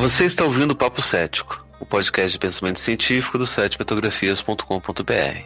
[0.00, 5.44] Você está ouvindo o Papo Cético, o podcast de pensamento científico do setmetografias.com.br.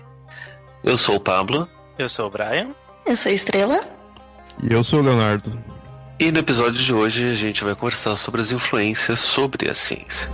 [0.85, 1.69] Eu sou o Pablo.
[1.99, 2.69] Eu sou o Brian.
[3.05, 3.81] Eu sou a Estrela.
[4.63, 5.61] E eu sou o Leonardo.
[6.21, 10.31] E no episódio de hoje a gente vai conversar sobre as influências sobre a ciência.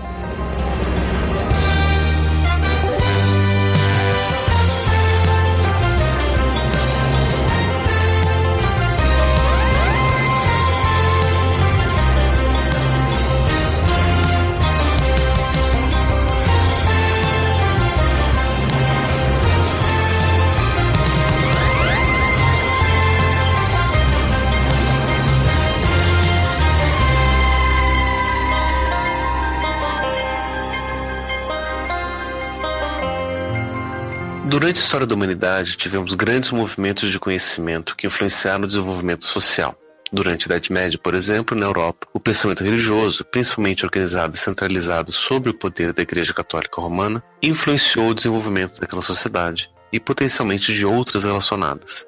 [34.61, 39.75] Durante a história da humanidade, tivemos grandes movimentos de conhecimento que influenciaram o desenvolvimento social.
[40.13, 45.13] Durante a Idade Média, por exemplo, na Europa, o pensamento religioso, principalmente organizado e centralizado
[45.13, 50.85] sobre o poder da Igreja Católica Romana, influenciou o desenvolvimento daquela sociedade e potencialmente de
[50.85, 52.07] outras relacionadas.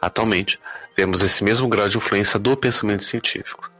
[0.00, 0.58] Atualmente,
[0.96, 3.70] vemos esse mesmo grau de influência do pensamento científico.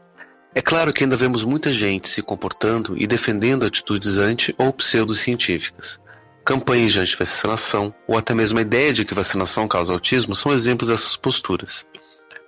[0.55, 5.99] É claro que ainda vemos muita gente se comportando e defendendo atitudes anti- ou pseudocientíficas,
[6.47, 10.89] campanhas de antivacinação ou até mesmo a ideia de que vacinação causa autismo são exemplos
[10.89, 11.85] dessas posturas.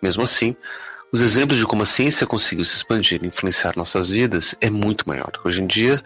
[0.00, 0.54] Mesmo assim,
[1.12, 5.08] os exemplos de como a ciência conseguiu se expandir e influenciar nossas vidas é muito
[5.08, 5.32] maior.
[5.44, 6.00] Hoje em dia,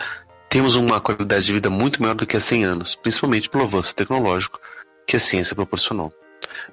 [0.49, 3.95] temos uma qualidade de vida muito maior do que há 100 anos, principalmente pelo avanço
[3.95, 4.59] tecnológico
[5.07, 6.11] que a ciência proporcionou.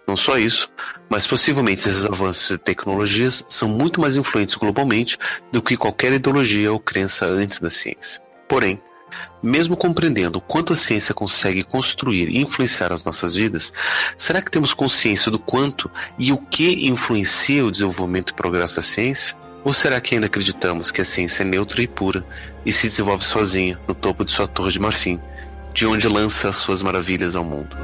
[0.08, 0.72] Não só isso,
[1.09, 5.17] mas possivelmente esses avanços e tecnologias são muito mais influentes globalmente
[5.52, 8.22] do que qualquer ideologia ou crença antes da ciência.
[8.48, 8.81] Porém,
[9.42, 13.72] mesmo compreendendo o quanto a ciência consegue construir e influenciar as nossas vidas,
[14.17, 18.82] será que temos consciência do quanto e o que influencia o desenvolvimento e progresso da
[18.82, 19.36] ciência?
[19.64, 22.26] Ou será que ainda acreditamos que a ciência é neutra e pura
[22.66, 25.20] e se desenvolve sozinha no topo de sua torre de marfim,
[25.73, 27.76] de onde lança as suas maravilhas ao mundo?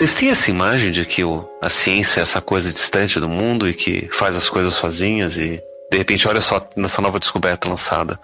[0.00, 3.68] Vocês têm essa imagem de que o, a ciência é essa coisa distante do mundo
[3.68, 5.62] e que faz as coisas sozinhas e
[5.92, 8.18] de repente olha só nessa nova descoberta lançada?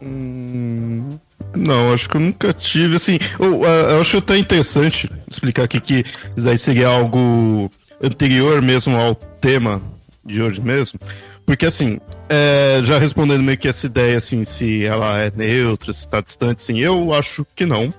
[0.00, 1.10] Hum,
[1.54, 2.96] não, acho que eu nunca tive.
[2.96, 6.04] Assim, eu, eu acho até interessante explicar aqui que
[6.34, 7.70] isso aí seria algo
[8.02, 9.82] anterior mesmo ao tema
[10.24, 10.98] de hoje mesmo.
[11.44, 12.00] Porque assim,
[12.30, 16.62] é, já respondendo meio que essa ideia, assim, se ela é neutra, se está distante,
[16.62, 17.92] sim, eu acho que não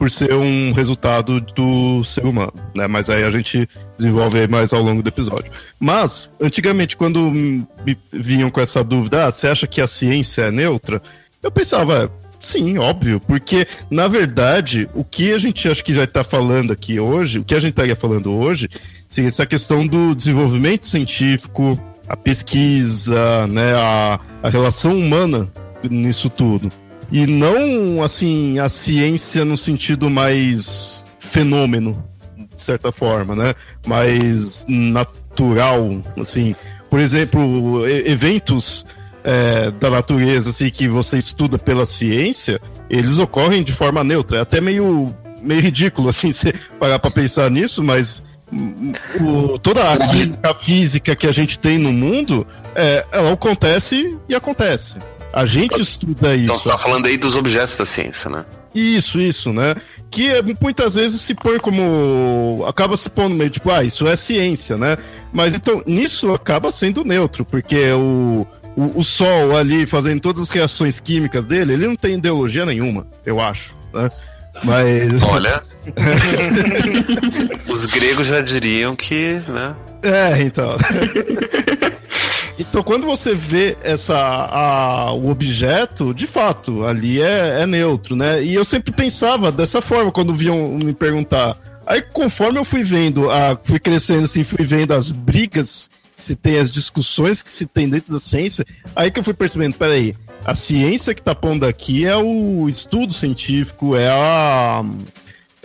[0.00, 2.86] por ser um resultado do ser humano, né?
[2.86, 3.68] Mas aí a gente
[3.98, 5.52] desenvolve mais ao longo do episódio.
[5.78, 7.66] Mas, antigamente, quando me
[8.10, 11.02] vinham com essa dúvida, ah, você acha que a ciência é neutra?
[11.42, 12.10] Eu pensava,
[12.40, 16.98] sim, óbvio, porque, na verdade, o que a gente acho que já está falando aqui
[16.98, 18.70] hoje, o que a gente estaria falando hoje,
[19.06, 21.78] seria essa questão do desenvolvimento científico,
[22.08, 25.46] a pesquisa, né, a, a relação humana
[25.90, 26.72] nisso tudo.
[27.12, 32.04] E não, assim, a ciência no sentido mais fenômeno,
[32.54, 33.54] de certa forma, né?
[33.86, 36.54] Mais natural, assim.
[36.88, 38.86] Por exemplo, eventos
[39.24, 44.38] é, da natureza, assim, que você estuda pela ciência, eles ocorrem de forma neutra.
[44.38, 48.22] É até meio, meio ridículo, assim, você parar para pensar nisso, mas
[49.20, 54.34] o, toda a química física que a gente tem no mundo, é, ela acontece e
[54.34, 54.98] acontece.
[55.32, 56.44] A gente então, estuda isso.
[56.44, 58.44] Então você tá falando aí dos objetos da ciência, né?
[58.74, 59.74] Isso, isso, né?
[60.10, 60.30] Que
[60.60, 62.64] muitas vezes se põe como.
[62.68, 64.96] acaba se pondo meio tipo, ah, isso é ciência, né?
[65.32, 68.46] Mas então, nisso acaba sendo neutro, porque o,
[68.76, 73.06] o, o Sol ali fazendo todas as reações químicas dele, ele não tem ideologia nenhuma,
[73.24, 74.10] eu acho, né?
[74.64, 75.22] Mas.
[75.24, 75.62] Olha.
[77.68, 79.74] Os gregos já diriam que, né?
[80.02, 80.76] É, então.
[82.60, 88.44] Então, quando você vê essa, a, o objeto, de fato, ali é, é, neutro, né?
[88.44, 91.56] E eu sempre pensava dessa forma quando vinham me perguntar.
[91.86, 96.36] Aí, conforme eu fui vendo, a, fui crescendo assim, fui vendo as brigas que se
[96.36, 100.14] tem, as discussões que se tem dentro da ciência, aí que eu fui percebendo, peraí,
[100.44, 104.84] a ciência que tá pondo aqui é o estudo científico, é a.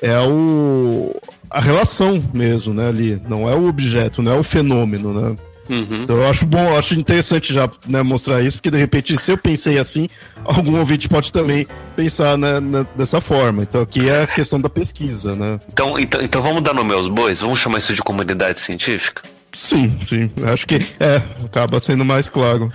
[0.02, 1.14] É o.
[1.50, 3.22] a relação mesmo, né, ali.
[3.28, 5.36] Não é o objeto, não é o fenômeno, né?
[5.70, 6.04] Uhum.
[6.04, 9.32] Então eu acho bom, eu acho interessante já né, mostrar isso, porque de repente, se
[9.32, 10.08] eu pensei assim,
[10.44, 13.64] algum ouvinte pode também pensar né, né, dessa forma.
[13.64, 15.60] Então aqui é a questão da pesquisa, né?
[15.72, 17.42] Então, então, então vamos dar nome aos bois?
[17.42, 19.24] Vamos chamar isso de comunidade científica?
[19.54, 20.32] Sim, sim.
[20.52, 22.72] Acho que é, acaba sendo mais claro.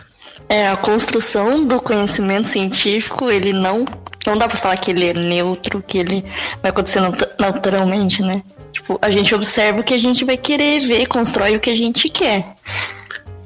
[0.48, 3.84] É, a construção do conhecimento científico, ele não.
[4.26, 6.24] Não dá pra falar que ele é neutro, que ele
[6.60, 7.00] vai acontecer
[7.38, 8.42] naturalmente, né?
[8.72, 11.76] Tipo, a gente observa o que a gente vai querer ver, constrói o que a
[11.76, 12.54] gente quer.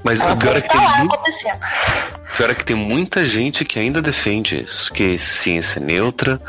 [0.02, 0.80] Mas Ela o pior é que tem.
[0.98, 1.18] Muito...
[2.36, 6.40] pior é que tem muita gente que ainda defende isso, que ciência é neutra,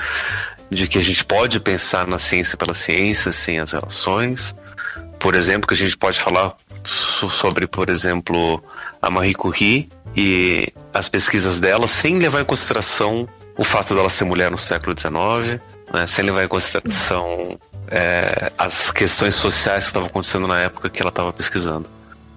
[0.70, 4.54] de que a gente pode pensar na ciência pela ciência, sem as relações.
[5.18, 8.62] Por exemplo, que a gente pode falar sobre, por exemplo,
[9.02, 14.26] a Marie Curie e as pesquisas dela sem levar em consideração o fato dela ser
[14.26, 15.62] mulher no século XIX,
[15.94, 17.58] né, sem levar em consideração
[17.90, 21.88] é, as questões sociais que estavam acontecendo na época que ela estava pesquisando.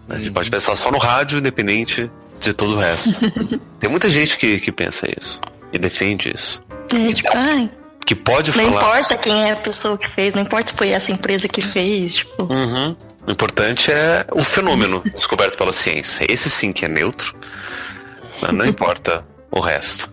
[0.08, 2.10] A gente pode pensar só no rádio, independente
[2.40, 3.20] de todo o resto.
[3.78, 5.40] Tem muita gente que, que pensa isso
[5.72, 6.62] e defende isso.
[6.94, 7.70] É, tipo, ai,
[8.06, 8.70] que pode não falar.
[8.70, 11.60] Não importa quem é a pessoa que fez, não importa se foi essa empresa que
[11.60, 12.16] fez.
[12.16, 12.44] Tipo.
[12.44, 12.96] Uhum.
[13.26, 16.24] O importante é o fenômeno descoberto pela ciência.
[16.28, 17.34] Esse sim que é neutro.
[18.52, 20.10] Não importa o resto.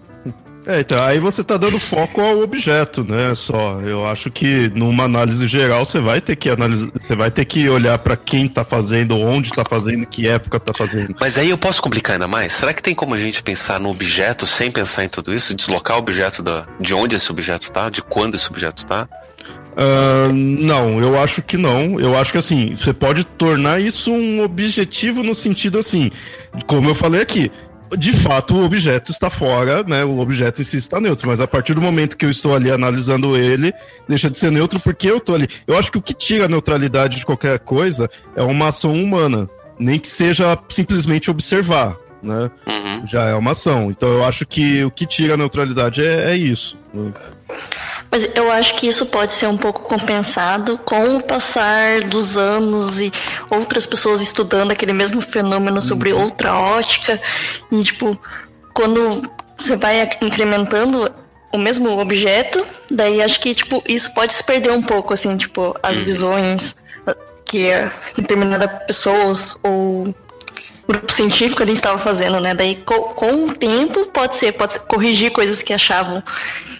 [0.67, 3.35] É, então, aí você tá dando foco ao objeto, né?
[3.35, 3.79] Só.
[3.81, 7.69] Eu acho que numa análise geral você vai ter que analisar, você vai ter que
[7.69, 11.15] olhar para quem tá fazendo, onde tá fazendo, que época tá fazendo.
[11.19, 12.53] Mas aí eu posso complicar ainda mais?
[12.53, 15.53] Será que tem como a gente pensar no objeto sem pensar em tudo isso?
[15.53, 19.07] Deslocar o objeto da, de onde esse objeto tá, de quando esse objeto tá?
[19.75, 21.99] Uh, não, eu acho que não.
[21.99, 26.09] Eu acho que assim, você pode tornar isso um objetivo no sentido assim,
[26.65, 27.51] como eu falei aqui,
[27.97, 30.03] de fato, o objeto está fora, né?
[30.03, 32.71] O objeto em si está neutro, mas a partir do momento que eu estou ali
[32.71, 33.73] analisando ele,
[34.07, 35.47] deixa de ser neutro porque eu estou ali.
[35.67, 39.49] Eu acho que o que tira a neutralidade de qualquer coisa é uma ação humana,
[39.79, 42.49] nem que seja simplesmente observar, né?
[42.67, 43.07] Uhum.
[43.07, 43.89] Já é uma ação.
[43.91, 46.77] Então eu acho que o que tira a neutralidade é, é isso.
[46.93, 47.11] Né?
[48.15, 53.01] Mas eu acho que isso pode ser um pouco compensado com o passar dos anos
[53.01, 53.11] e
[53.49, 56.23] outras pessoas estudando aquele mesmo fenômeno sobre uhum.
[56.23, 57.21] outra ótica.
[57.69, 58.17] E, tipo,
[58.73, 61.11] quando você vai incrementando
[61.51, 65.75] o mesmo objeto, daí acho que, tipo, isso pode se perder um pouco, assim, tipo,
[65.83, 66.05] as uhum.
[66.05, 66.77] visões
[67.43, 67.67] que
[68.15, 70.15] determinada pessoas ou
[70.87, 72.53] grupo científico ali estava fazendo, né?
[72.53, 76.23] Daí, com, com, o tempo, pode ser, pode ser, corrigir coisas que achavam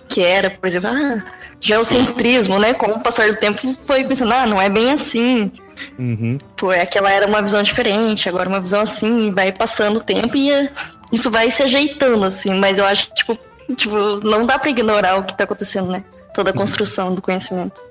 [0.07, 1.24] que era, por exemplo, ah,
[1.60, 2.74] geocentrismo, né?
[2.74, 5.52] Com o passar do tempo foi pensando, ah, não é bem assim.
[5.98, 6.38] Uhum.
[6.56, 10.38] Pô, aquela era uma visão diferente, agora uma visão assim, e vai passando o tempo
[10.38, 10.69] e eh,
[11.12, 13.38] isso vai se ajeitando, assim, mas eu acho que, tipo,
[13.75, 16.04] tipo não dá para ignorar o que tá acontecendo, né?
[16.34, 16.60] Toda a uhum.
[16.60, 17.81] construção do conhecimento.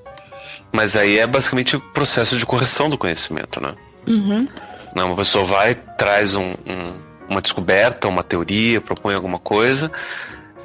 [0.73, 3.75] Mas aí é basicamente o processo de correção do conhecimento, né?
[4.07, 4.49] Uhum.
[4.95, 6.93] Não, uma pessoa vai, traz um, um,
[7.29, 9.91] uma descoberta, uma teoria, propõe alguma coisa,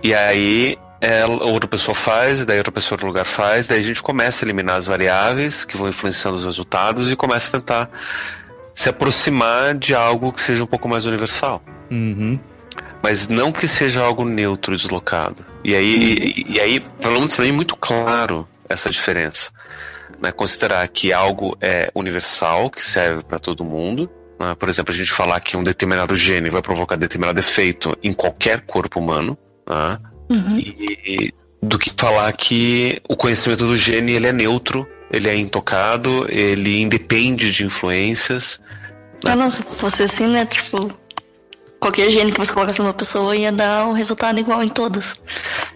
[0.03, 4.03] e aí ela, outra pessoa faz, daí outra pessoa no lugar faz, daí a gente
[4.03, 7.89] começa a eliminar as variáveis que vão influenciando os resultados e começa a tentar
[8.75, 11.61] se aproximar de algo que seja um pouco mais universal.
[11.89, 12.39] Uhum.
[13.01, 15.45] Mas não que seja algo neutro, deslocado.
[15.63, 16.03] E aí, uhum.
[16.03, 19.51] e, e, aí pelo menos para mim, é muito claro essa diferença.
[20.21, 20.31] Né?
[20.31, 24.09] Considerar que algo é universal, que serve para todo mundo.
[24.39, 24.55] Né?
[24.55, 28.61] Por exemplo, a gente falar que um determinado gene vai provocar determinado efeito em qualquer
[28.61, 29.37] corpo humano.
[29.67, 29.99] Né?
[30.29, 30.57] Uhum.
[30.57, 36.25] E, do que falar que o conhecimento do gene ele é neutro, ele é intocado,
[36.29, 38.61] ele independe de influências.
[39.23, 39.35] Né?
[39.35, 40.45] Não, se fosse assim, né?
[40.45, 40.97] Tipo,
[41.79, 45.15] qualquer gene que você colocasse numa pessoa ia dar um resultado igual em todas.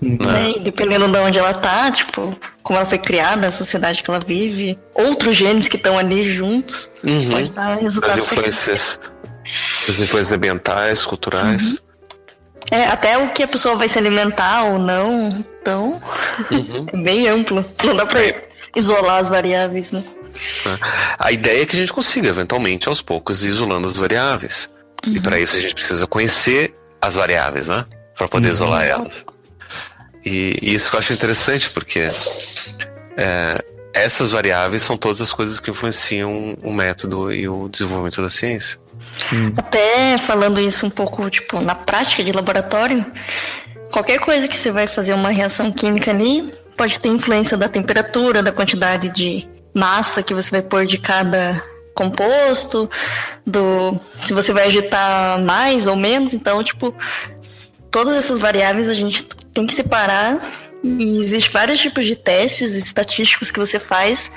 [0.01, 0.17] Uhum.
[0.19, 0.53] Né?
[0.61, 4.77] dependendo de onde ela tá, tipo, como ela foi criada, a sociedade que ela vive,
[4.93, 7.29] outros genes que estão ali juntos, uhum.
[7.29, 8.25] pode dar resultados.
[8.25, 8.99] As influências,
[9.87, 11.69] as influências ambientais, culturais.
[11.69, 11.77] Uhum.
[12.71, 15.29] É, até o que a pessoa vai se alimentar ou não,
[15.61, 16.01] então
[16.49, 16.85] uhum.
[16.91, 17.63] é bem amplo.
[17.83, 18.19] Não dá pra
[18.75, 20.03] isolar as variáveis, né?
[21.19, 24.69] A ideia é que a gente consiga, eventualmente, aos poucos, ir isolando as variáveis.
[25.05, 25.15] Uhum.
[25.15, 27.85] E para isso a gente precisa conhecer as variáveis, né?
[28.17, 28.53] Para poder uhum.
[28.53, 29.25] isolar elas.
[30.25, 32.09] E, e, isso eu acho interessante, porque
[33.17, 38.29] é, essas variáveis são todas as coisas que influenciam o método e o desenvolvimento da
[38.29, 38.79] ciência.
[39.31, 39.53] Hum.
[39.57, 43.05] Até falando isso um pouco, tipo, na prática de laboratório,
[43.91, 48.41] qualquer coisa que você vai fazer uma reação química ali pode ter influência da temperatura,
[48.41, 51.61] da quantidade de massa que você vai pôr de cada
[51.93, 52.89] composto,
[53.45, 56.95] do se você vai agitar mais ou menos, então, tipo,
[57.91, 59.23] todas essas variáveis a gente
[59.53, 60.41] tem que separar
[60.83, 64.31] e existe vários tipos de testes estatísticos que você faz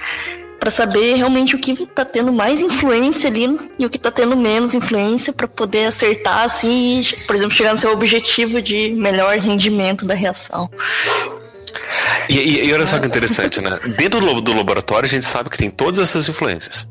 [0.58, 4.36] para saber realmente o que está tendo mais influência ali e o que está tendo
[4.36, 9.36] menos influência para poder acertar assim, e, por exemplo, chegar no seu objetivo de melhor
[9.38, 10.70] rendimento da reação.
[12.28, 13.78] E, e, e olha só que interessante, né?
[13.96, 16.86] Dentro do, do, laboratório a gente sabe que tem todas essas influências.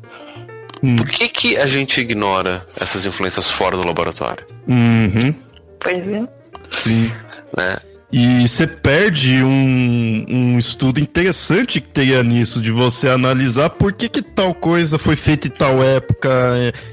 [0.82, 0.96] Hum.
[0.96, 4.44] Por que, que a gente ignora essas influências fora do laboratório?
[4.68, 5.34] Uhum.
[5.80, 6.28] Pois é.
[6.70, 7.10] Sim.
[7.56, 7.76] Né?
[8.12, 14.08] E você perde um, um estudo interessante que teria nisso, de você analisar por que,
[14.08, 16.30] que tal coisa foi feita em tal época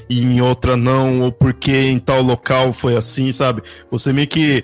[0.09, 3.61] e em outra não, ou por que em tal local foi assim, sabe?
[3.91, 4.63] Você meio que.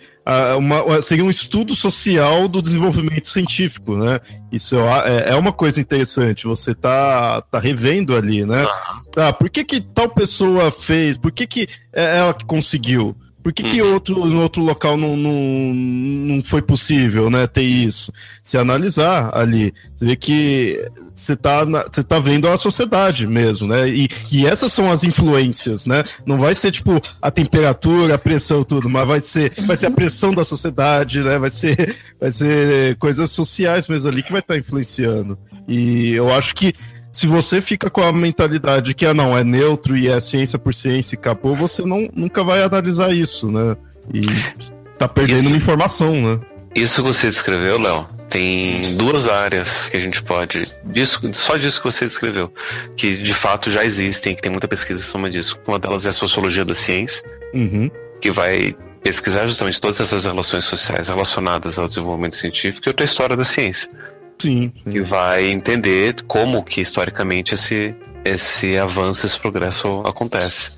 [0.57, 4.19] Uma, seria um estudo social do desenvolvimento científico, né?
[4.51, 8.67] Isso é, é uma coisa interessante, você tá, tá revendo ali, né?
[9.15, 11.17] Ah, por que, que tal pessoa fez?
[11.17, 13.15] Por que, que é ela que conseguiu?
[13.41, 13.93] Por que, que uhum.
[13.93, 18.11] outro, em outro local não, não, não foi possível, né, ter isso?
[18.43, 23.87] Se analisar ali, você vê que você tá, você tá vendo a sociedade mesmo, né?
[23.89, 26.03] E, e essas são as influências, né?
[26.25, 29.91] Não vai ser tipo a temperatura, a pressão, tudo, mas vai ser, vai ser a
[29.91, 31.37] pressão da sociedade, né?
[31.39, 35.37] Vai ser, vai ser coisas sociais mesmo ali que vai estar tá influenciando.
[35.67, 36.73] E eu acho que
[37.11, 40.73] se você fica com a mentalidade que ah, não, é neutro e é ciência por
[40.73, 43.75] ciência e acabou, você não, nunca vai analisar isso, né?
[44.13, 44.25] E
[44.97, 46.39] tá perdendo isso, uma informação, né?
[46.75, 50.63] Isso que você descreveu, Léo, tem duas áreas que a gente pode.
[50.85, 52.53] Disso, só disso que você descreveu,
[52.95, 55.59] que de fato já existem, que tem muita pesquisa em cima disso.
[55.67, 57.23] Uma delas é a sociologia da ciência,
[57.53, 57.89] uhum.
[58.21, 63.05] que vai pesquisar justamente todas essas relações sociais relacionadas ao desenvolvimento científico e outra é
[63.05, 63.89] a história da ciência
[64.39, 64.91] Sim, sim.
[64.91, 67.93] Que vai entender como que historicamente esse,
[68.23, 70.77] esse avanço, esse progresso acontece.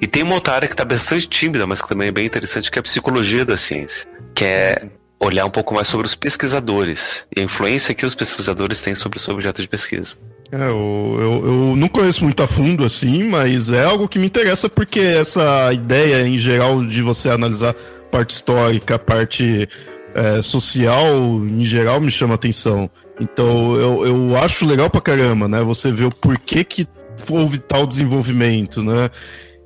[0.00, 2.70] E tem uma outra área que está bastante tímida, mas que também é bem interessante,
[2.70, 4.82] que é a psicologia da ciência, que é
[5.18, 9.18] olhar um pouco mais sobre os pesquisadores e a influência que os pesquisadores têm sobre
[9.18, 10.16] o seu objeto de pesquisa.
[10.50, 14.26] É, eu, eu, eu, não conheço muito a fundo assim, mas é algo que me
[14.26, 17.74] interessa porque essa ideia em geral de você analisar
[18.10, 19.66] parte histórica, parte
[20.14, 21.06] é, social,
[21.44, 22.90] em geral, me chama atenção.
[23.20, 25.62] Então, eu, eu acho legal pra caramba, né?
[25.62, 26.86] Você vê o porquê que
[27.30, 29.10] houve tal desenvolvimento, né?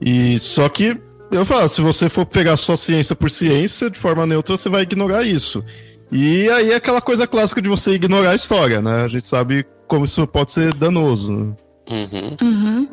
[0.00, 0.96] E só que,
[1.30, 4.82] eu falo, se você for pegar só ciência por ciência, de forma neutra, você vai
[4.82, 5.64] ignorar isso.
[6.10, 9.02] E aí é aquela coisa clássica de você ignorar a história, né?
[9.02, 11.32] A gente sabe como isso pode ser danoso.
[11.32, 11.54] Né?
[11.90, 12.36] Uhum.
[12.42, 12.88] Uhum.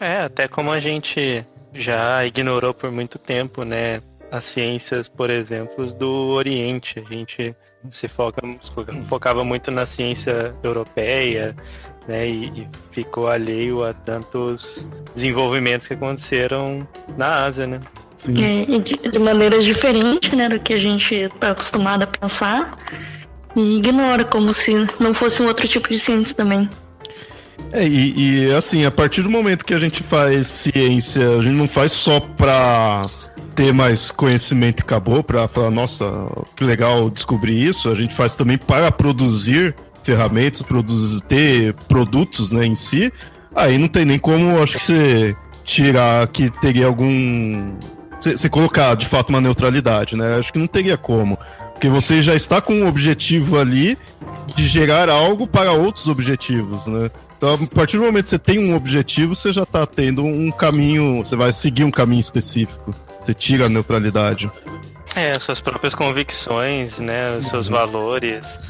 [0.00, 4.00] É, até como a gente já ignorou por muito tempo, né?
[4.30, 7.02] As ciências, por exemplo, do Oriente.
[7.04, 7.54] A gente
[7.88, 8.42] se foca,
[9.08, 11.56] focava muito na ciência europeia,
[12.06, 17.80] né, e, e, ficou alheio a tantos desenvolvimentos que aconteceram na Ásia, né?
[18.28, 22.76] É, de, de maneiras diferentes, né, do que a gente está acostumado a pensar,
[23.56, 26.68] e ignora como se não fosse um outro tipo de ciência também.
[27.72, 31.54] É, e, e assim, a partir do momento que a gente faz ciência, a gente
[31.54, 33.08] não faz só para
[33.60, 36.06] ter mais conhecimento e acabou, para falar, nossa,
[36.56, 37.90] que legal descobrir isso.
[37.90, 43.12] A gente faz também para produzir ferramentas, produzir, ter produtos né, em si.
[43.54, 47.74] Aí não tem nem como, acho que você tirar que teria algum.
[48.18, 50.38] Você colocar de fato uma neutralidade, né?
[50.38, 51.38] Acho que não teria como.
[51.74, 53.98] Porque você já está com um objetivo ali
[54.56, 57.10] de gerar algo para outros objetivos, né?
[57.36, 60.50] Então, a partir do momento que você tem um objetivo, você já está tendo um
[60.50, 62.94] caminho, você vai seguir um caminho específico.
[63.22, 64.50] Você tira a neutralidade.
[65.14, 67.36] É, suas próprias convicções, né?
[67.36, 67.74] Os seus uhum.
[67.74, 68.60] valores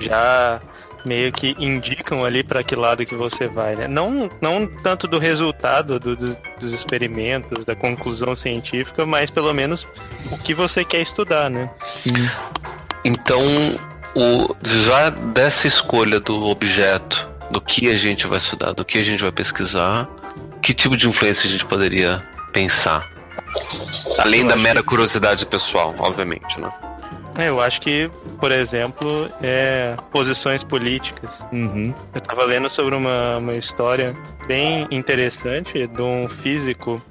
[0.00, 0.60] já
[1.04, 3.86] meio que indicam ali para que lado que você vai, né?
[3.86, 9.86] Não, não tanto do resultado do, do, dos experimentos, da conclusão científica, mas pelo menos
[10.32, 11.70] o que você quer estudar, né?
[12.02, 12.28] Sim.
[13.04, 13.40] Então,
[14.16, 19.04] o, já dessa escolha do objeto, do que a gente vai estudar, do que a
[19.04, 20.08] gente vai pesquisar,
[20.60, 22.20] que tipo de influência a gente poderia
[22.52, 23.15] pensar?
[24.18, 26.68] Além da mera curiosidade pessoal, obviamente, né?
[27.38, 28.10] É, eu acho que,
[28.40, 31.46] por exemplo, é posições políticas.
[31.52, 31.92] Uhum.
[32.14, 37.02] Eu estava lendo sobre uma, uma história bem interessante de um físico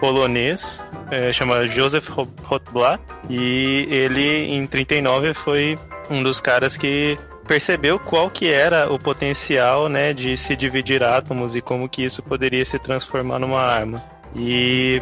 [0.00, 2.08] polonês, é, chama Joseph
[2.42, 3.00] Rotblat,
[3.30, 5.78] e ele em 39 foi
[6.10, 11.56] um dos caras que percebeu qual que era o potencial, né, de se dividir átomos
[11.56, 14.04] e como que isso poderia se transformar numa arma.
[14.36, 15.00] E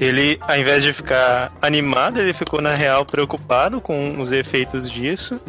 [0.00, 5.40] ele, ao invés de ficar animado, ele ficou na real preocupado com os efeitos disso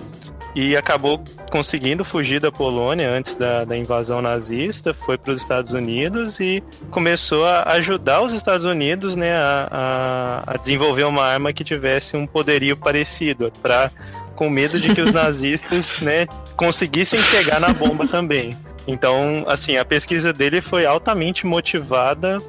[0.56, 5.72] e acabou conseguindo fugir da Polônia antes da, da invasão nazista, foi para os Estados
[5.72, 11.54] Unidos e começou a ajudar os Estados Unidos né, a, a, a desenvolver uma arma
[11.54, 13.92] que tivesse um poderio parecido, para
[14.36, 16.26] com medo de que os nazistas né,
[16.56, 18.58] conseguissem pegar na bomba também.
[18.88, 22.42] Então, assim, a pesquisa dele foi altamente motivada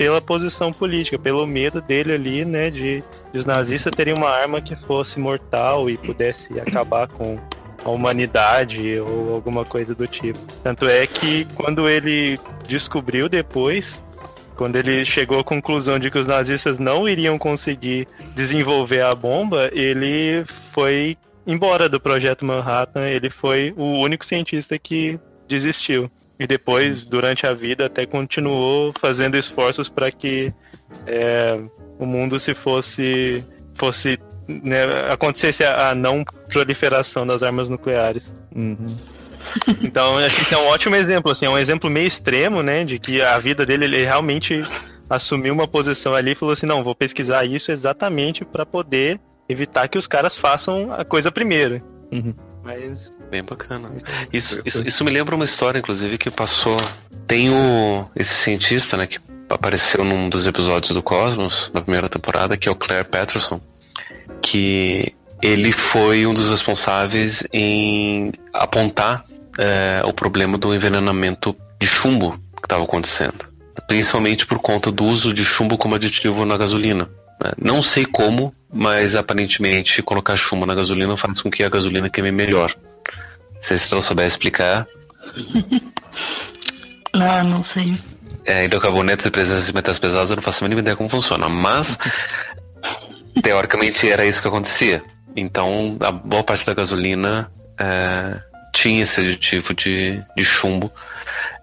[0.00, 4.58] pela posição política, pelo medo dele ali, né, de, de os nazistas terem uma arma
[4.58, 7.38] que fosse mortal e pudesse acabar com
[7.84, 10.38] a humanidade ou alguma coisa do tipo.
[10.62, 14.02] Tanto é que quando ele descobriu depois
[14.56, 19.70] Quando ele chegou à conclusão de que os nazistas não iriam conseguir desenvolver a bomba,
[19.72, 21.16] ele foi
[21.46, 23.06] embora do projeto Manhattan.
[23.06, 26.10] Ele foi o único cientista que desistiu.
[26.40, 30.50] E depois, durante a vida, até continuou fazendo esforços para que
[31.06, 31.60] é,
[31.98, 33.44] o mundo se fosse
[33.74, 34.18] fosse
[34.48, 38.32] né, acontecesse a, a, não proliferação das armas nucleares.
[38.54, 38.76] Uhum.
[39.82, 42.98] Então, acho que é um ótimo exemplo, assim, é um exemplo meio extremo, né, de
[42.98, 44.62] que a vida dele, ele realmente
[45.08, 49.18] assumiu uma posição ali e falou assim, não, vou pesquisar isso exatamente para poder
[49.48, 51.82] evitar que os caras façam a coisa primeiro.
[52.12, 52.34] Uhum.
[52.62, 53.10] Mas...
[53.30, 53.90] Bem bacana.
[54.32, 56.76] Isso, isso, isso me lembra uma história, inclusive, que passou...
[57.26, 62.56] Tem o, esse cientista, né, que apareceu num dos episódios do Cosmos, na primeira temporada,
[62.56, 63.60] que é o Claire Patterson,
[64.42, 69.24] que ele foi um dos responsáveis em apontar
[69.58, 73.48] é, o problema do envenenamento de chumbo que estava acontecendo,
[73.86, 77.08] principalmente por conta do uso de chumbo como aditivo na gasolina.
[77.42, 77.52] Né?
[77.60, 82.30] Não sei como, mas aparentemente colocar chumbo na gasolina faz com que a gasolina queime
[82.30, 82.74] melhor.
[83.60, 84.86] Se você não souber explicar.
[87.14, 87.96] não, não sei.
[88.44, 91.48] É, hidrocarbonetos e presença de metais pesados, eu não faço a mínima ideia como funciona,
[91.48, 91.98] mas
[93.42, 95.02] teoricamente era isso que acontecia.
[95.36, 98.40] Então, a boa parte da gasolina é,
[98.72, 100.90] tinha esse aditivo de, de chumbo.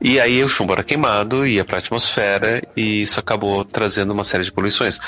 [0.01, 4.23] E aí o chumbo era queimado, ia para a atmosfera e isso acabou trazendo uma
[4.23, 4.99] série de poluições.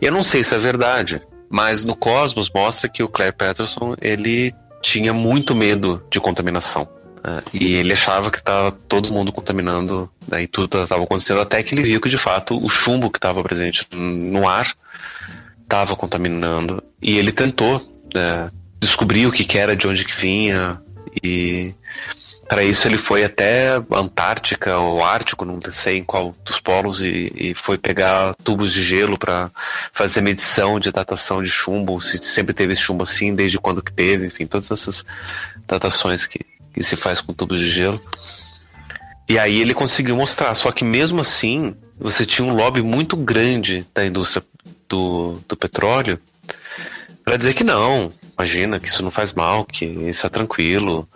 [0.00, 4.54] Eu não sei se é verdade, mas no Cosmos mostra que o Claire Patterson ele
[4.82, 6.82] tinha muito medo de contaminação.
[7.18, 11.62] Uh, e ele achava que estava todo mundo contaminando né, e tudo estava acontecendo até
[11.62, 14.74] que ele viu que de fato o chumbo que estava presente no ar
[15.62, 20.80] estava contaminando e ele tentou uh, descobrir o que, que era, de onde que vinha
[21.22, 21.72] e
[22.52, 27.32] para isso ele foi até Antártica ou Ártico, não sei em qual dos polos, e,
[27.34, 29.50] e foi pegar tubos de gelo para
[29.94, 33.90] fazer medição de datação de chumbo, se sempre teve esse chumbo assim, desde quando que
[33.90, 35.02] teve, enfim, todas essas
[35.66, 36.40] datações que,
[36.74, 37.98] que se faz com tubos de gelo.
[39.26, 43.86] E aí ele conseguiu mostrar, só que mesmo assim, você tinha um lobby muito grande
[43.94, 44.44] da indústria
[44.86, 46.20] do, do petróleo
[47.24, 51.08] para dizer que não, imagina que isso não faz mal, que isso é tranquilo,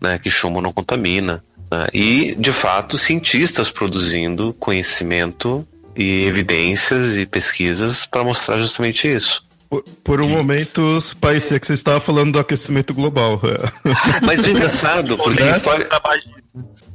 [0.00, 1.42] né, que chumbo não contamina.
[1.70, 1.86] Né?
[1.92, 9.44] E, de fato, cientistas produzindo conhecimento e evidências e pesquisas para mostrar justamente isso.
[9.68, 10.82] Por, por um momento,
[11.18, 13.40] parecia que você estava falando do aquecimento global.
[14.22, 15.88] Mas o engraçado, porque a história...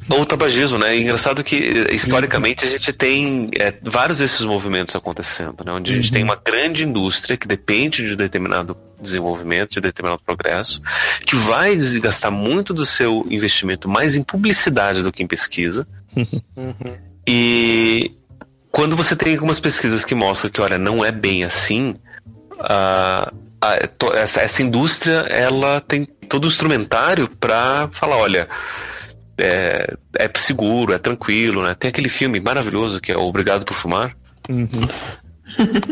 [0.10, 0.98] Ou o tabagismo, né?
[0.98, 1.56] engraçado que
[1.92, 5.72] historicamente a gente tem é, vários desses movimentos acontecendo, né?
[5.74, 6.14] Onde a gente uhum.
[6.14, 10.82] tem uma grande indústria que depende de determinado desenvolvimento, de determinado progresso,
[11.26, 15.88] que vai desgastar muito do seu investimento mais em publicidade do que em pesquisa.
[16.16, 16.98] Uhum.
[17.30, 18.16] E
[18.72, 21.94] quando você tem algumas pesquisas que mostram que, olha, não é bem assim,
[22.58, 23.76] a, a,
[24.16, 28.48] essa, essa indústria ela tem todo o instrumentário para falar, olha
[29.38, 31.76] é, é seguro, é tranquilo, né?
[31.76, 34.16] Tem aquele filme maravilhoso que é Obrigado por Fumar.
[34.50, 34.88] Uhum.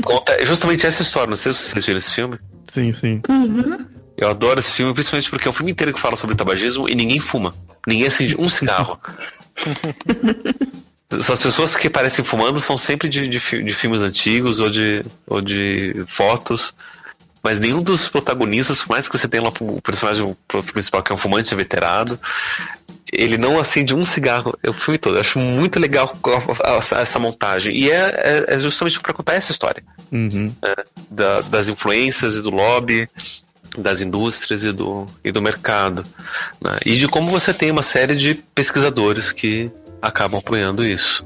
[0.04, 1.30] Conta justamente essa história.
[1.30, 2.40] Não sei se vocês viram esse filme.
[2.68, 3.22] Sim, sim.
[3.30, 3.86] Uhum.
[4.18, 6.96] Eu adoro esse filme, principalmente porque é um filme inteiro que fala sobre tabagismo e
[6.96, 7.54] ninguém fuma.
[7.86, 9.00] Ninguém acende um cigarro.
[11.12, 15.40] As pessoas que parecem fumando são sempre de, de, de, filmes antigos ou de, ou
[15.40, 16.74] de fotos.
[17.44, 20.36] Mas nenhum dos protagonistas, por mais que você tenha lá o personagem
[20.74, 22.20] principal que é um fumante veterado,
[23.12, 25.16] ele não acende um cigarro o filme todo.
[25.16, 26.12] Eu acho muito legal
[26.98, 27.76] essa montagem.
[27.76, 29.84] E é, é, é justamente para contar essa história.
[30.12, 30.54] Uhum.
[30.64, 33.08] É, da, das influências e do lobby,
[33.78, 36.06] das indústrias e do, e do mercado.
[36.62, 36.78] Né?
[36.86, 41.26] E de como você tem uma série de pesquisadores que acabam apoiando isso.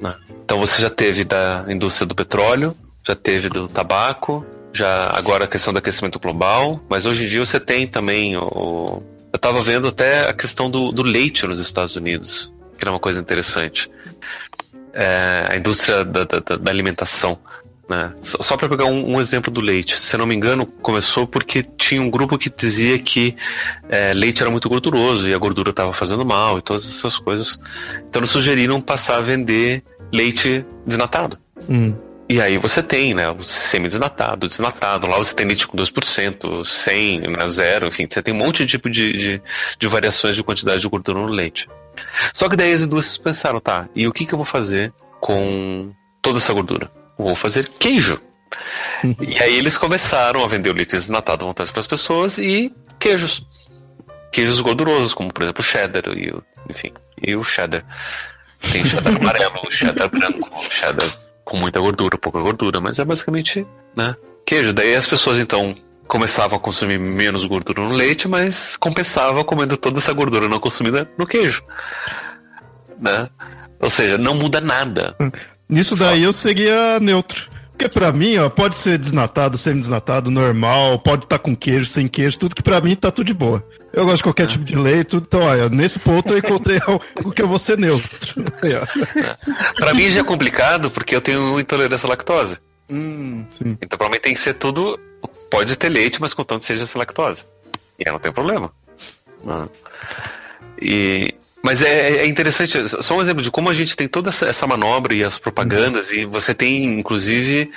[0.00, 0.14] Né?
[0.44, 2.74] Então você já teve da indústria do petróleo,
[3.06, 7.44] já teve do tabaco, já agora a questão do aquecimento global, mas hoje em dia
[7.44, 11.94] você tem também o, eu estava vendo até a questão do, do, leite nos Estados
[11.96, 13.90] Unidos, que era uma coisa interessante.
[14.92, 17.38] É, a indústria da, da, da alimentação.
[17.88, 18.12] Né?
[18.20, 21.26] Só, só para pegar um, um, exemplo do leite, se eu não me engano, começou
[21.26, 23.36] porque tinha um grupo que dizia que
[23.88, 27.58] é, leite era muito gorduroso e a gordura estava fazendo mal e todas essas coisas.
[28.08, 31.38] Então eles sugeriram passar a vender leite desnatado.
[31.68, 31.94] Hum.
[32.30, 37.20] E aí você tem, né, o semi-desnatado, desnatado, lá você tem leite com 2%, 100,
[37.22, 39.42] né, zero, enfim, você tem um monte de tipo de, de,
[39.76, 41.68] de variações de quantidade de gordura no leite.
[42.32, 45.92] Só que daí as indústrias pensaram, tá, e o que, que eu vou fazer com
[46.22, 46.88] toda essa gordura?
[47.18, 48.22] vou fazer queijo.
[49.20, 52.72] e aí eles começaram a vender o leite desnatado à vontade para as pessoas e
[53.00, 53.44] queijos.
[54.30, 57.84] Queijos gordurosos, como por exemplo o cheddar e o, enfim, e o cheddar.
[58.70, 61.19] Tem cheddar amarelo, cheddar branco, cheddar
[61.50, 64.14] com muita gordura, pouca gordura, mas é basicamente, né,
[64.46, 64.72] queijo.
[64.72, 65.74] Daí as pessoas então
[66.06, 71.10] começavam a consumir menos gordura no leite, mas compensava comendo toda essa gordura não consumida
[71.18, 71.64] no queijo.
[73.00, 73.28] Né?
[73.80, 75.16] Ou seja, não muda nada.
[75.68, 77.50] Nisso daí eu seria neutro.
[77.80, 82.06] Porque pra mim, ó, pode ser desnatado, semi-desnatado, normal, pode estar tá com queijo, sem
[82.06, 83.66] queijo, tudo que pra mim tá tudo de boa.
[83.90, 86.78] Eu gosto de qualquer tipo de leite, então, olha, nesse ponto eu encontrei
[87.24, 88.44] o que eu vou ser neutro.
[89.76, 92.58] pra mim já é complicado porque eu tenho intolerância à lactose.
[92.90, 93.46] Hum,
[93.80, 95.00] então pra mim tem que ser tudo.
[95.50, 97.46] Pode ter leite, mas contanto seja sem lactose.
[97.98, 98.70] E aí não tem problema.
[100.82, 104.46] E, mas é, é, interessante, só um exemplo de como a gente tem toda essa,
[104.46, 106.16] essa manobra e as propagandas, uhum.
[106.16, 107.70] e você tem, inclusive,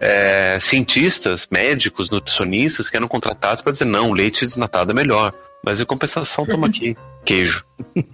[0.00, 5.34] é, cientistas, médicos, nutricionistas que eram contratados para dizer, não, leite desnatado é melhor.
[5.64, 7.64] Mas em compensação, toma aqui, queijo.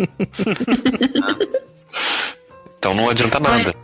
[2.78, 3.74] então não adianta nada.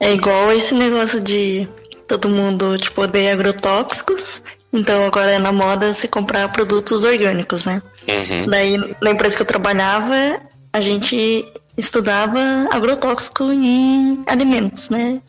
[0.00, 1.68] É igual esse negócio de
[2.08, 7.82] todo mundo, tipo, odeia agrotóxicos, então agora é na moda se comprar produtos orgânicos, né?
[8.08, 8.46] Uhum.
[8.48, 10.40] Daí, na empresa que eu trabalhava,
[10.72, 15.20] a gente estudava agrotóxico em alimentos, né?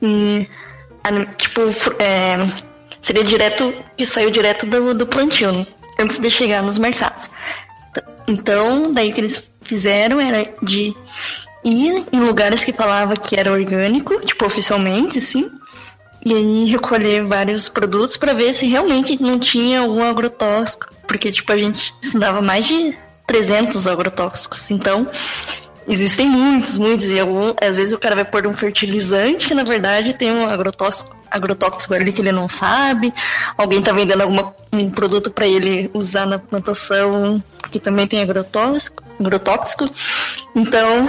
[0.00, 0.48] Em,
[1.36, 1.60] tipo,
[1.98, 2.36] é,
[3.00, 5.66] seria direto, que saiu direto do, do plantio, né?
[5.98, 7.30] antes de chegar nos mercados.
[8.26, 10.94] Então, daí o que eles fizeram era de
[11.64, 15.50] ir em lugares que falava que era orgânico, tipo, oficialmente, assim,
[16.24, 21.50] e aí recolher vários produtos para ver se realmente não tinha algum agrotóxico, porque, tipo,
[21.52, 22.96] a gente estudava mais de
[23.28, 24.70] 300 agrotóxicos.
[24.70, 25.06] Então,
[25.86, 27.06] existem muitos, muitos.
[27.06, 30.48] E algum, às vezes o cara vai pôr um fertilizante que na verdade tem um
[30.48, 33.12] agrotóxico, agrotóxico ali que ele não sabe.
[33.56, 39.04] Alguém está vendendo algum um produto para ele usar na plantação que também tem agrotóxico.
[39.20, 39.84] agrotóxico.
[40.56, 41.08] Então,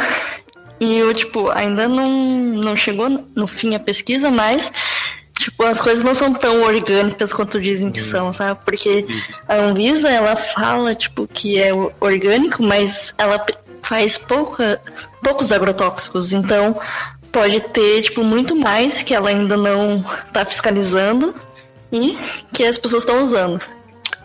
[0.79, 4.71] e eu, tipo, ainda não, não chegou no fim a pesquisa, mas
[5.39, 8.59] Tipo, as coisas não são tão orgânicas quanto dizem que são, sabe?
[8.65, 9.07] Porque
[9.47, 11.71] a Anvisa, ela fala, tipo, que é
[12.01, 13.45] orgânico, mas ela
[13.81, 14.81] faz pouca,
[15.23, 16.33] poucos agrotóxicos.
[16.33, 16.77] Então,
[17.31, 21.33] pode ter, tipo, muito mais que ela ainda não tá fiscalizando
[21.89, 22.17] e
[22.51, 23.61] que as pessoas estão usando.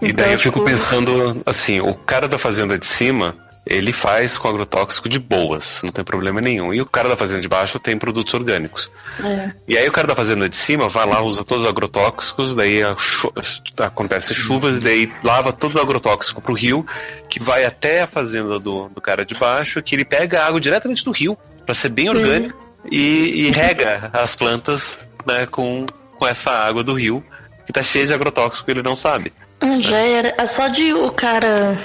[0.03, 0.69] E então, daí eu fico tipo...
[0.69, 5.91] pensando, assim, o cara da fazenda de cima, ele faz com agrotóxico de boas, não
[5.91, 6.73] tem problema nenhum.
[6.73, 8.91] E o cara da fazenda de baixo tem produtos orgânicos.
[9.23, 9.53] É.
[9.67, 12.81] E aí o cara da fazenda de cima vai lá, usa todos os agrotóxicos, daí
[12.99, 13.33] chu
[13.79, 16.87] acontece chuvas, e daí lava todo o agrotóxico pro rio,
[17.29, 20.61] que vai até a fazenda do, do cara de baixo, que ele pega a água
[20.61, 25.87] diretamente do rio, para ser bem orgânico, e, e, rega as plantas né, com,
[26.19, 27.25] com essa água do rio,
[27.65, 29.33] que tá cheia de agrotóxico que ele não sabe.
[29.81, 30.35] Já era.
[30.37, 31.79] É só de o cara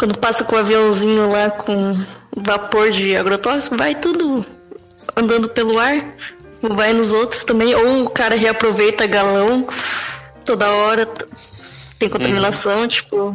[0.00, 1.94] quando passa com o aviãozinho lá com
[2.34, 4.46] vapor de agrotóxico, vai tudo
[5.14, 6.02] andando pelo ar,
[6.62, 9.68] vai nos outros também, ou o cara reaproveita galão
[10.42, 11.06] toda hora,
[11.98, 12.88] tem contaminação, uhum.
[12.88, 13.34] tipo,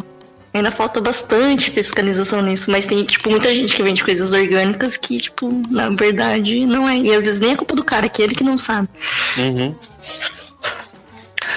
[0.52, 5.20] ainda falta bastante fiscalização nisso, mas tem, tipo, muita gente que vende coisas orgânicas que,
[5.20, 6.98] tipo, na verdade não é.
[6.98, 8.90] E às vezes nem é culpa do cara, que é ele que não sabe.
[9.38, 9.76] Uhum.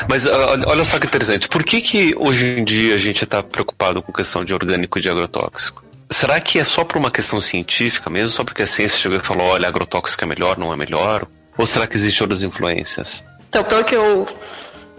[0.09, 1.49] Mas olha só que interessante.
[1.49, 5.03] Por que, que hoje em dia a gente está preocupado com questão de orgânico e
[5.03, 5.83] de agrotóxico?
[6.11, 8.29] Será que é só por uma questão científica mesmo?
[8.29, 11.27] Só porque a ciência chegou e falou, olha, agrotóxico é melhor, não é melhor?
[11.57, 13.25] Ou será que existem outras influências?
[13.49, 14.27] Então, pelo que eu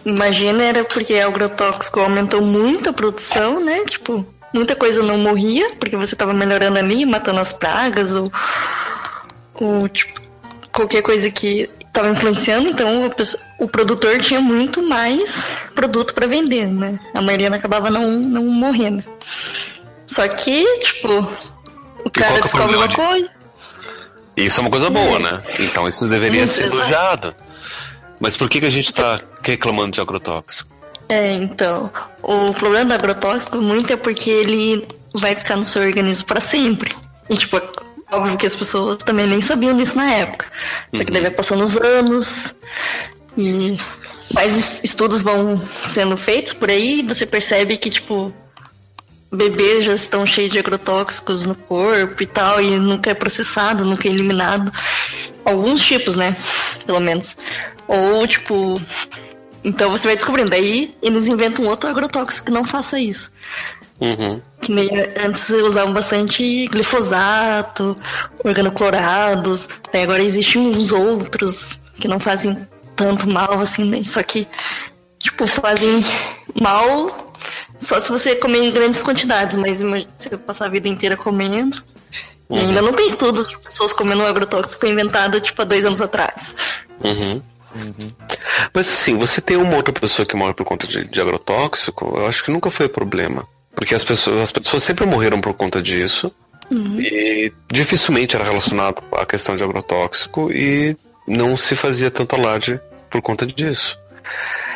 [0.05, 3.85] imagino, era porque agrotóxico aumentou muito a produção, né?
[3.85, 8.31] Tipo, muita coisa não morria, porque você estava melhorando ali, matando as pragas, ou,
[9.55, 10.19] ou tipo,
[10.71, 13.11] qualquer coisa que estava influenciando, então
[13.59, 15.43] o, produtor tinha muito mais
[15.75, 16.99] produto para vender, né?
[17.13, 19.03] A maioria acabava não, não morrendo.
[20.05, 21.27] Só que, tipo,
[22.05, 23.29] o cara descobre uma coisa.
[24.37, 25.19] Isso é uma coisa boa, é.
[25.19, 25.43] né?
[25.59, 27.35] Então isso deveria ser elogiado.
[28.19, 30.69] Mas por que, que a gente está reclamando de agrotóxico?
[31.07, 36.27] É, então, o problema do agrotóxico muito é porque ele vai ficar no seu organismo
[36.27, 36.95] para sempre.
[37.29, 37.59] E, tipo,
[38.11, 40.45] Óbvio que as pessoas também nem sabiam disso na época.
[40.95, 41.21] Só que uhum.
[41.21, 42.55] deve passando os anos
[43.37, 43.77] e
[44.33, 48.33] mais estudos vão sendo feitos por aí, você percebe que, tipo,
[49.31, 54.07] bebês já estão cheios de agrotóxicos no corpo e tal, e nunca é processado, nunca
[54.07, 54.71] é eliminado.
[55.45, 56.35] Alguns tipos, né?
[56.85, 57.37] Pelo menos.
[57.87, 58.81] Ou, tipo.
[59.63, 60.49] Então você vai descobrindo.
[60.49, 63.31] Daí eles inventam outro agrotóxico que não faça isso.
[64.01, 64.41] Uhum.
[64.61, 64.91] Que meio,
[65.25, 67.97] antes usavam bastante glifosato,
[68.43, 72.57] organoclorados, agora existem uns outros que não fazem
[72.95, 74.03] tanto mal assim, né?
[74.03, 74.47] Só que,
[75.19, 76.03] tipo, fazem
[76.61, 77.29] mal
[77.79, 81.81] só se você comer em grandes quantidades, mas você passar a vida inteira comendo.
[82.49, 82.57] Uhum.
[82.57, 86.01] E ainda não tem estudos de pessoas comendo um agrotóxico inventado, tipo, há dois anos
[86.01, 86.55] atrás.
[87.03, 87.41] Uhum.
[87.75, 88.11] Uhum.
[88.73, 92.27] Mas assim, você tem uma outra pessoa que morre por conta de, de agrotóxico, eu
[92.27, 93.47] acho que nunca foi problema.
[93.79, 96.29] Porque as pessoas, as pessoas sempre morreram por conta disso.
[96.69, 96.99] Uhum.
[96.99, 103.21] E dificilmente era relacionado à questão de agrotóxico e não se fazia tanto alarde por
[103.21, 103.97] conta disso.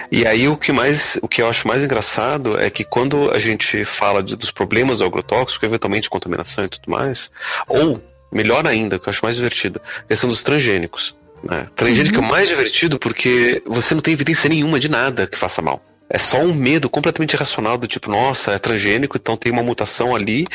[0.10, 3.40] E aí o que mais, o que eu acho mais engraçado é que quando a
[3.40, 7.30] gente fala de, dos problemas do agrotóxico, eventualmente contaminação e tudo mais,
[7.68, 11.14] ou melhor ainda, o que eu acho mais divertido, a questão dos transgênicos.
[11.44, 11.68] Né?
[11.76, 12.26] Transgênico uhum.
[12.26, 15.84] é mais divertido porque você não tem evidência nenhuma de nada que faça mal.
[16.14, 20.16] É só um medo completamente irracional do tipo, nossa, é transgênico, então tem uma mutação
[20.16, 20.46] ali,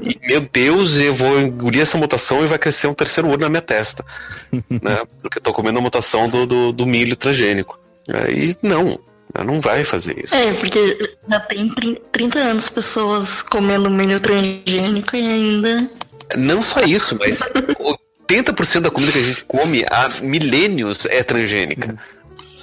[0.00, 3.48] e meu Deus, eu vou engolir essa mutação e vai crescer um terceiro olho na
[3.48, 4.04] minha testa.
[4.70, 5.02] né?
[5.20, 7.76] Porque eu tô comendo a mutação do, do, do milho transgênico.
[8.30, 9.00] E não,
[9.44, 10.34] não vai fazer isso.
[10.34, 11.74] É, porque já tem
[12.12, 15.90] 30 anos pessoas comendo milho transgênico e ainda.
[16.36, 17.40] Não só isso, mas
[18.30, 21.96] 80% da comida que a gente come há milênios é transgênica.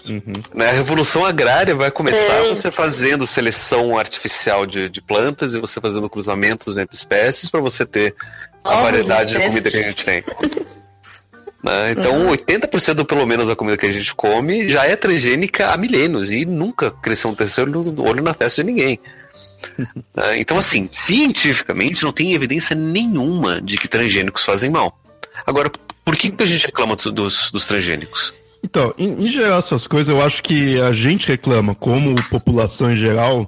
[0.08, 0.22] Uhum.
[0.54, 2.50] Né, a revolução agrária vai começar é.
[2.50, 7.86] você fazendo seleção artificial de, de, plantas e você fazendo cruzamentos entre espécies para você
[7.86, 8.16] ter
[8.64, 10.24] a variedade de comida que a gente tem.
[11.64, 11.92] né?
[11.92, 12.32] Então, uhum.
[12.32, 16.46] 80% pelo menos da comida que a gente come já é transgênica há milênios e
[16.46, 19.00] nunca cresceu um terceiro olho na testa de ninguém.
[20.16, 20.38] né?
[20.38, 25.00] Então, assim, cientificamente não tem evidência nenhuma de que transgênicos fazem mal.
[25.46, 25.72] Agora,
[26.04, 28.34] por que, que a gente reclama dos, dos transgênicos?
[28.66, 32.96] Então, em, em, geral, essas coisas eu acho que a gente reclama, como população em
[32.96, 33.48] geral,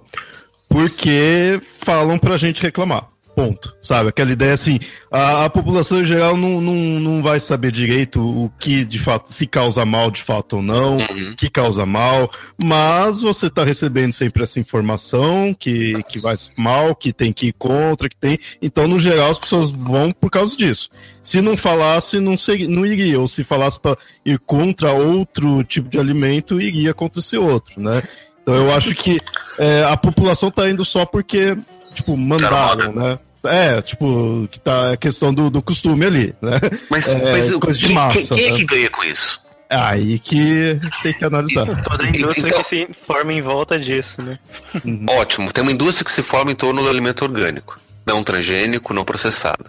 [0.70, 3.08] porque falam pra gente reclamar.
[3.38, 3.78] Ponto.
[3.80, 4.10] Sabe?
[4.10, 4.80] Aquela ideia assim,
[5.12, 9.32] a, a, população em geral não, não, não vai saber direito o que de fato,
[9.32, 11.36] se causa mal de fato ou não, uhum.
[11.38, 17.14] que causa mal, mas você está recebendo sempre essa informação que, que vai mal, que
[17.14, 18.40] tem que ir contra, que tem.
[18.60, 20.90] Então, no geral, as pessoas vão por causa disso.
[21.22, 23.96] Se não falasse, não, seria, não iria, ou se falasse para
[24.26, 28.02] ir contra outro tipo de alimento, iria contra esse outro, né?
[28.42, 29.22] Então eu acho que
[29.60, 31.56] é, a população está indo só porque,
[31.94, 33.20] tipo, mandaram, né?
[33.50, 36.60] É, tipo, que tá a questão do, do costume ali, né?
[36.90, 38.58] Mas, é, mas coisa de massa, quem, quem é né?
[38.58, 39.42] que ganha com isso?
[39.70, 41.66] Aí que tem que analisar.
[41.84, 44.40] Toda a indústria então, que se forma em volta disso, né?
[44.86, 45.06] Uhum.
[45.10, 49.04] Ótimo, tem uma indústria que se forma em torno do alimento orgânico, não transgênico, não
[49.04, 49.66] processado.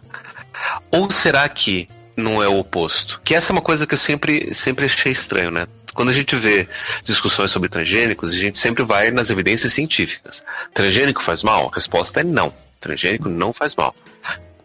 [0.91, 3.21] Ou será que não é o oposto?
[3.25, 5.67] Que essa é uma coisa que eu sempre, sempre achei estranho, né?
[5.95, 6.69] Quando a gente vê
[7.03, 10.45] discussões sobre transgênicos, a gente sempre vai nas evidências científicas.
[10.73, 11.71] Transgênico faz mal?
[11.73, 13.95] A resposta é não transgênico não faz mal.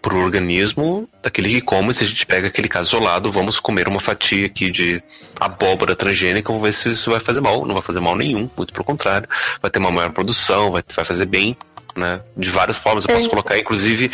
[0.02, 3.88] Para o organismo daquele que come, se a gente pega aquele caso isolado, vamos comer
[3.88, 5.02] uma fatia aqui de
[5.39, 7.65] abóbora transgênica, vamos ver se isso vai fazer mal.
[7.65, 9.30] Não vai fazer mal nenhum, muito pelo contrário.
[9.62, 11.56] Vai ter uma maior produção, vai, vai fazer bem
[11.95, 12.19] né?
[12.36, 13.06] De várias formas.
[13.06, 13.30] Eu posso é.
[13.30, 14.12] colocar, inclusive,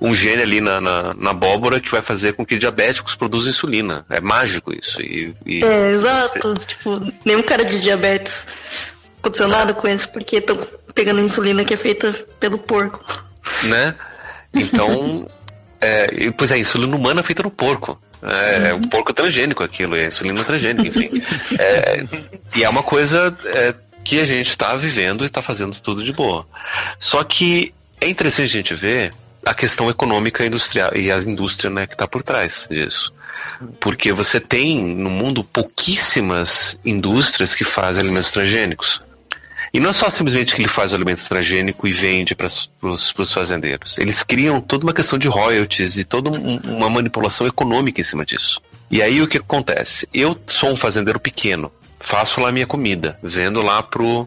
[0.00, 4.04] um gene ali na, na, na, abóbora que vai fazer com que diabéticos produzam insulina.
[4.08, 5.00] É mágico isso.
[5.00, 6.54] E, e é, exato.
[6.66, 8.46] Tipo, nenhum cara de diabetes
[9.18, 10.58] aconteceu nada com isso porque estão
[10.94, 13.27] pegando insulina que é feita pelo porco
[13.64, 13.94] né?
[14.54, 15.26] Então,
[15.80, 18.00] é, pois é, insulina humana feita no porco.
[18.20, 18.78] É, uhum.
[18.78, 21.22] um porco transgênico aquilo, é insulina transgênica, enfim.
[21.58, 22.04] É,
[22.56, 26.12] e é uma coisa é, que a gente está vivendo e está fazendo tudo de
[26.12, 26.46] boa.
[26.98, 29.12] Só que é interessante a gente ver
[29.44, 33.12] a questão econômica industrial e a indústria né, que está por trás disso.
[33.80, 39.00] Porque você tem no mundo pouquíssimas indústrias que fazem alimentos transgênicos.
[39.72, 43.32] E não é só simplesmente que ele faz o alimento transgênico e vende para os
[43.32, 43.98] fazendeiros.
[43.98, 48.24] Eles criam toda uma questão de royalties e toda um, uma manipulação econômica em cima
[48.24, 48.60] disso.
[48.90, 50.08] E aí o que acontece?
[50.12, 54.26] Eu sou um fazendeiro pequeno, faço lá minha comida, vendo lá pro.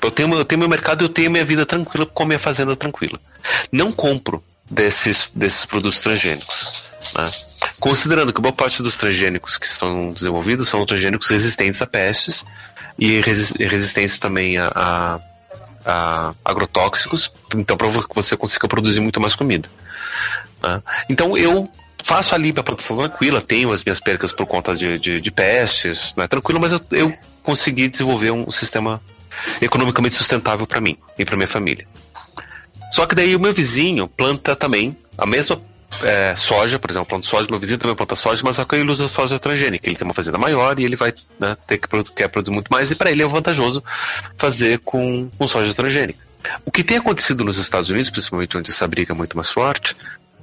[0.00, 2.76] Eu tenho, eu tenho meu mercado, eu tenho minha vida tranquila com a minha fazenda
[2.76, 3.18] tranquila.
[3.72, 6.84] Não compro desses, desses produtos transgênicos.
[7.16, 7.26] Né?
[7.80, 12.44] Considerando que boa parte dos transgênicos que são desenvolvidos são transgênicos resistentes a pestes
[12.98, 15.20] e resistência também a, a,
[15.84, 19.68] a agrotóxicos, então para que você consiga produzir muito mais comida.
[20.62, 20.82] Né?
[21.08, 21.70] Então eu
[22.02, 26.12] faço ali a produção tranquila, tenho as minhas percas por conta de, de, de pestes,
[26.16, 29.00] não é tranquilo, mas eu, eu consegui desenvolver um sistema
[29.62, 31.86] economicamente sustentável para mim e para minha família.
[32.90, 35.60] Só que daí o meu vizinho planta também a mesma
[36.02, 38.90] é, soja, por exemplo, planta soja, meu vizinho também planta soja, mas só que ele
[38.90, 39.88] usa soja transgênica.
[39.88, 42.90] Ele tem uma fazenda maior e ele vai né, ter que quer produzir muito mais,
[42.90, 43.82] e para ele é vantajoso
[44.36, 46.18] fazer com, com soja transgênica.
[46.64, 49.96] O que tem acontecido nos Estados Unidos, principalmente onde essa briga é muito mais forte,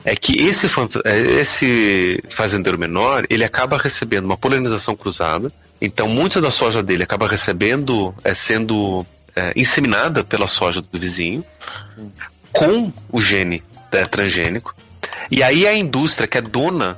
[0.03, 0.67] é que esse,
[1.05, 7.03] é, esse fazendeiro menor ele acaba recebendo uma polinização cruzada, então muita da soja dele
[7.03, 9.05] acaba recebendo, é sendo
[9.36, 11.43] é, inseminada pela soja do vizinho,
[12.51, 14.75] com o gene é, transgênico,
[15.31, 16.97] E aí a indústria que é dona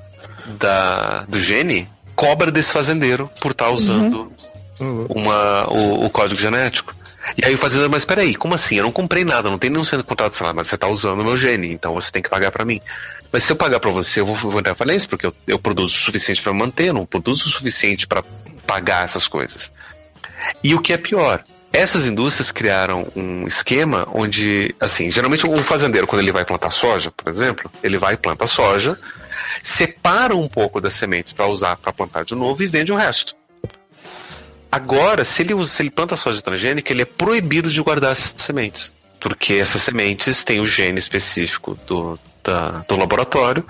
[0.60, 4.32] da, do gene cobra desse fazendeiro por estar tá usando
[4.80, 5.06] uhum.
[5.10, 6.96] uma, o, o, código genético.
[7.38, 8.76] E aí o fazendeiro, mas peraí, como assim?
[8.76, 11.20] Eu não comprei nada, não tem nenhum sendo contrato, sei lá, mas você está usando
[11.20, 12.80] o meu gene, então você tem que pagar para mim.
[13.32, 15.60] Mas se eu pagar para você, eu vou, vou entrar em falência, porque eu, eu
[15.60, 18.24] produzo o suficiente para manter, não produzo o suficiente para
[18.66, 19.72] pagar essas coisas.
[20.64, 21.44] E o que é pior,
[21.78, 27.12] essas indústrias criaram um esquema onde, assim, geralmente o fazendeiro, quando ele vai plantar soja,
[27.12, 28.98] por exemplo, ele vai e planta soja,
[29.62, 33.36] separa um pouco das sementes para usar para plantar de novo e vende o resto.
[34.72, 38.34] Agora, se ele, usa, se ele planta soja transgênica, ele é proibido de guardar essas
[38.38, 38.92] sementes.
[39.20, 43.64] Porque essas sementes têm o gene específico do, da, do laboratório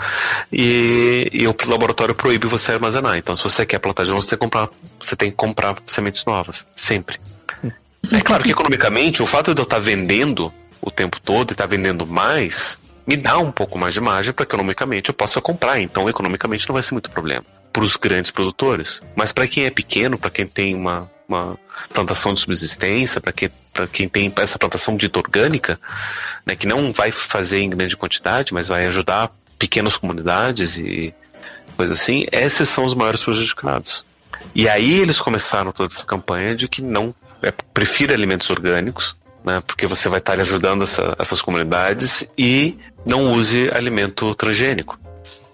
[0.52, 3.18] e, e, o laboratório proíbe você armazenar.
[3.18, 5.78] Então, se você quer plantar de novo, você tem que comprar, você tem que comprar
[5.86, 7.18] sementes novas, sempre.
[8.12, 11.66] É claro que economicamente, o fato de eu estar vendendo o tempo todo e estar
[11.66, 15.80] vendendo mais, me dá um pouco mais de margem para economicamente eu possa comprar.
[15.80, 19.02] Então, economicamente não vai ser muito problema para os grandes produtores.
[19.16, 21.58] Mas para quem é pequeno, para quem tem uma, uma
[21.94, 23.50] plantação de subsistência, para quem,
[23.92, 25.80] quem tem essa plantação dita orgânica,
[26.46, 31.14] né, que não vai fazer em grande quantidade, mas vai ajudar pequenas comunidades e
[31.76, 34.04] coisa assim, esses são os maiores prejudicados.
[34.56, 39.62] E aí eles começaram toda essa campanha de que não é, prefira alimentos orgânicos, né,
[39.66, 45.00] porque você vai estar ajudando essa, essas comunidades e não use alimento transgênico.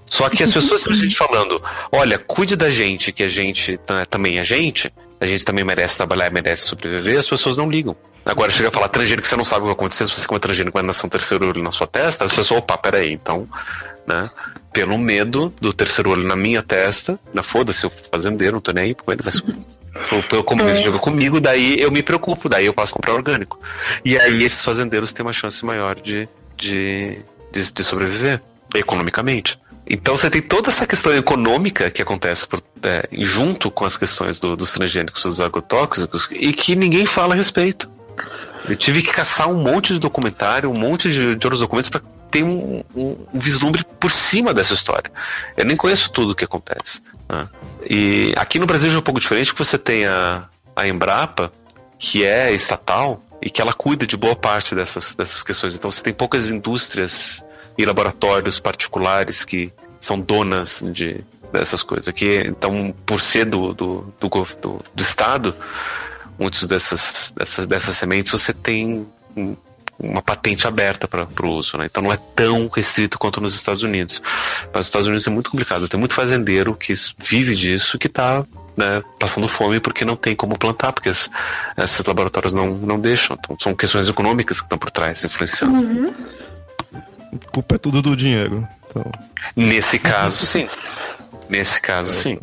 [0.06, 4.40] Só que as pessoas simplesmente falando, olha, cuide da gente, que a gente né, também
[4.40, 7.96] é gente, a gente também merece trabalhar merece sobreviver, as pessoas não ligam.
[8.26, 10.40] Agora chega a falar transgênico, você não sabe o que vai acontecer, se você comer
[10.40, 13.48] transgênico vai nascer um terceiro olho na sua testa, as pessoas, opa, peraí, então,
[14.08, 14.30] né?
[14.72, 18.86] Pelo medo do terceiro olho na minha testa, na foda-se, o fazendeiro, não tô nem
[18.86, 19.44] aí com ele, mas
[20.30, 23.60] pelo como ele joga comigo, daí eu me preocupo, daí eu posso comprar orgânico.
[24.04, 26.28] E aí esses fazendeiros têm uma chance maior de,
[26.58, 27.20] de,
[27.52, 28.42] de, de sobreviver
[28.76, 29.60] economicamente.
[29.90, 34.40] Então você tem toda essa questão econômica que acontece por, é, junto com as questões
[34.40, 37.90] do, dos transgênicos, dos agrotóxicos, e que ninguém fala a respeito.
[38.68, 42.02] Eu tive que caçar um monte de documentário, um monte de, de outros documentos para
[42.32, 45.12] ter um, um, um, vislumbre por cima dessa história.
[45.58, 47.02] Eu nem conheço tudo o que acontece.
[47.30, 47.50] Né?
[47.90, 51.52] E aqui no Brasil é um pouco diferente, que você tem a, a Embrapa,
[51.98, 55.76] que é estatal, e que ela cuida de boa parte dessas, dessas questões.
[55.76, 57.44] Então você tem poucas indústrias
[57.78, 62.08] e laboratórios particulares que são donas de dessas coisas.
[62.08, 65.56] Aqui, então, por ser do, do, do, do, do Estado,
[66.38, 69.06] muitas dessas, dessas, dessas sementes você tem
[70.04, 71.86] uma patente aberta para o uso, né?
[71.86, 74.22] Então não é tão restrito quanto nos Estados Unidos.
[74.66, 75.88] Mas nos Estados Unidos é muito complicado.
[75.88, 80.58] Tem muito fazendeiro que vive disso que está né, passando fome porque não tem como
[80.58, 81.30] plantar, porque as,
[81.78, 83.38] esses laboratórios não, não deixam.
[83.40, 85.76] Então, são questões econômicas que estão por trás, influenciando.
[85.76, 86.14] Uhum.
[86.94, 88.68] A culpa é tudo do dinheiro.
[88.90, 89.10] Então...
[89.56, 90.68] Nesse caso, sim.
[91.50, 92.40] Nesse caso, sim.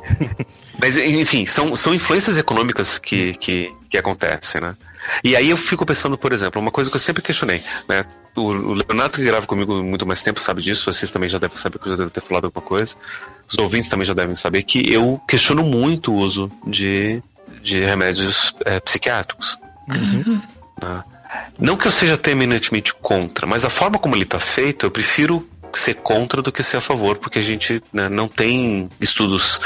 [0.80, 4.76] Mas, enfim, são, são influências econômicas que, que, que acontecem, né?
[5.24, 8.04] E aí eu fico pensando, por exemplo, uma coisa que eu sempre questionei, né?
[8.34, 11.56] O, o Leonardo que grava comigo muito mais tempo sabe disso, vocês também já devem
[11.56, 12.94] saber que eu já devo ter falado alguma coisa.
[13.48, 17.22] Os ouvintes também já devem saber que eu questiono muito o uso de,
[17.62, 19.58] de remédios é, psiquiátricos.
[19.88, 20.40] Uhum.
[20.80, 21.04] Né?
[21.58, 25.46] Não que eu seja terminantemente contra, mas a forma como ele está feito, eu prefiro
[25.72, 29.60] ser contra do que ser a favor, porque a gente né, não tem estudos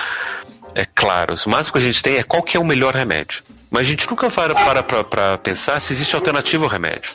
[0.74, 1.46] é, claros.
[1.46, 3.42] O máximo que a gente tem é qual que é o melhor remédio.
[3.70, 7.10] Mas a gente nunca para para pensar se existe alternativa ao remédio.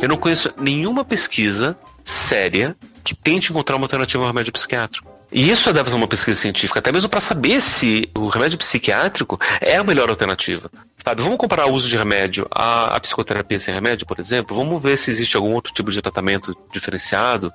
[0.00, 5.10] Eu não conheço nenhuma pesquisa séria que tente encontrar uma alternativa ao remédio psiquiátrico.
[5.32, 9.40] E isso deve ser uma pesquisa científica, até mesmo para saber se o remédio psiquiátrico
[9.62, 10.70] é a melhor alternativa.
[11.02, 14.54] Sabe, vamos comparar o uso de remédio à, à psicoterapia sem remédio, por exemplo.
[14.54, 17.50] Vamos ver se existe algum outro tipo de tratamento diferenciado,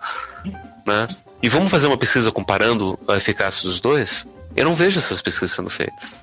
[0.85, 1.05] né?
[1.41, 4.25] E vamos fazer uma pesquisa comparando a eficácia dos dois?
[4.57, 6.15] Eu não vejo essas pesquisas sendo feitas.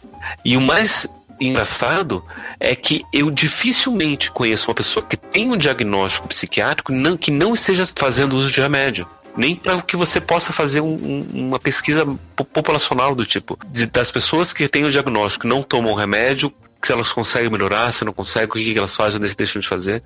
[0.44, 1.06] E o mais
[1.40, 2.24] engraçado
[2.60, 7.54] é que eu dificilmente conheço uma pessoa que tem um diagnóstico psiquiátrico não, que não
[7.54, 9.06] esteja fazendo uso de remédio.
[9.36, 12.06] Nem para que você possa fazer um, um, uma pesquisa
[12.36, 17.12] populacional do tipo, de, das pessoas que têm o diagnóstico não tomam remédio, se elas
[17.12, 20.02] conseguem melhorar, se não conseguem, o que, que elas fazem, se deixam de fazer.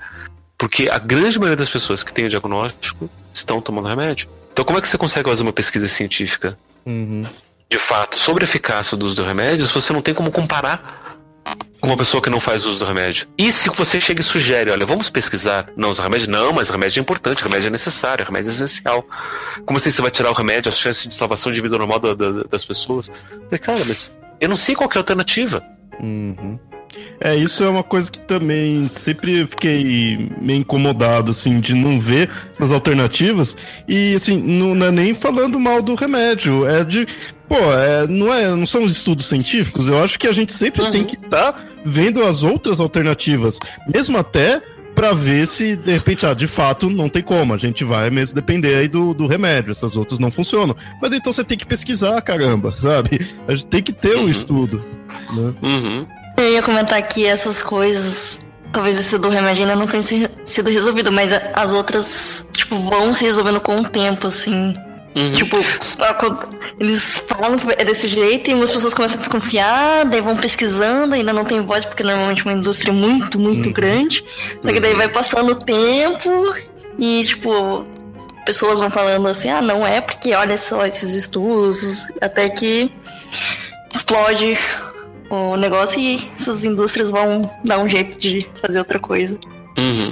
[0.56, 4.28] Porque a grande maioria das pessoas que têm o diagnóstico estão tomando remédio.
[4.52, 7.24] Então, como é que você consegue fazer uma pesquisa científica, uhum.
[7.70, 11.08] De fato, sobre a eficácia do uso do remédio, você não tem como comparar
[11.80, 13.28] com uma pessoa que não faz uso do remédio?
[13.36, 16.30] E se você chega e sugere, olha, vamos pesquisar, não usa remédio?
[16.30, 19.06] Não, mas remédio é importante, remédio é necessário, remédio é essencial.
[19.66, 22.14] Como assim você vai tirar o remédio, as chances de salvação de vida normal da,
[22.14, 23.10] da, das pessoas?
[23.28, 25.62] falei, cara, mas eu não sei qual é a alternativa.
[26.00, 26.58] Uhum.
[27.20, 32.30] É, isso é uma coisa que também sempre fiquei meio incomodado, assim, de não ver
[32.52, 33.56] essas alternativas.
[33.86, 37.06] E, assim, não, não é nem falando mal do remédio, é de.
[37.48, 40.90] Pô, é, não, é, não são estudos científicos, eu acho que a gente sempre uhum.
[40.90, 43.58] tem que estar tá vendo as outras alternativas,
[43.90, 44.60] mesmo até
[44.98, 47.54] para ver se, de repente, ah, de fato, não tem como.
[47.54, 49.70] A gente vai mesmo depender aí do, do remédio.
[49.70, 50.74] Essas outras não funcionam.
[51.00, 53.20] Mas então você tem que pesquisar, caramba, sabe?
[53.46, 54.28] A gente tem que ter um uhum.
[54.28, 54.84] estudo.
[55.32, 55.54] Né?
[55.62, 56.06] Uhum.
[56.38, 58.40] Eu ia comentar que essas coisas,
[58.72, 63.24] talvez esse do remédio ainda não tenha sido resolvido, mas as outras, tipo, vão se
[63.24, 64.74] resolvendo com o tempo, assim.
[65.16, 65.34] Uhum.
[65.34, 65.56] Tipo,
[66.78, 71.14] eles falam que é desse jeito e umas pessoas começam a desconfiar, daí vão pesquisando,
[71.14, 73.72] ainda não tem voz, porque normalmente é uma indústria muito, muito uhum.
[73.72, 74.24] grande.
[74.62, 76.54] Só que daí vai passando o tempo
[76.96, 77.84] e, tipo,
[78.46, 82.92] pessoas vão falando assim, ah, não é porque olha só esses estudos, até que
[83.92, 84.56] explode
[85.30, 89.38] o negócio e essas indústrias vão dar um jeito de fazer outra coisa.
[89.76, 90.10] Uhum.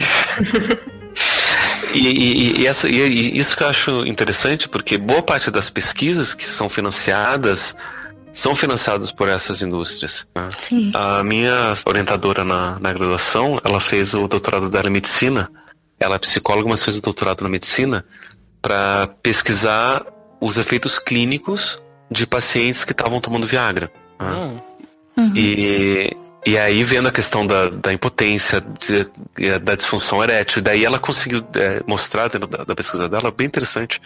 [1.95, 6.35] e, e, e, essa, e, isso que eu acho interessante, porque boa parte das pesquisas
[6.35, 7.77] que são financiadas
[8.33, 10.29] são financiadas por essas indústrias.
[10.35, 10.49] Né?
[10.93, 15.51] A minha orientadora na, na graduação, ela fez o doutorado dela em medicina.
[15.99, 18.05] Ela é psicóloga, mas fez o doutorado na medicina
[18.61, 20.05] para pesquisar
[20.39, 23.91] os efeitos clínicos de pacientes que estavam tomando Viagra.
[24.21, 24.31] Né?
[24.31, 24.61] Hum.
[25.17, 25.33] Uhum.
[25.35, 30.99] E, e aí, vendo a questão da, da impotência, de, da disfunção erétil, daí ela
[30.99, 34.01] conseguiu é, mostrar, dentro da, da, pesquisa dela, bem interessante,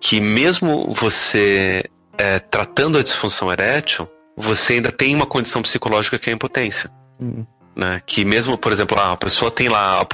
[0.00, 1.84] que mesmo você
[2.16, 6.90] é, tratando a disfunção erétil, você ainda tem uma condição psicológica que é a impotência.
[7.18, 7.44] Uhum.
[7.74, 8.02] Né?
[8.06, 10.06] Que mesmo, por exemplo, a pessoa tem lá,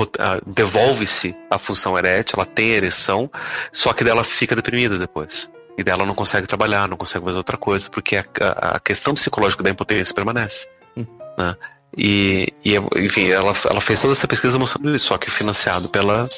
[0.46, 3.30] devolve-se a função erétil, ela tem ereção,
[3.72, 5.50] só que dela fica deprimida depois.
[5.76, 9.62] E dela não consegue trabalhar, não consegue fazer outra coisa, porque a, a questão psicológica
[9.62, 10.68] da impotência permanece.
[10.96, 11.04] Hum.
[11.36, 11.56] Né?
[11.96, 16.28] E, e, enfim, ela, ela fez toda essa pesquisa mostrando isso, só que financiado pela,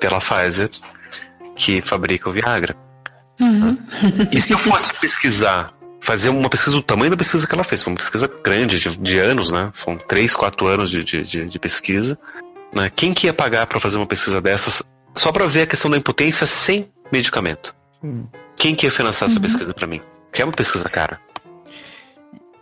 [0.00, 0.70] pela Pfizer,
[1.56, 2.76] que fabrica o Viagra.
[3.40, 3.72] Uhum.
[3.72, 3.78] Né?
[4.32, 7.82] E se eu fosse pesquisar, fazer uma pesquisa do tamanho da pesquisa que ela fez,
[7.82, 9.70] foi uma pesquisa grande, de, de anos, né?
[9.74, 12.18] São três, quatro anos de, de, de pesquisa.
[12.72, 12.90] Né?
[12.94, 14.82] Quem que ia pagar para fazer uma pesquisa dessas
[15.14, 17.74] só para ver a questão da impotência sem medicamento?
[18.02, 18.26] Hum.
[18.64, 19.42] Quem que ia financiar essa uhum.
[19.42, 20.00] pesquisa para mim?
[20.32, 21.20] Que é uma pesquisa cara.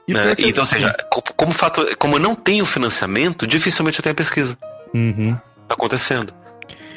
[0.09, 0.35] Né?
[0.37, 0.93] Então, ou seja,
[1.37, 4.59] como, fato, como eu não tenho financiamento, dificilmente eu tenho a pesquisa
[4.93, 5.39] uhum.
[5.69, 6.35] acontecendo.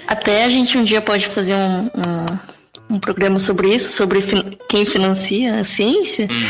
[0.08, 4.58] Até a gente um dia pode fazer um, um, um programa sobre isso, sobre fin
[4.68, 6.48] quem financia a ciência, uhum.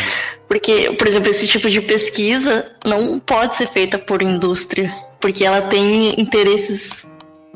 [0.47, 5.61] porque, por exemplo, esse tipo de pesquisa não pode ser feita por indústria, porque ela
[5.63, 7.05] tem interesses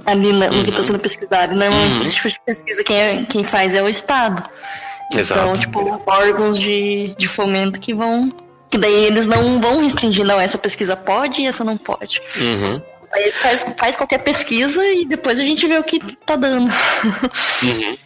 [0.05, 0.61] ali no uhum.
[0.61, 1.55] que está sendo pesquisado.
[1.55, 2.03] Normalmente, uhum.
[2.03, 4.43] esse tipo de pesquisa quem, é, quem faz é o Estado.
[5.13, 5.41] Exato.
[5.41, 8.29] Então, tipo, órgãos de, de fomento que vão.
[8.69, 12.21] Que daí eles não vão restringir, não, essa pesquisa pode e essa não pode.
[12.35, 12.79] Uhum.
[13.11, 16.71] Aí eles faz, faz qualquer pesquisa e depois a gente vê o que tá dando.
[17.63, 17.97] Uhum.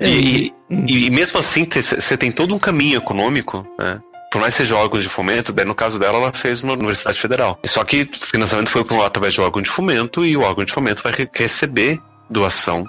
[0.00, 4.00] E, e, e, mesmo assim, você tem todo um caminho econômico, né?
[4.32, 7.18] Por mais que seja órgãos de fomento, daí no caso dela, ela fez na Universidade
[7.18, 7.58] Federal.
[7.64, 11.02] Só que o financiamento foi através de órgão de fomento e o órgão de fomento
[11.02, 12.84] vai receber doação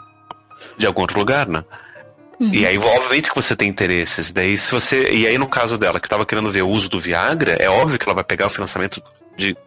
[0.78, 1.64] de algum outro lugar, né?
[2.40, 4.32] E aí, obviamente que você tem interesses.
[4.32, 5.10] Daí, se você.
[5.12, 7.98] E aí, no caso dela, que estava querendo ver o uso do Viagra, é óbvio
[7.98, 9.02] que ela vai pegar o financiamento
[9.36, 9.58] de,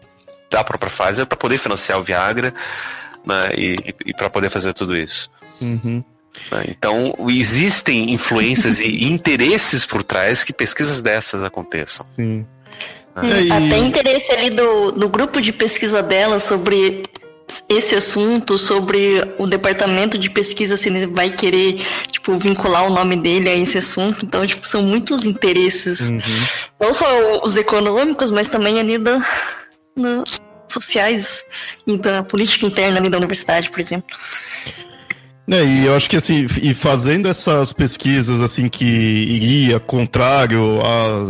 [0.48, 2.54] da própria Pfizer para poder financiar o Viagra
[3.26, 5.30] né, e, e para poder fazer tudo isso.
[5.60, 6.04] Uhum.
[6.52, 12.06] Né, então, existem influências e interesses por trás que pesquisas dessas aconteçam.
[12.14, 12.46] Sim.
[13.16, 13.48] Né?
[13.50, 17.02] Até interesse ali do, do grupo de pesquisa dela sobre
[17.68, 21.80] esse assunto sobre o departamento de pesquisa se ele vai querer
[22.10, 26.20] tipo vincular o nome dele a esse assunto então tipo são muitos interesses uhum.
[26.80, 29.20] não só os econômicos mas também ali da
[29.96, 30.24] no,
[30.68, 31.44] sociais
[31.86, 34.16] e da política interna ali da universidade por exemplo
[35.52, 40.78] é, e eu acho que assim, e fazendo essas pesquisas assim que iria contrário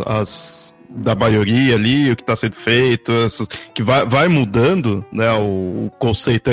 [0.05, 5.33] às da maioria ali, o que está sendo feito, essas, que vai, vai mudando, né,
[5.33, 6.51] o, o, conceito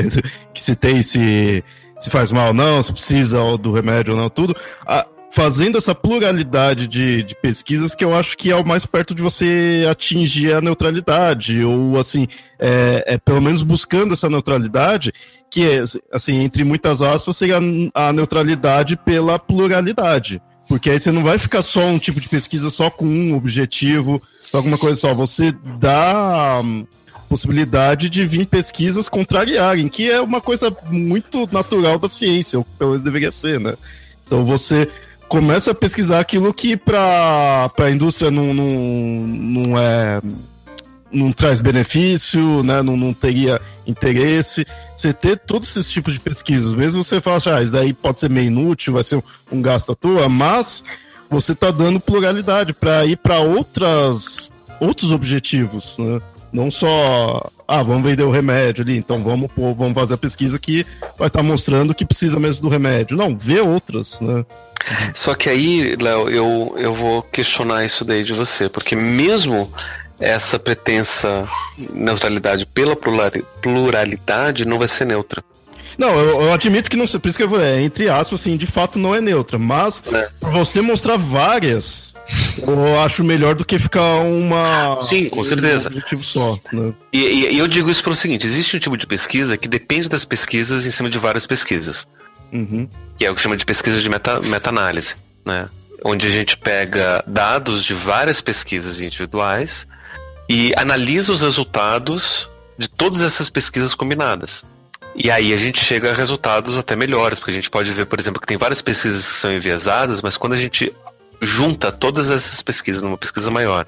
[0.53, 1.63] que se tem, se,
[1.99, 4.55] se faz mal ou não, se precisa do remédio ou não, tudo.
[4.85, 9.13] A, fazendo essa pluralidade de, de pesquisas que eu acho que é o mais perto
[9.13, 12.27] de você atingir a neutralidade, ou assim,
[12.57, 15.13] é, é pelo menos buscando essa neutralidade,
[15.49, 17.59] que é, assim, entre muitas aspas, seria
[17.93, 20.41] a neutralidade pela pluralidade.
[20.67, 24.21] Porque aí você não vai ficar só um tipo de pesquisa só com um objetivo,
[24.51, 25.13] alguma coisa só.
[25.13, 26.85] Você dá hum,
[27.29, 32.91] possibilidade de vir pesquisas contrariarem, que é uma coisa muito natural da ciência, ou pelo
[32.91, 33.75] menos deveria ser, né?
[34.25, 34.89] Então você
[35.27, 40.21] começa a pesquisar aquilo que para a indústria não, não, não é
[41.11, 42.81] não traz benefício, né?
[42.81, 44.65] Não, não teria interesse.
[44.95, 48.19] Você ter todos esses tipos de pesquisas, mesmo você fala, assim, ah, isso daí pode
[48.19, 50.83] ser meio inútil, vai ser um, um gasto à toa, mas
[51.29, 56.21] você está dando pluralidade para ir para outras outros objetivos, né?
[56.51, 60.57] Não só, ah, vamos vender o remédio ali, então vamos pô, vamos fazer a pesquisa
[60.57, 60.85] que
[61.17, 63.17] vai estar tá mostrando que precisa mesmo do remédio.
[63.17, 64.45] Não, vê outras, né?
[65.13, 69.71] Só que aí, Léo, eu, eu vou questionar isso daí de você, porque mesmo
[70.19, 71.47] essa pretensa
[71.77, 72.95] neutralidade pela
[73.61, 75.43] pluralidade não vai ser neutra.
[75.97, 78.55] Não, eu, eu, admito que não por isso que eu vou, é, entre aspas, assim,
[78.55, 80.29] de fato não é neutra, mas é.
[80.41, 82.13] você mostrar várias,
[82.61, 85.07] eu acho melhor do que ficar uma.
[85.09, 85.91] Sim, com certeza.
[86.13, 86.55] Um só.
[86.71, 86.93] Né?
[87.11, 90.07] E, e, e, eu digo isso pelo seguinte: existe um tipo de pesquisa que depende
[90.07, 92.07] das pesquisas em cima de várias pesquisas.
[92.53, 92.87] Uhum.
[93.17, 95.69] Que é o que chama de pesquisa de meta-análise, meta né?
[96.05, 99.87] Onde a gente pega dados de várias pesquisas individuais
[100.49, 104.65] e analisa os resultados de todas essas pesquisas combinadas.
[105.15, 108.19] E aí a gente chega a resultados até melhores, porque a gente pode ver, por
[108.19, 110.95] exemplo, que tem várias pesquisas que são enviesadas, mas quando a gente
[111.41, 113.87] junta todas essas pesquisas numa pesquisa maior,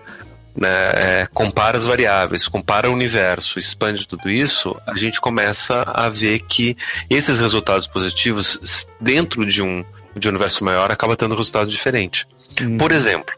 [0.55, 6.09] né, é, compara as variáveis, compara o universo, expande tudo isso, a gente começa a
[6.09, 6.75] ver que
[7.09, 9.85] esses resultados positivos dentro de um,
[10.15, 12.27] de um universo maior acaba tendo resultado diferente.
[12.59, 12.77] Hum.
[12.77, 13.33] Por exemplo,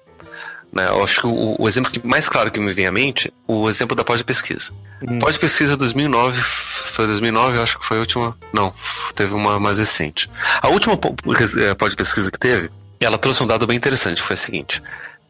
[0.71, 3.31] né, eu acho que o, o, exemplo que mais claro que me vem à mente,
[3.47, 4.71] o exemplo da pós-pesquisa.
[5.01, 5.19] Hum.
[5.19, 8.37] Pós-pesquisa 2009, foi 2009, eu acho que foi a última.
[8.53, 8.73] Não,
[9.13, 10.29] teve uma mais recente.
[10.61, 12.69] A última eh, pós-pesquisa que teve,
[12.99, 14.81] ela trouxe um dado bem interessante, foi o seguinte: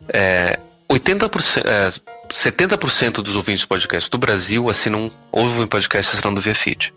[0.10, 1.94] é, 80%, é,
[2.30, 6.94] 70% dos ouvintes de podcast do Brasil assinam, ouvem podcast assinando via feed.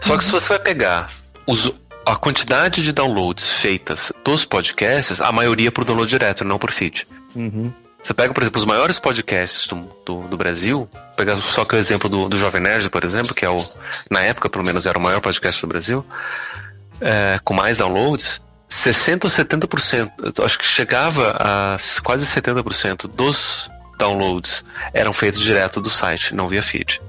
[0.00, 1.10] Só que se você vai pegar
[1.46, 1.72] os,
[2.04, 6.70] a quantidade de downloads feitas dos podcasts, a maioria é por download direto, não por
[6.70, 7.06] feed.
[7.34, 7.72] Uhum.
[8.02, 9.76] Você pega, por exemplo, os maiores podcasts do,
[10.06, 13.44] do, do Brasil, pegar só que o exemplo do, do Jovem Nerd, por exemplo, que
[13.44, 13.58] é o,
[14.10, 16.04] na época, pelo menos, era o maior podcast do Brasil,
[17.00, 24.64] é, com mais downloads, 60 ou 70%, acho que chegava a quase 70% dos downloads
[24.94, 27.02] eram feitos direto do site, não via feed.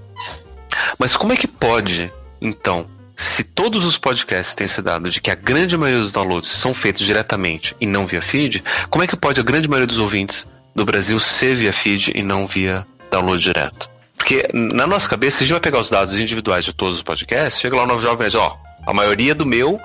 [0.98, 2.12] Mas como é que pode,
[2.42, 2.86] então,
[3.22, 6.74] se todos os podcasts têm esse dado de que a grande maioria dos downloads são
[6.74, 10.48] feitos diretamente e não via feed, como é que pode a grande maioria dos ouvintes
[10.76, 13.90] do Brasil ser via feed e não via download direto.
[14.18, 17.62] Porque na nossa cabeça, a gente vai pegar os dados individuais de todos os podcasts,
[17.62, 18.58] chega lá no Jovem Nerd, ó,
[18.88, 19.80] a maioria do meu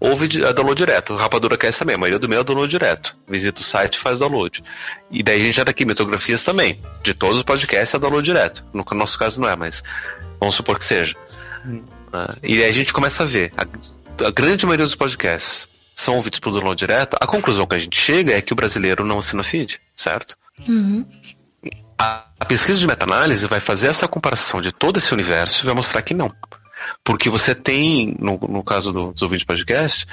[0.00, 1.14] ouve a download direto.
[1.14, 3.14] Rapadura Cast também, a maioria do meu é download direto.
[3.28, 4.64] Visita o site e faz download.
[5.10, 6.80] E daí a gente já tá aqui, metografias também.
[7.02, 8.64] De todos os podcasts é download direto.
[8.72, 9.82] No nosso caso não é, mas
[10.40, 11.14] vamos supor que seja.
[11.66, 11.82] Hum.
[12.08, 13.52] Uh, e aí a gente começa a ver.
[13.56, 13.66] A,
[14.26, 18.00] a grande maioria dos podcasts são ouvidos por download direto, a conclusão que a gente
[18.00, 20.36] chega é que o brasileiro não assina feed, certo?
[20.68, 21.04] Uhum.
[21.98, 25.74] A, a, pesquisa de meta-análise vai fazer essa comparação de todo esse universo e vai
[25.74, 26.30] mostrar que não.
[27.02, 30.06] Porque você tem, no, no caso do, dos ouvintes de podcast,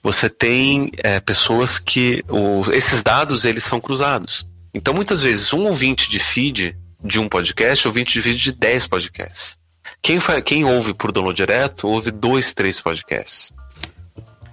[0.00, 4.46] você tem é, pessoas que o, esses dados eles são cruzados.
[4.72, 8.86] Então, muitas vezes, um ouvinte de feed de um podcast, ouvinte de feed de 10
[8.86, 9.58] podcasts.
[10.04, 13.54] Quem, quem ouve por download direto, ouve dois, três podcasts.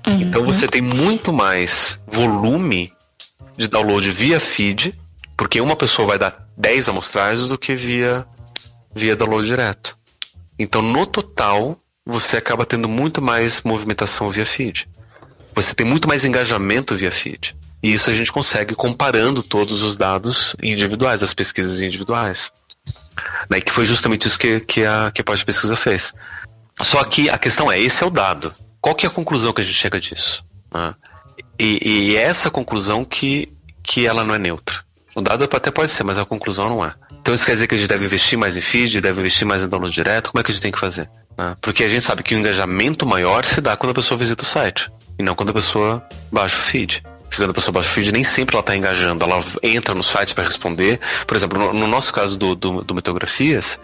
[0.08, 0.22] Uhum.
[0.22, 2.94] Então você tem muito mais volume
[3.58, 4.98] de download via feed,
[5.36, 8.26] porque uma pessoa vai dar 10 amostragens do que via,
[8.96, 9.98] via download direto.
[10.58, 14.88] Então, no total, você acaba tendo muito mais movimentação via feed.
[15.54, 17.58] Você tem muito mais engajamento via feed.
[17.84, 22.54] E isso a gente consegue comparando todos os dados individuais, as pesquisas individuais.
[23.50, 26.14] Né, que foi justamente isso que, que a, que a pesquisa fez.
[26.82, 28.54] Só que a questão é, esse é o dado.
[28.80, 30.44] Qual que é a conclusão que a gente chega disso?
[30.74, 30.96] Né?
[31.60, 33.52] E, e é essa conclusão que,
[33.84, 34.84] que ela não é neutra.
[35.14, 36.94] O dado até pode ser, mas a conclusão não é.
[37.22, 39.62] Então isso quer dizer que a gente deve investir mais em feed, deve investir mais
[39.62, 40.32] em download direto?
[40.32, 41.08] Como é que a gente tem que fazer?
[41.38, 41.56] Né?
[41.62, 44.46] Porque a gente sabe que o engajamento maior se dá quando a pessoa visita o
[44.46, 47.04] site, e não quando a pessoa baixa o feed.
[47.36, 50.34] Quando a pessoa baixa o feed, nem sempre ela está engajando, ela entra no site
[50.34, 51.00] para responder.
[51.26, 53.80] Por exemplo, no, no, nosso caso do, do, do Metografias,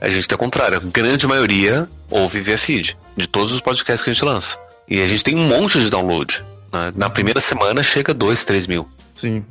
[0.00, 0.78] a gente tem o contrário.
[0.78, 4.58] A grande maioria ouve via feed, de todos os podcasts que a gente lança.
[4.88, 6.44] E a gente tem um monte de download.
[6.72, 6.92] Né?
[6.94, 8.88] Na primeira semana chega 2, 3 mil.
[9.16, 9.44] Sim.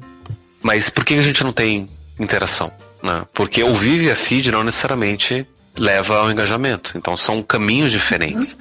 [0.61, 1.87] Mas por que a gente não tem
[2.19, 2.71] interação?
[3.01, 3.25] Né?
[3.33, 5.47] Porque ouvir via feed não necessariamente
[5.77, 6.91] leva ao engajamento.
[6.95, 8.57] Então são caminhos diferentes.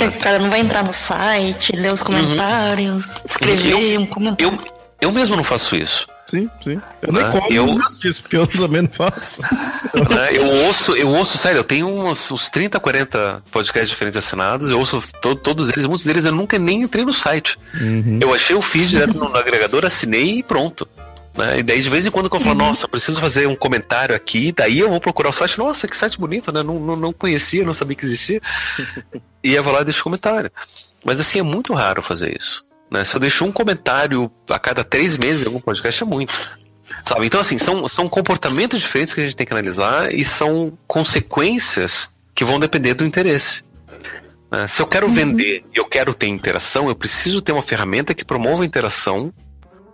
[0.00, 3.12] É, o cara não vai entrar no site, ler os comentários, uhum.
[3.24, 4.58] escrever eu, um comentário.
[4.58, 6.06] Eu, eu mesmo não faço isso.
[6.30, 6.80] Sim, sim.
[7.02, 7.30] Eu nem né?
[7.30, 7.76] como eu...
[7.98, 9.40] disso, porque eu também não faço.
[9.90, 10.30] Né?
[10.32, 14.78] Eu ouço, eu ouço, sério, eu tenho uns, uns 30, 40 podcasts diferentes assinados, eu
[14.78, 17.58] ouço to, todos eles, muitos deles eu nunca nem entrei no site.
[17.74, 18.20] Uhum.
[18.22, 20.88] Eu achei o feed direto no, no agregador, assinei e pronto.
[21.36, 21.60] Né?
[21.60, 22.68] E daí de vez em quando que eu falo, uhum.
[22.68, 26.18] nossa, preciso fazer um comentário aqui, daí eu vou procurar o site, nossa, que site
[26.18, 26.62] bonito, né?
[26.62, 28.40] Não, não, não conhecia, não sabia que existia.
[29.42, 30.50] e eu vou lá e deixo comentário.
[31.04, 32.64] Mas assim, é muito raro fazer isso.
[32.90, 33.04] Né?
[33.04, 36.34] Se eu deixo um comentário a cada três meses em algum podcast, é muito.
[37.06, 37.26] Sabe?
[37.26, 42.10] Então, assim, são, são comportamentos diferentes que a gente tem que analisar e são consequências
[42.34, 43.62] que vão depender do interesse.
[44.50, 44.66] Né?
[44.66, 45.12] Se eu quero uhum.
[45.12, 49.32] vender e eu quero ter interação, eu preciso ter uma ferramenta que promova a interação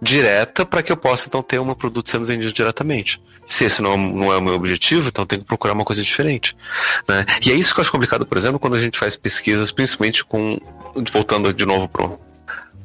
[0.06, 3.20] direta para que eu possa então ter um produto sendo vendido diretamente.
[3.46, 6.56] Se esse não, não é o meu objetivo, então tenho que procurar uma coisa diferente.
[7.08, 7.24] Né?
[7.44, 10.24] E é isso que eu acho complicado, por exemplo, quando a gente faz pesquisas, principalmente
[10.24, 10.58] com.
[11.12, 12.18] Voltando de novo pro,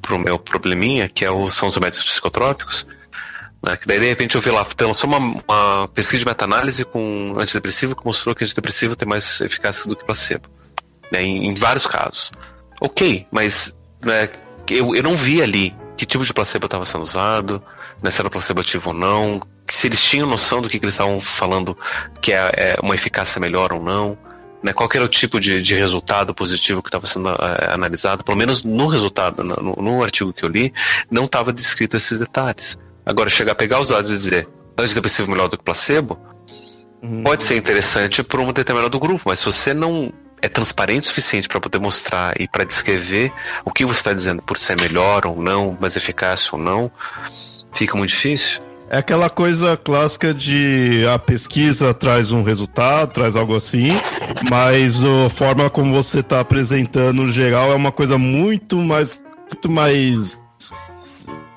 [0.01, 2.85] pro meu probleminha, que é o, são os métodos psicotrópicos.
[3.63, 3.77] Né?
[3.77, 7.95] Que daí de repente eu vi lá, lançou uma, uma pesquisa de meta-análise com antidepressivo
[7.95, 10.49] que mostrou que antidepressivo tem mais eficácia do que placebo.
[11.11, 11.23] Né?
[11.23, 12.31] Em, em vários casos.
[12.81, 14.29] Ok, mas né,
[14.69, 17.61] eu, eu não vi ali que tipo de placebo estava sendo usado,
[18.01, 20.95] né, se era placebo ativo ou não, se eles tinham noção do que, que eles
[20.95, 21.77] estavam falando
[22.21, 24.17] que é, é, uma eficácia melhor ou não,
[24.63, 28.37] né, qual era o tipo de, de resultado positivo que estava sendo é, analisado, pelo
[28.37, 30.73] menos no resultado, no, no artigo que eu li,
[31.09, 32.77] não estava descrito esses detalhes.
[33.05, 36.19] Agora, chegar a pegar os dados e dizer antidepressivo melhor do que placebo,
[37.01, 37.23] uhum.
[37.23, 41.47] pode ser interessante para um determinado grupo, mas se você não é transparente o suficiente
[41.47, 43.31] para poder mostrar e para descrever
[43.63, 46.91] o que você está dizendo por ser melhor ou não, mais eficaz ou não,
[47.73, 48.61] fica muito difícil.
[48.89, 53.91] É aquela coisa clássica de a pesquisa traz um resultado, traz algo assim,
[54.49, 59.71] mas a forma como você está apresentando no geral é uma coisa muito mais, muito
[59.71, 60.41] mais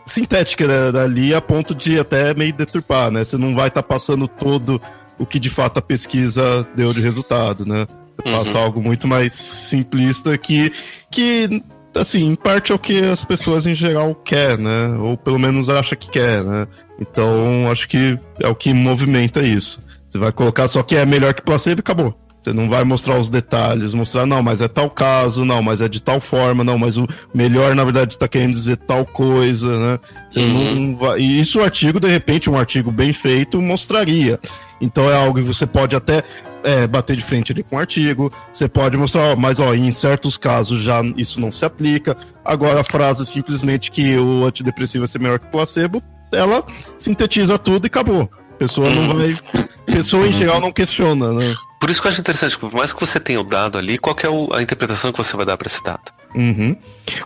[0.06, 3.24] sintética né, dali, a ponto de até meio deturpar, né?
[3.24, 4.80] Você não vai estar tá passando todo
[5.18, 7.86] o que de fato a pesquisa deu de resultado, né?
[8.22, 8.64] Passa uhum.
[8.64, 10.72] algo muito mais simplista que,
[11.10, 11.62] que,
[11.94, 14.96] assim, em parte é o que as pessoas em geral quer, né?
[15.00, 16.66] Ou pelo menos acha que quer, né?
[17.00, 19.82] Então, acho que é o que movimenta isso.
[20.08, 22.14] Você vai colocar só que é melhor que placebo e acabou.
[22.44, 25.88] Você não vai mostrar os detalhes, mostrar, não, mas é tal caso, não, mas é
[25.88, 29.98] de tal forma, não, mas o melhor, na verdade, está querendo dizer tal coisa, né?
[30.28, 30.74] Você uhum.
[30.74, 31.20] não vai...
[31.20, 34.38] E isso o artigo, de repente, um artigo bem feito, mostraria.
[34.78, 36.22] Então é algo que você pode até
[36.64, 39.92] é, bater de frente ali com o artigo, você pode mostrar, ó, mas ó, em
[39.92, 42.16] certos casos já isso não se aplica.
[42.44, 46.02] Agora a frase simplesmente que o antidepressivo vai ser melhor que o placebo,
[46.32, 46.64] ela
[46.98, 48.28] sintetiza tudo e acabou.
[48.54, 49.18] A pessoa não uhum.
[49.18, 49.38] vai.
[49.86, 51.54] Pessoa em geral não questiona, né?
[51.78, 54.16] Por isso que eu acho interessante, por mais que você tenha o dado ali, qual
[54.18, 56.12] é a interpretação que você vai dar para esse dado?
[56.34, 56.76] Uhum.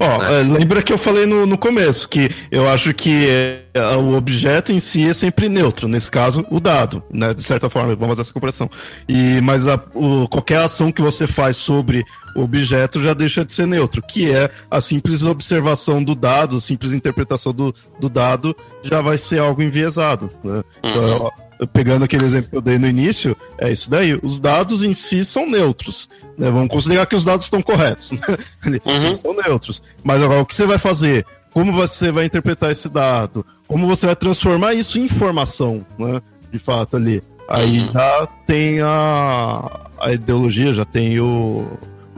[0.01, 0.43] Ó, é.
[0.43, 3.27] lembra que eu falei no, no começo que eu acho que
[3.73, 7.33] é, o objeto em si é sempre neutro, nesse caso, o dado, né?
[7.33, 8.71] De certa forma, vamos fazer essa comparação.
[9.09, 12.05] E, mas a, o, qualquer ação que você faz sobre
[12.37, 16.61] o objeto já deixa de ser neutro, que é a simples observação do dado, a
[16.61, 20.31] simples interpretação do, do dado já vai ser algo enviesado.
[20.45, 20.53] Né?
[20.53, 20.63] Uhum.
[20.85, 21.33] Então,
[21.67, 24.19] pegando aquele exemplo que eu dei no início, é isso daí.
[24.23, 26.09] Os dados em si são neutros.
[26.37, 26.51] Né?
[26.51, 28.13] Vamos considerar que os dados estão corretos.
[28.13, 28.21] Né?
[28.85, 29.15] Uhum.
[29.15, 29.83] São neutros.
[30.05, 31.25] Mas agora, o que você vai fazer?
[31.53, 33.45] Como você vai interpretar esse dado?
[33.67, 36.21] Como você vai transformar isso em informação, né?
[36.53, 37.23] De fato, ali.
[37.49, 37.93] Aí uhum.
[37.93, 41.67] já tem a, a ideologia, já tem o,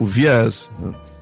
[0.00, 0.70] o viés.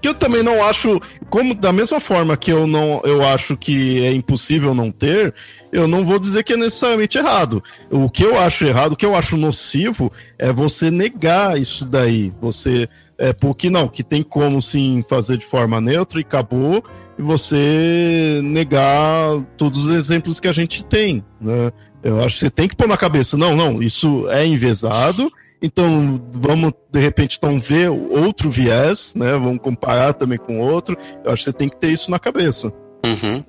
[0.01, 4.05] Que eu também não acho, como da mesma forma que eu não eu acho que
[4.05, 5.35] é impossível não ter,
[5.73, 7.63] eu não vou dizer que é necessariamente errado.
[7.91, 12.33] O que eu acho errado, o que eu acho nocivo é você negar isso daí.
[12.41, 16.85] Você é porque não, que tem como sim fazer de forma neutra e acabou,
[17.19, 21.73] e você negar todos os exemplos que a gente tem, né?
[22.01, 26.23] Eu acho que você tem que pôr na cabeça, não, não, isso é envezado então,
[26.33, 29.33] vamos, de repente, então, ver outro viés, né?
[29.33, 30.97] Vamos comparar também com outro.
[31.25, 32.73] Eu acho que você tem que ter isso na cabeça.
[33.05, 33.43] Uhum.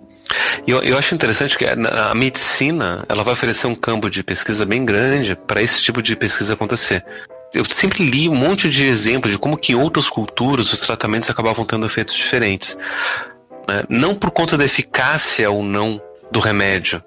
[0.65, 4.65] Eu, eu acho interessante que a, a medicina ela vai oferecer um campo de pesquisa
[4.65, 7.03] bem grande para esse tipo de pesquisa acontecer.
[7.53, 11.29] Eu sempre li um monte de exemplos de como que em outras culturas os tratamentos
[11.29, 12.77] acabavam tendo efeitos diferentes.
[13.67, 13.83] Né?
[13.89, 16.01] Não por conta da eficácia ou não
[16.31, 17.03] do remédio,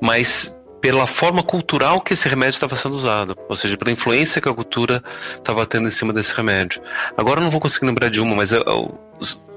[0.00, 4.48] mas pela forma cultural que esse remédio estava sendo usado, ou seja, pela influência que
[4.48, 5.00] a cultura
[5.36, 6.82] estava tendo em cima desse remédio.
[7.16, 9.00] Agora eu não vou conseguir lembrar de uma, mas eu, eu,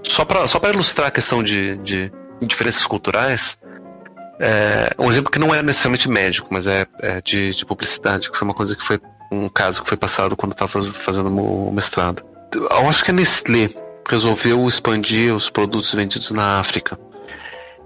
[0.03, 2.11] só para só ilustrar a questão de, de
[2.43, 3.59] diferenças culturais,
[4.39, 8.37] é, um exemplo que não é necessariamente médico, mas é, é de, de, publicidade, que
[8.37, 9.01] foi uma coisa que foi
[9.31, 12.23] um caso que foi passado quando eu estava fazendo o mestrado.
[12.53, 13.69] Eu acho que a Nestlé
[14.07, 16.99] resolveu expandir os produtos vendidos na África.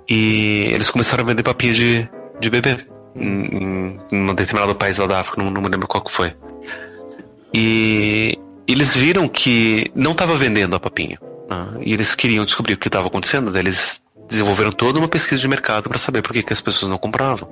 [0.10, 2.10] E eles começaram a vender papinha de,
[2.42, 2.78] de bebê
[3.20, 6.34] em, em um determinado país lá da África, não, não me lembro qual que foi.
[7.54, 11.20] E eles viram que não estava vendendo a papinha.
[11.50, 11.82] Né?
[11.86, 13.56] E eles queriam descobrir o que estava acontecendo.
[13.58, 16.98] Eles desenvolveram toda uma pesquisa de mercado para saber por que, que as pessoas não
[16.98, 17.50] compravam.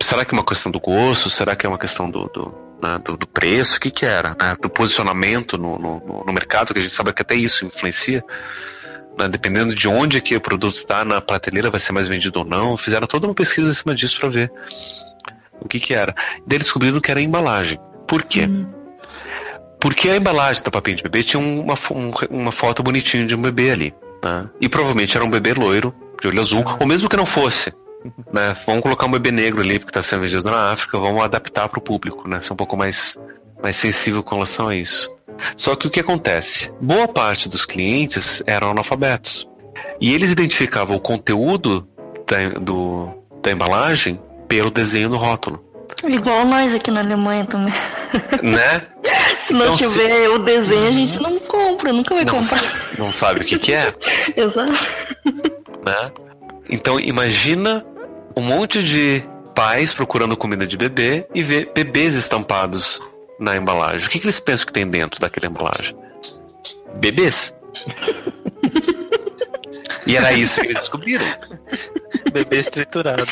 [0.00, 1.28] Será que é uma questão do gosto?
[1.28, 3.78] Será que é uma questão do, do, né, do, do preço?
[3.78, 4.36] O que, que era?
[4.40, 4.56] Né?
[4.60, 8.24] Do posicionamento no, no, no, mercado, que a gente sabe que até isso influencia.
[9.18, 9.28] Né?
[9.28, 12.76] Dependendo de onde que o produto está na prateleira, vai ser mais vendido ou não.
[12.76, 14.52] Fizeram toda uma pesquisa em cima disso para ver
[15.60, 16.14] o que, que era.
[16.46, 17.78] Daí descobriram que era a embalagem.
[18.06, 18.46] Por quê?
[18.46, 18.66] Hum.
[19.80, 21.74] Porque a embalagem do papinho de bebê tinha uma,
[22.30, 23.94] uma foto bonitinha de um bebê ali.
[24.22, 24.48] Né?
[24.60, 27.72] E provavelmente era um bebê loiro, de olho azul, ou mesmo que não fosse.
[28.32, 28.56] Né?
[28.66, 31.78] Vamos colocar um bebê negro ali, porque está sendo vendido na África, vamos adaptar para
[31.78, 32.40] o público, né?
[32.40, 33.16] Ser um pouco mais,
[33.62, 35.10] mais sensível com relação a isso.
[35.56, 36.72] Só que o que acontece?
[36.80, 39.48] Boa parte dos clientes eram analfabetos.
[40.00, 41.86] E eles identificavam o conteúdo
[42.26, 43.08] da, do,
[43.42, 45.64] da embalagem pelo desenho do rótulo.
[46.04, 47.74] Igual nós aqui na Alemanha também.
[48.42, 48.82] Né?
[49.40, 50.28] se não então, tiver se...
[50.28, 52.62] o desenho, a gente não compra, nunca vai não, comprar.
[52.98, 53.92] Não sabe o que, que é.
[54.36, 54.72] Exato.
[55.84, 56.12] Né?
[56.68, 57.84] Então imagina
[58.36, 59.22] um monte de
[59.54, 63.00] pais procurando comida de bebê e ver bebês estampados
[63.38, 64.06] na embalagem.
[64.06, 65.96] O que, que eles pensam que tem dentro daquela embalagem?
[66.96, 67.54] Bebês.
[70.06, 71.26] e era isso que eles descobriram.
[72.32, 73.28] Bebês triturados.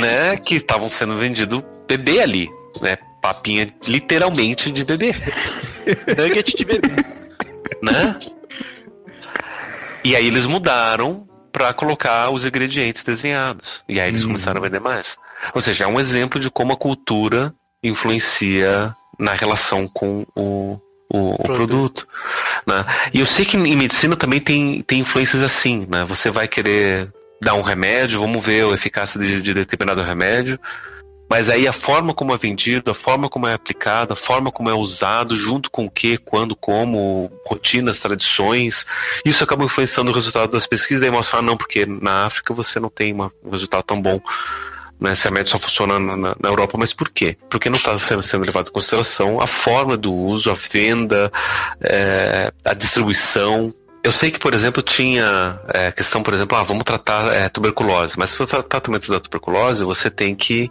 [0.00, 0.36] Né?
[0.36, 2.50] Que estavam sendo vendido bebê ali,
[2.80, 2.96] né?
[3.22, 5.14] Papinha literalmente de bebê.
[6.16, 6.88] Nugget de bebê.
[7.82, 8.18] Né?
[10.02, 13.82] E aí eles mudaram para colocar os ingredientes desenhados.
[13.88, 14.28] E aí eles hum.
[14.28, 15.16] começaram a vender mais.
[15.54, 20.78] Ou seja, é um exemplo de como a cultura influencia na relação com o,
[21.12, 22.06] o, o produto.
[22.66, 22.84] Né?
[23.12, 26.04] E eu sei que em medicina também tem, tem influências assim, né?
[26.04, 30.58] Você vai querer dar um remédio, vamos ver a eficácia de, de determinado remédio,
[31.28, 34.70] mas aí a forma como é vendido, a forma como é aplicado, a forma como
[34.70, 38.86] é usado, junto com o que, quando, como, rotinas, tradições,
[39.24, 42.78] isso acaba influenciando o resultado das pesquisas e mostrar, ah, não, porque na África você
[42.78, 44.20] não tem uma, um resultado tão bom.
[45.00, 47.36] Né, se a média só funciona na, na, na, Europa, mas por quê?
[47.50, 51.32] Porque não está sendo, sendo levado em consideração a forma do uso, a venda,
[51.80, 53.74] é, a distribuição,
[54.04, 58.18] eu sei que, por exemplo, tinha é, questão, por exemplo, ah, vamos tratar é, tuberculose,
[58.18, 60.70] mas para o tratamento da tuberculose você tem que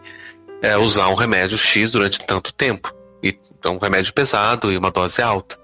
[0.61, 2.93] é, usar um remédio X durante tanto tempo.
[3.23, 5.57] E é um remédio pesado e uma dose alta.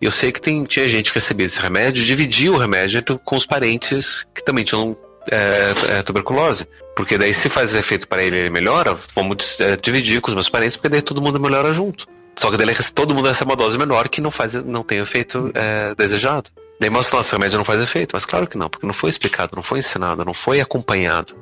[0.00, 3.36] E eu sei que tem, tinha gente que recebia esse remédio dividia o remédio com
[3.36, 4.96] os parentes que também tinham
[5.30, 6.68] é, é, tuberculose.
[6.96, 10.48] Porque daí se faz efeito para ele ele melhora, vamos é, dividir com os meus
[10.48, 12.06] parentes, porque daí todo mundo melhora junto.
[12.36, 15.02] Só que daí todo mundo recebe uma dose menor que não, faz, não tem o
[15.02, 16.50] efeito é, desejado.
[16.80, 19.54] Daí mostra nosso remédio não faz efeito, mas claro que não, porque não foi explicado,
[19.54, 21.36] não foi ensinado, não foi acompanhado.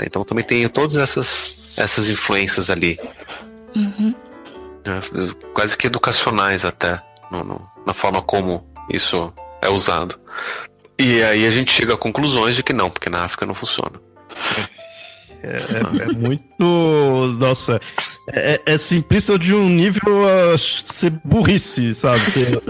[0.00, 2.98] Então também tem todas essas essas influências ali.
[3.74, 4.14] Uhum.
[4.84, 7.00] É, quase que educacionais até,
[7.30, 10.18] no, no, na forma como isso é usado.
[10.98, 14.00] E aí a gente chega a conclusões de que não, porque na África não funciona.
[15.42, 16.44] É, é, é muito.
[17.38, 17.80] Nossa,
[18.32, 22.20] é, é, simplista de um nível a ser burrice, sabe?
[22.30, 22.62] Ser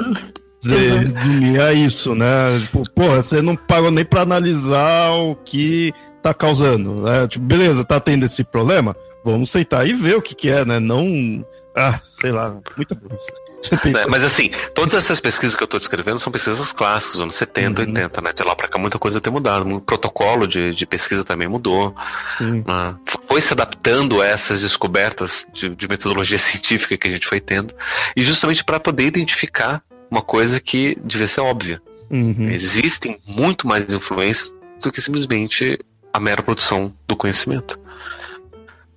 [0.65, 2.59] resumir a isso, né?
[2.61, 7.03] Tipo, porra, você não pagou nem para analisar o que tá causando.
[7.03, 7.29] Né?
[7.29, 8.97] Tipo, beleza, tá tendo esse problema?
[9.25, 10.81] Vamos aceitar e ver o que, que é, né?
[10.81, 11.45] Não.
[11.77, 13.31] Ah, sei lá, muita burrice.
[13.73, 17.83] É, mas assim, todas essas pesquisas que eu estou descrevendo são pesquisas clássicas, anos 70,
[17.83, 17.89] uhum.
[17.89, 18.33] 80, né?
[18.33, 19.69] De lá para cá muita coisa tem mudado.
[19.69, 21.95] O protocolo de, de pesquisa também mudou.
[22.41, 22.97] Né?
[23.29, 27.75] Foi se adaptando a essas descobertas de, de, metodologia científica que a gente foi tendo.
[28.17, 31.81] E justamente para poder identificar uma coisa que devia ser óbvia.
[32.11, 32.51] Uhum.
[32.51, 35.79] Existem muito mais influências do que simplesmente
[36.13, 37.79] a mera produção do conhecimento.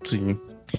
[0.03, 0.37] Sim.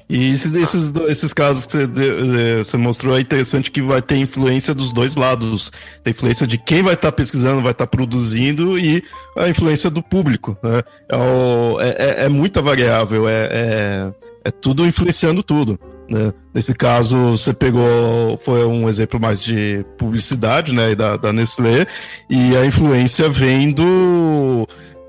[0.09, 4.75] E esses, esses, esses casos que você, você mostrou é interessante que vai ter influência
[4.75, 5.71] dos dois lados.
[6.03, 9.03] Tem influência de quem vai estar tá pesquisando, vai estar tá produzindo e
[9.37, 10.57] a influência do público.
[10.63, 10.83] Né?
[11.11, 14.13] É, é, é, é muita variável, é, é,
[14.45, 15.79] é, tudo influenciando tudo.
[16.09, 16.33] Né?
[16.55, 21.87] Nesse caso, você pegou, foi um exemplo mais de publicidade, né, da, da Nestlé,
[22.31, 24.67] e a influência vem do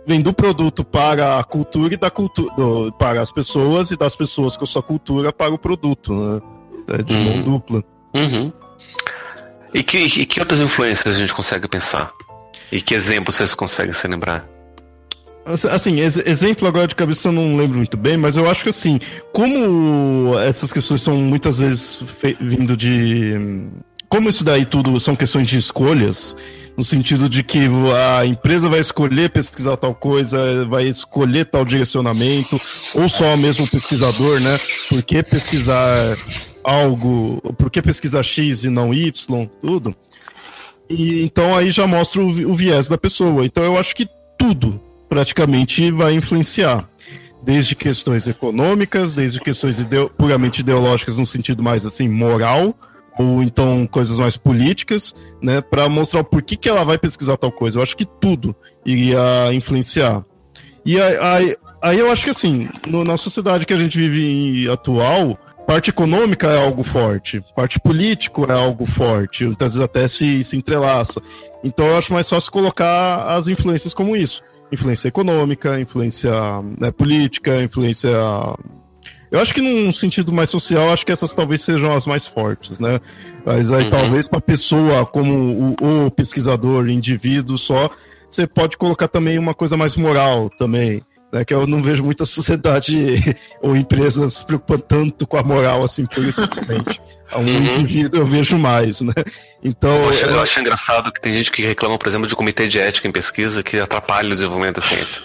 [0.09, 2.51] vem do produto para a cultura e da cultura
[2.97, 6.41] para as pessoas e das pessoas com a sua cultura para o produto, né?
[6.87, 7.43] É de mão uhum.
[7.43, 7.83] dupla.
[8.15, 8.51] Uhum.
[9.71, 12.11] E, que, e que outras influências a gente consegue pensar?
[12.71, 14.49] E que exemplos vocês conseguem se lembrar?
[15.45, 18.99] Assim, exemplo agora de cabeça eu não lembro muito bem, mas eu acho que assim,
[19.31, 22.01] como essas questões são muitas vezes
[22.39, 23.35] vindo de.
[24.09, 26.35] Como isso daí tudo são questões de escolhas,
[26.75, 27.59] no sentido de que
[28.17, 32.59] a empresa vai escolher pesquisar tal coisa, vai escolher tal direcionamento,
[32.95, 34.59] ou só mesmo o pesquisador, né?
[34.89, 36.17] Por que pesquisar
[36.63, 39.11] algo, por que pesquisar X e não Y,
[39.61, 39.95] tudo.
[40.89, 43.45] E então aí já mostra o, o viés da pessoa.
[43.45, 44.07] Então eu acho que
[44.37, 46.89] tudo, praticamente vai influenciar.
[47.43, 52.75] Desde questões econômicas, desde questões ideo puramente ideológicas no sentido mais assim moral,
[53.19, 57.51] ou então coisas mais políticas, né, para mostrar o porquê que ela vai pesquisar tal
[57.51, 57.77] coisa.
[57.77, 58.55] Eu acho que tudo
[58.85, 60.23] iria influenciar.
[60.85, 65.37] E aí, aí eu acho que assim, no, na sociedade que a gente vive atual,
[65.67, 70.55] parte econômica é algo forte, parte político é algo forte, muitas vezes até se, se
[70.55, 71.21] entrelaça.
[71.61, 74.41] Então eu acho mais fácil colocar as influências como isso.
[74.71, 76.31] Influência econômica, influência
[76.79, 78.11] né, política, influência.
[79.31, 82.79] Eu acho que num sentido mais social, acho que essas talvez sejam as mais fortes,
[82.79, 82.99] né?
[83.45, 83.89] Mas aí uhum.
[83.89, 87.89] talvez para pessoa como o, o pesquisador, indivíduo só,
[88.29, 91.01] você pode colocar também uma coisa mais moral também.
[91.31, 92.97] Né, que eu não vejo muita sociedade
[93.61, 96.99] ou empresas se preocupando tanto com a moral assim, por simplesmente.
[97.31, 97.75] A um uhum.
[97.75, 99.13] indivíduo eu vejo mais, né?
[99.63, 99.95] Então.
[99.95, 102.79] Eu acho, eu acho, engraçado que tem gente que reclama, por exemplo, de comitê de
[102.79, 105.21] ética em pesquisa que atrapalha o desenvolvimento da ciência.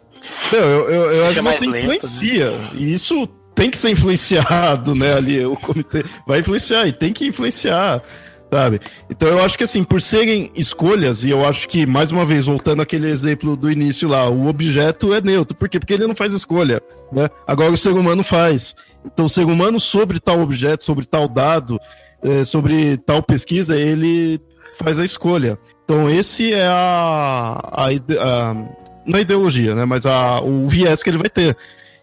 [0.52, 1.80] não, eu, eu, eu acho que você né?
[1.82, 2.50] influencia.
[2.50, 2.70] Né?
[2.74, 5.14] E isso tem que ser influenciado, né?
[5.14, 8.02] Ali, o comitê vai influenciar e tem que influenciar
[8.50, 8.80] sabe?
[9.08, 12.46] Então eu acho que assim, por serem escolhas, e eu acho que, mais uma vez,
[12.46, 15.56] voltando aquele exemplo do início lá, o objeto é neutro.
[15.56, 15.78] Por quê?
[15.78, 16.82] Porque ele não faz escolha,
[17.12, 17.28] né?
[17.46, 18.74] Agora o ser humano faz.
[19.04, 21.78] Então o ser humano sobre tal objeto, sobre tal dado,
[22.22, 24.40] é, sobre tal pesquisa, ele
[24.76, 25.58] faz a escolha.
[25.84, 28.56] Então esse é a, a, a
[29.04, 29.84] não a ideologia, né?
[29.84, 31.56] Mas a, o viés que ele vai ter.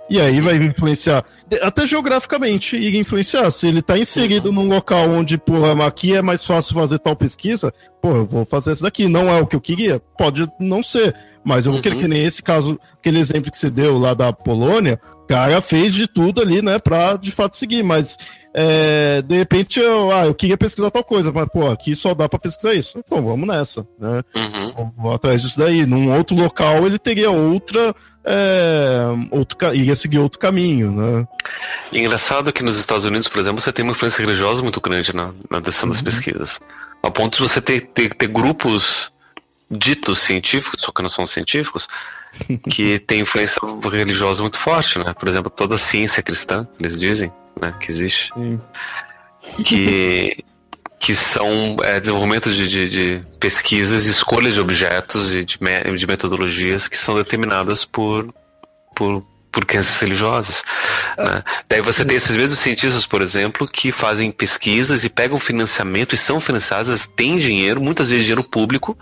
[0.09, 1.25] E aí vai influenciar,
[1.61, 3.51] até geograficamente, iria influenciar.
[3.51, 7.73] Se ele está inserido num local onde, porra, aqui é mais fácil fazer tal pesquisa,
[8.01, 9.09] pô, eu vou fazer isso daqui.
[9.09, 10.01] Não é o que eu queria?
[10.17, 11.13] Pode não ser.
[11.43, 11.81] Mas eu vou uhum.
[11.81, 15.93] querer que nem esse caso, aquele exemplo que você deu lá da Polônia, cara fez
[15.93, 17.83] de tudo ali, né, pra de fato seguir.
[17.83, 18.17] Mas
[18.53, 22.27] é, de repente eu, ah, eu queria pesquisar tal coisa, mas pô, aqui só dá
[22.27, 22.99] para pesquisar isso.
[22.99, 24.23] Então vamos nessa, né?
[24.35, 24.91] Uhum.
[24.97, 25.85] Vou atrás disso daí.
[25.85, 27.93] Num outro local ele teria outra
[28.29, 28.99] é,
[29.31, 31.27] outro, ia seguir outro caminho, né?
[31.93, 35.33] Engraçado que nos Estados Unidos, por exemplo, você tem uma influência religiosa muito grande na,
[35.49, 35.93] na decisão uhum.
[35.93, 36.59] das pesquisas.
[37.01, 39.11] Ao ponto de você ter, ter, ter grupos
[39.71, 41.87] ditos científicos, só que não são científicos,
[42.69, 43.59] que tem influência
[43.91, 45.13] religiosa muito forte, né?
[45.13, 48.31] Por exemplo, toda a ciência cristã, eles dizem, né, que existe.
[48.33, 48.59] Sim.
[49.63, 50.43] Que
[50.99, 56.87] que são é, desenvolvimento de, de, de, pesquisas, escolhas de objetos e de, de metodologias
[56.87, 58.33] que são determinadas por,
[58.95, 60.63] por, por crenças religiosas.
[61.17, 61.43] Né?
[61.69, 66.17] Daí você tem esses mesmos cientistas, por exemplo, que fazem pesquisas e pegam financiamento e
[66.17, 68.97] são financiadas, têm dinheiro, muitas vezes dinheiro público,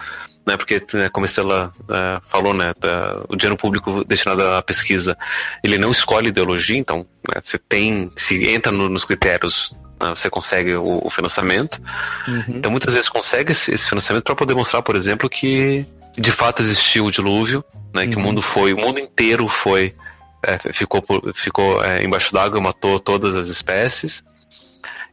[0.46, 4.62] né, porque, né, como a Estela uh, falou, né, tá, o dinheiro público destinado à
[4.62, 5.18] pesquisa,
[5.64, 10.30] ele não escolhe ideologia, então né, você tem, se entra no, nos critérios né, você
[10.30, 11.82] consegue o, o financiamento.
[12.28, 12.44] Uhum.
[12.50, 15.86] Então muitas vezes consegue esse, esse financiamento para poder mostrar, por exemplo, que
[16.18, 18.10] de fato existiu o dilúvio, né, uhum.
[18.10, 18.26] que o uhum.
[18.26, 19.96] mundo foi, o mundo inteiro foi,
[20.44, 24.24] é, ficou, ficou é, embaixo d'água, matou todas as espécies.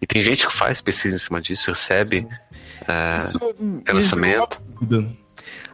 [0.01, 2.27] E tem gente que faz pesquisa em cima disso, recebe
[2.89, 3.31] é,
[3.87, 4.61] financiamento.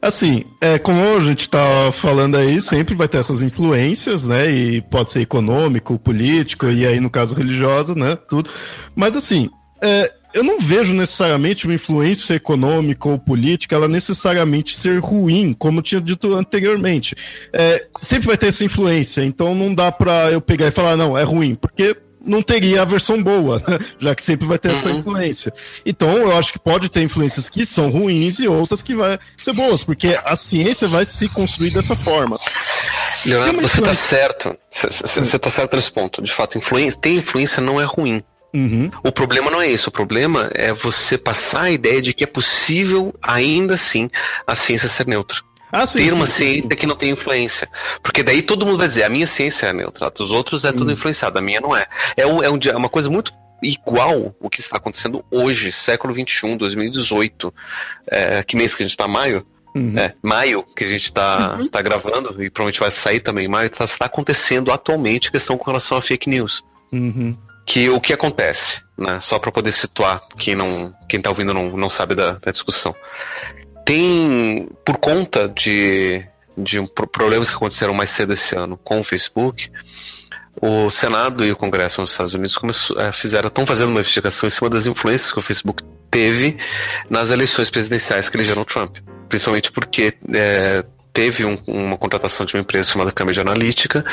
[0.01, 4.51] Assim, é, como a gente está falando aí, sempre vai ter essas influências, né?
[4.51, 8.17] E pode ser econômico, político, e aí, no caso, religiosa, né?
[8.29, 8.49] Tudo.
[8.95, 9.51] Mas assim,
[9.83, 15.79] é, eu não vejo necessariamente uma influência econômica ou política ela necessariamente ser ruim, como
[15.79, 17.17] eu tinha dito anteriormente.
[17.53, 21.17] É, sempre vai ter essa influência, então não dá para eu pegar e falar, não,
[21.17, 21.97] é ruim, porque
[22.29, 23.79] não teria a versão boa, né?
[23.99, 24.75] já que sempre vai ter uhum.
[24.75, 25.53] essa influência.
[25.85, 29.53] Então, eu acho que pode ter influências que são ruins e outras que vai ser
[29.53, 32.39] boas, porque a ciência vai se construir dessa forma.
[33.25, 34.57] Leonardo, você está certo.
[34.73, 36.23] Você está certo nesse ponto.
[36.23, 38.23] De fato, influência, ter influência não é ruim.
[38.55, 38.91] Uhum.
[39.03, 39.89] O problema não é isso.
[39.89, 44.11] O problema é você passar a ideia de que é possível, ainda assim,
[44.47, 45.37] a ciência ser neutra.
[45.71, 46.69] Ah, sim, ter uma sim, ciência sim.
[46.69, 47.69] que não tem influência.
[48.03, 50.89] Porque daí todo mundo vai dizer, a minha ciência é neutra, dos outros é tudo
[50.89, 50.93] hum.
[50.93, 51.87] influenciado, a minha não é.
[52.17, 56.15] É, um, é, um, é uma coisa muito igual o que está acontecendo hoje, século
[56.15, 57.55] XXI, 2018.
[58.07, 59.07] É, que mês que a gente está?
[59.07, 59.47] Maio?
[59.75, 59.99] Uhum.
[59.99, 61.69] É, maio, que a gente está uhum.
[61.69, 65.65] tá gravando, e provavelmente vai sair também em maio, está tá acontecendo atualmente questão com
[65.67, 66.65] relação a fake news.
[66.91, 67.37] Uhum.
[67.67, 69.21] Que o que acontece, né?
[69.21, 72.95] Só para poder situar quem não, quem tá ouvindo não, não sabe da, da discussão
[73.89, 76.23] tem, por conta de,
[76.55, 76.79] de
[77.11, 79.71] problemas que aconteceram mais cedo esse ano com o Facebook,
[80.61, 84.47] o Senado e o Congresso nos Estados Unidos começou, é, fizeram, estão fazendo uma investigação
[84.47, 86.59] em cima das influências que o Facebook teve
[87.09, 88.99] nas eleições presidenciais que elegeram Trump.
[89.27, 90.85] Principalmente porque é,
[91.19, 94.05] teve um, uma contratação de uma empresa chamada Cambridge Analytica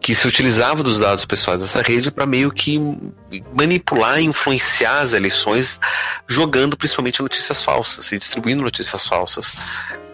[0.00, 2.80] que se utilizava dos dados pessoais dessa rede para meio que
[3.52, 5.80] manipular e influenciar as eleições,
[6.24, 9.54] jogando principalmente notícias falsas e distribuindo notícias falsas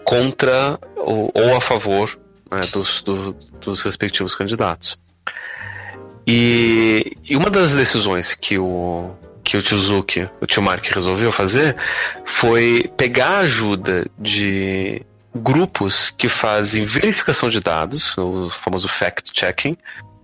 [0.03, 2.19] contra ou, ou a favor
[2.49, 4.97] né, dos, do, dos respectivos candidatos.
[6.25, 9.11] E, e, uma das decisões que o,
[9.43, 11.75] que o tio Zuki, o tio Mark resolveu fazer
[12.25, 19.77] foi pegar a ajuda de grupos que fazem verificação de dados, o famoso fact-checking,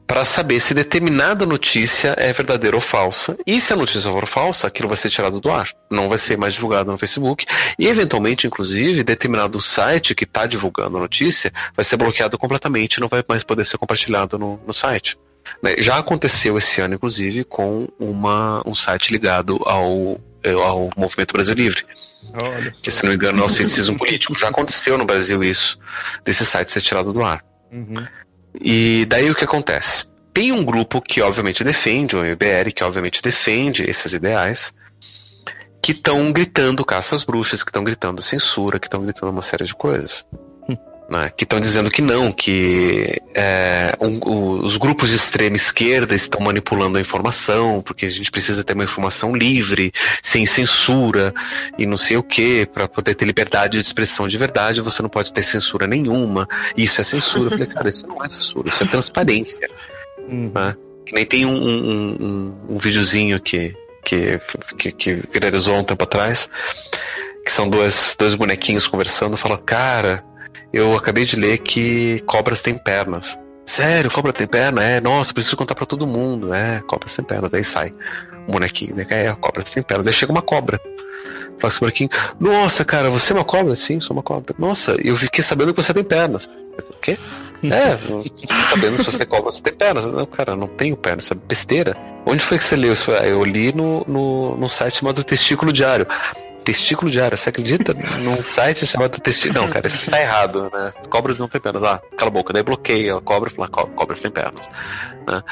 [0.08, 3.38] para saber se determinada notícia é verdadeira ou falsa.
[3.46, 5.70] E se a notícia for falsa, aquilo vai ser tirado do ar.
[5.90, 7.46] Não vai ser mais divulgado no Facebook.
[7.80, 13.08] E, eventualmente, inclusive, determinado site que está divulgando a notícia vai ser bloqueado completamente, não
[13.08, 15.18] vai mais poder ser compartilhado no, no site.
[15.62, 15.76] Né?
[15.80, 20.20] Já aconteceu esse ano, inclusive, com uma, um site ligado ao,
[20.64, 21.84] ao Movimento Brasil Livre.
[22.82, 24.38] Que, se não me engano, é o cientismo político.
[24.38, 25.80] Já aconteceu no Brasil isso,
[26.24, 27.44] desse site ser tirado do ar.
[27.72, 28.06] Uhum.
[28.60, 30.06] E daí o que acontece?
[30.34, 34.74] Tem um grupo que obviamente defende, o MBR, que obviamente defende esses ideais,
[35.82, 39.66] que estão gritando caça às bruxas, que estão gritando censura, que estão gritando uma série
[39.66, 40.26] de coisas
[41.10, 46.42] né, que estão dizendo que não, que é, um, os grupos de extrema esquerda estão
[46.42, 49.92] manipulando a informação, porque a gente precisa ter uma informação livre,
[50.24, 51.34] sem censura
[51.78, 55.10] e não sei o que, para poder ter liberdade de expressão de verdade, você não
[55.10, 56.48] pode ter censura nenhuma.
[56.76, 57.46] Isso é censura.
[57.46, 59.70] Eu falei, cara, isso não é censura, isso é transparência.
[60.28, 60.52] Uhum.
[60.54, 60.76] Né?
[61.06, 64.40] Que nem tem um, um, um, um videozinho que, que,
[64.78, 66.50] que, que viralizou um tempo atrás,
[67.46, 70.24] que são dois, dois bonequinhos conversando, fala, cara
[70.76, 73.40] eu acabei de ler que cobras têm pernas.
[73.66, 74.84] Sério, cobra tem perna?
[74.84, 76.54] É, nossa, preciso contar para todo mundo.
[76.54, 77.54] É, cobras têm pernas.
[77.54, 77.94] Aí sai
[78.46, 79.08] um bonequinho, né?
[79.10, 80.06] É, cobras têm pernas.
[80.06, 80.78] Aí chega uma cobra.
[81.60, 83.74] Fala esse bonequinho, nossa, cara, você é uma cobra?
[83.74, 84.54] Sim, sou uma cobra.
[84.60, 86.50] Nossa, eu fiquei sabendo que você tem pernas.
[86.78, 87.18] O quê?
[87.64, 87.98] É,
[88.70, 90.06] sabendo se você é cobra, você tem pernas.
[90.06, 91.96] Não, cara, não tenho pernas, isso é besteira.
[92.26, 93.14] Onde foi que você leu isso?
[93.14, 96.06] Ah, eu li no, no, no site chamado Testículo Diário
[96.66, 97.38] testículo diário.
[97.38, 99.62] Você acredita num site chamado testículo?
[99.62, 100.92] Não, cara, isso tá errado, né?
[101.10, 101.84] Cobras não têm pernas.
[101.84, 102.52] Ah, cala a boca.
[102.52, 104.68] Daí bloqueia a cobra e fala, cobras têm pernas.
[105.28, 105.44] Né?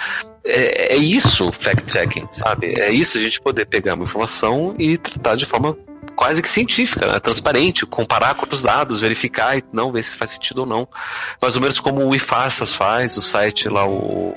[0.44, 2.74] É, é isso fact-checking, sabe?
[2.80, 5.78] É isso a gente poder pegar uma informação e tratar de forma
[6.16, 7.20] quase que científica, né?
[7.20, 10.88] transparente, comparar com outros dados, verificar e não ver se faz sentido ou não.
[11.42, 14.36] Mais ou menos como o iFarsas faz, o site lá, o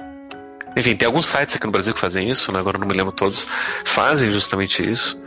[0.77, 2.59] enfim, tem alguns sites aqui no Brasil que fazem isso, né?
[2.59, 3.47] agora não me lembro todos,
[3.85, 5.19] fazem justamente isso.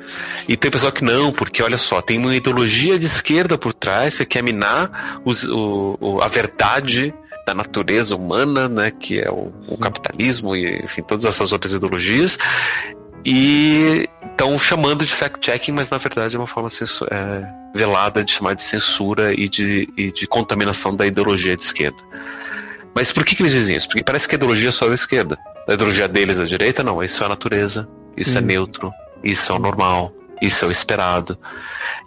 [0.47, 4.17] E tem pessoal que não, porque olha só, tem uma ideologia de esquerda por trás
[4.19, 7.13] que quer minar os, o, o, a verdade
[7.47, 8.91] da natureza humana, né?
[8.91, 12.37] Que é o, o capitalismo e, enfim, todas essas outras ideologias.
[13.25, 16.69] E estão chamando de fact-checking, mas na verdade é uma forma
[17.11, 21.97] é, velada de chamar de censura e de, e de contaminação da ideologia de esquerda.
[22.93, 23.87] Mas por que, que eles dizem isso?
[23.87, 25.37] Porque parece que a ideologia é só da esquerda.
[25.67, 27.03] A ideologia deles da direita, não.
[27.03, 27.87] Isso é a natureza,
[28.17, 28.39] isso é Sim.
[28.39, 28.91] é neutro,
[29.23, 31.37] isso é o normal, isso é o esperado.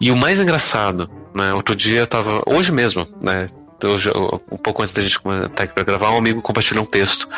[0.01, 1.53] E o mais engraçado, né?
[1.55, 2.43] Outro dia eu tava.
[2.47, 3.49] Hoje mesmo, né?
[3.85, 4.11] Hoje,
[4.51, 7.29] um pouco antes da gente estar aqui para gravar, um amigo compartilhou um texto,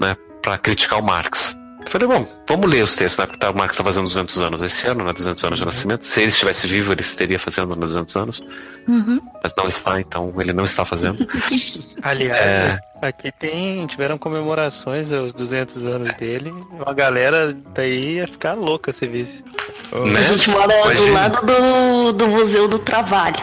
[0.00, 0.16] né?
[0.40, 1.56] Para criticar o Marx.
[1.86, 3.26] Eu falei, bom, vamos ler os textos, né?
[3.26, 5.12] Porque tá, o Marx está fazendo 200 anos esse ano, né?
[5.12, 5.66] 200 anos de uhum.
[5.66, 6.04] nascimento.
[6.04, 8.42] Se ele estivesse vivo, ele estaria fazendo 200 anos.
[8.88, 9.20] Uhum.
[9.40, 11.24] Mas não está, então ele não está fazendo.
[12.02, 12.80] Aliás, é...
[13.00, 16.52] aqui tem, tiveram comemorações aos 200 anos dele.
[16.72, 19.44] Uma galera daí ia ficar louca se visse.
[19.92, 20.18] Né?
[20.18, 21.06] A gente mora imagina.
[21.06, 23.36] do lado do, do Museu do Trabalho.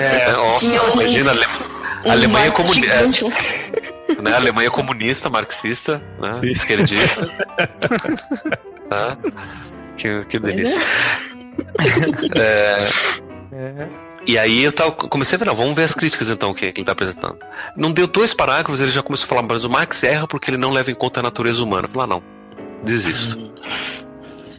[0.00, 0.64] É, nossa,
[0.94, 1.32] imagina,
[2.06, 3.26] a Alemanha comunista.
[4.22, 4.34] né?
[4.34, 6.30] Alemanha comunista, marxista, né?
[6.50, 7.28] esquerdista.
[8.90, 9.16] ah,
[9.96, 10.80] que, que delícia.
[12.34, 12.88] é,
[13.52, 13.88] é.
[14.26, 16.80] E aí eu tava, comecei a ver, não, vamos ver as críticas então que, ele
[16.80, 17.38] está apresentando.
[17.76, 20.56] Não deu dois parágrafos, ele já começou a falar, mas o Marx erra porque ele
[20.56, 21.86] não leva em conta a natureza humana.
[21.86, 22.22] Eu falei, ah, não,
[22.82, 23.38] desisto.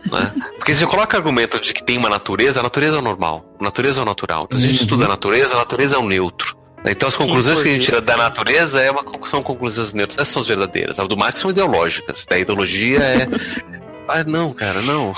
[0.10, 0.32] Né?
[0.58, 3.46] Porque se você coloca argumento de que tem uma natureza, a natureza é o normal,
[3.60, 4.46] a natureza é o natural.
[4.46, 4.86] Então, se a gente uhum.
[4.86, 6.57] estuda a natureza, a natureza é o neutro.
[6.86, 10.30] Então as conclusões que a gente tira da natureza é uma, são conclusões neutras, essas
[10.30, 11.00] são as verdadeiras.
[11.00, 12.26] As do Marx são ideológicas.
[12.26, 13.28] Da ideologia é.
[14.08, 15.14] ah, não, cara, não.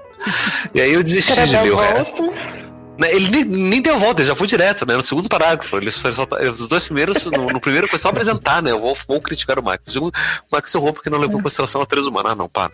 [0.74, 2.32] e aí eu desisti de ler o resto.
[3.00, 4.94] Né, ele nem, nem deu volta, ele já foi direto, né?
[4.94, 5.74] No segundo parágrafo.
[5.78, 8.72] Ele só, só, os dois primeiros, no, no, primeiro foi só apresentar, né?
[8.72, 9.86] Eu vou, vou criticar o Marx.
[9.86, 12.32] No segundo, o Marx errou porque não levou em consideração a natureza humana.
[12.32, 12.70] Ah, não, para.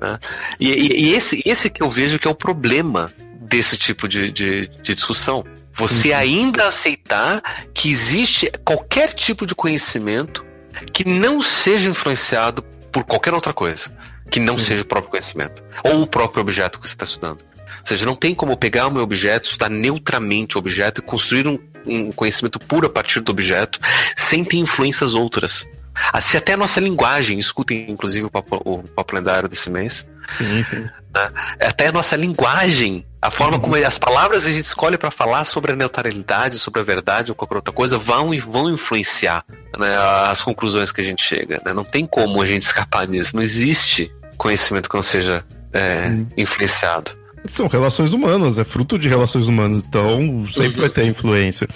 [0.00, 0.18] Né?
[0.60, 4.30] E, e, e, esse, esse que eu vejo que é o problema desse tipo de,
[4.30, 5.42] de, de discussão.
[5.78, 6.18] Você uhum.
[6.18, 7.40] ainda aceitar
[7.72, 10.44] que existe qualquer tipo de conhecimento
[10.92, 12.62] que não seja influenciado
[12.92, 13.92] por qualquer outra coisa,
[14.30, 14.58] que não uhum.
[14.58, 17.42] seja o próprio conhecimento, ou o próprio objeto que você está estudando.
[17.80, 21.46] Ou seja, não tem como pegar o meu objeto, estudar neutramente o objeto e construir
[21.46, 23.78] um, um conhecimento puro a partir do objeto,
[24.16, 25.66] sem ter influências outras.
[26.12, 30.06] Assim, até a nossa linguagem, escutem inclusive o papo, o papo lendário desse mês.
[30.36, 30.80] Sim, sim.
[30.80, 31.30] Né?
[31.60, 33.62] Até a nossa linguagem, a forma uhum.
[33.62, 37.34] como as palavras a gente escolhe para falar sobre a neutralidade, sobre a verdade ou
[37.34, 39.44] qualquer outra coisa, vão, vão influenciar
[39.76, 39.96] né,
[40.30, 41.60] as conclusões que a gente chega.
[41.64, 41.72] Né?
[41.72, 43.34] Não tem como a gente escapar disso.
[43.34, 47.16] Não existe conhecimento que não seja é, influenciado.
[47.46, 50.80] São relações humanas, é fruto de relações humanas, então sempre uhum.
[50.80, 51.66] vai ter influência.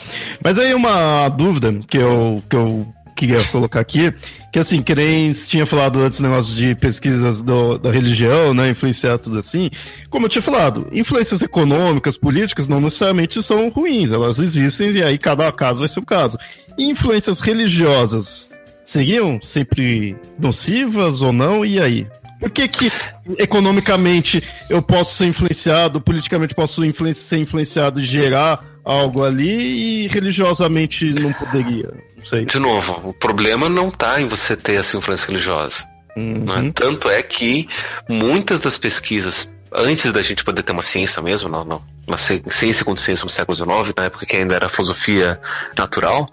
[0.45, 4.13] Mas aí uma dúvida que eu, que eu queria colocar aqui,
[4.53, 9.19] que assim, que nem tinha falado antes negócio de pesquisas do, da religião, né, influenciar
[9.19, 9.71] tudo assim,
[10.11, 15.19] como eu tinha falado, influências econômicas, políticas não necessariamente são ruins, elas existem e aí
[15.19, 16.39] cada caso vai ser um caso.
[16.79, 21.65] Influências religiosas seriam sempre nocivas ou não?
[21.65, 22.07] E aí?
[22.41, 22.93] Por que, que
[23.39, 26.83] economicamente eu posso ser influenciado, politicamente posso
[27.15, 31.89] ser influenciado e gerar algo ali e religiosamente não poderia?
[32.25, 32.45] Sei.
[32.45, 35.85] De novo, o problema não está em você ter essa influência religiosa.
[36.17, 36.45] Uhum.
[36.45, 36.73] Né?
[36.75, 37.69] Tanto é que
[38.09, 42.85] muitas das pesquisas, antes da gente poder ter uma ciência mesmo, não, não, uma ciência
[42.85, 45.41] com ciência no século XIX, na época que ainda era filosofia
[45.77, 46.29] natural,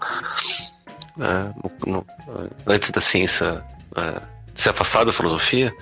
[1.16, 1.52] né?
[2.66, 4.22] antes da ciência uh,
[4.54, 5.72] se afastar da filosofia,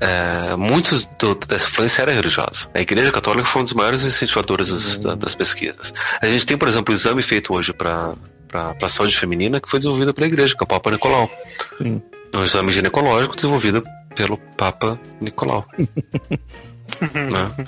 [0.00, 2.68] é, muitos do, dessa influência era religiosa.
[2.74, 5.16] A Igreja Católica foi um dos maiores incentivadores das, uhum.
[5.16, 5.92] das pesquisas.
[6.20, 8.14] A gente tem, por exemplo, o exame feito hoje para
[8.54, 11.30] a saúde feminina que foi desenvolvido pela Igreja, que é o Papa Nicolau.
[11.76, 12.00] Sim.
[12.34, 13.84] Um exame ginecológico desenvolvido
[14.14, 15.66] pelo Papa Nicolau.
[15.78, 17.66] né?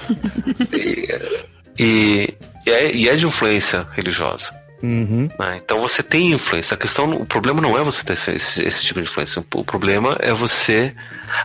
[0.72, 1.08] e,
[1.78, 2.34] e,
[2.66, 4.52] e, é, e é de influência religiosa.
[4.82, 5.28] Uhum.
[5.38, 5.60] Né?
[5.64, 6.74] Então você tem influência.
[6.74, 9.44] A questão, o problema não é você ter esse, esse, tipo de influência.
[9.54, 10.94] O problema é você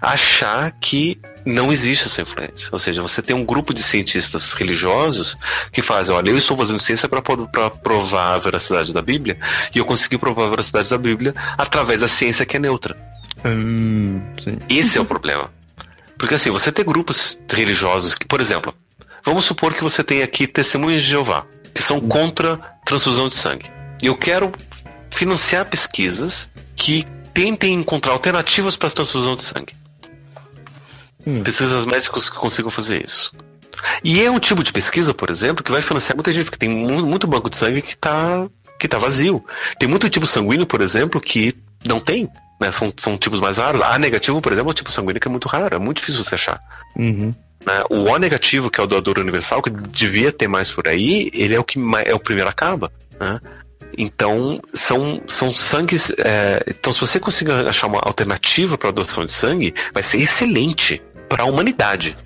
[0.02, 2.70] achar que não existe essa influência.
[2.72, 5.38] Ou seja, você tem um grupo de cientistas religiosos
[5.72, 9.38] que fazem, olha, eu estou fazendo ciência para provar a veracidade da Bíblia
[9.74, 12.96] e eu consegui provar a veracidade da Bíblia através da ciência que é neutra.
[13.46, 14.22] Hum,
[14.70, 15.52] Esse é o problema.
[16.18, 18.74] Porque assim, você tem grupos religiosos que, por exemplo,
[19.24, 23.72] vamos supor que você tem aqui testemunhas de Jeová que são contra transfusão de sangue.
[24.02, 24.52] E eu quero
[25.10, 29.74] financiar pesquisas que tentem encontrar alternativas para a transfusão de sangue.
[31.26, 31.44] Hum.
[31.44, 33.32] Pesquisas médicas que consigam fazer isso.
[34.04, 36.70] E é um tipo de pesquisa, por exemplo, que vai financiar muita gente, porque tem
[36.70, 38.48] muito banco de sangue que está
[38.80, 39.46] que tá vazio.
[39.78, 41.56] Tem muito tipo sanguíneo, por exemplo, que
[41.86, 42.28] não tem.
[42.60, 42.72] Né?
[42.72, 43.80] São, são tipos mais raros.
[43.80, 46.24] A negativo, por exemplo, é um tipo sanguíneo que é muito raro, é muito difícil
[46.24, 46.60] você achar.
[46.96, 47.34] Uhum.
[47.64, 47.84] Né?
[47.92, 51.54] O O negativo, que é o doador universal, que devia ter mais por aí, ele
[51.54, 52.92] é o que é o primeiro acaba.
[53.20, 53.40] Né?
[53.96, 56.12] Então, são, são sangues.
[56.18, 60.20] É, então, se você conseguir achar uma alternativa para a doação de sangue, vai ser
[60.20, 61.02] excelente
[61.32, 62.18] para a humanidade.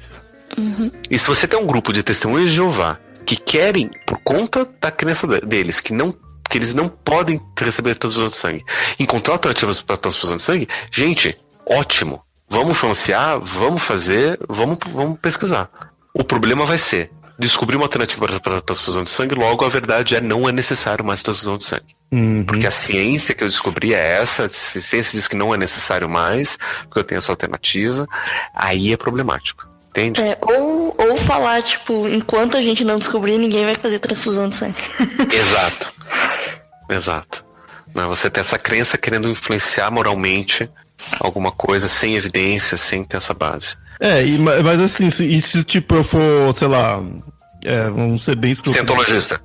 [0.57, 0.89] Uhum.
[1.11, 4.89] E se você tem um grupo de testemunhas de Jeová que querem, por conta da
[4.89, 6.13] crença deles, que não
[6.49, 8.63] que eles não podem receber transfusão de sangue,
[8.99, 11.35] encontrar alternativas para transfusão de sangue, gente,
[11.65, 12.21] ótimo.
[12.47, 15.69] Vamos financiar, vamos fazer, vamos, vamos pesquisar.
[16.13, 20.21] O problema vai ser descobrir uma alternativa para transfusão de sangue, logo a verdade é
[20.21, 21.94] não é necessário mais transfusão de sangue.
[22.11, 22.43] Uhum.
[22.45, 26.07] Porque a ciência que eu descobri é essa, a ciência diz que não é necessário
[26.07, 28.07] mais, porque eu tenho essa alternativa,
[28.53, 29.67] aí é problemático.
[29.89, 30.21] Entende?
[30.21, 34.55] É, ou, ou falar, tipo, enquanto a gente não descobrir, ninguém vai fazer transfusão de
[34.55, 34.75] sangue.
[35.31, 35.93] Exato.
[36.89, 37.45] Exato.
[37.93, 40.69] Você tem essa crença querendo influenciar moralmente
[41.19, 43.77] alguma coisa sem evidência, sem ter essa base.
[43.99, 47.01] É, e, mas assim, se, e se tipo eu for, sei lá,
[47.63, 48.85] é, vamos ser bem escrupulosos.
[48.85, 49.41] Cientologista.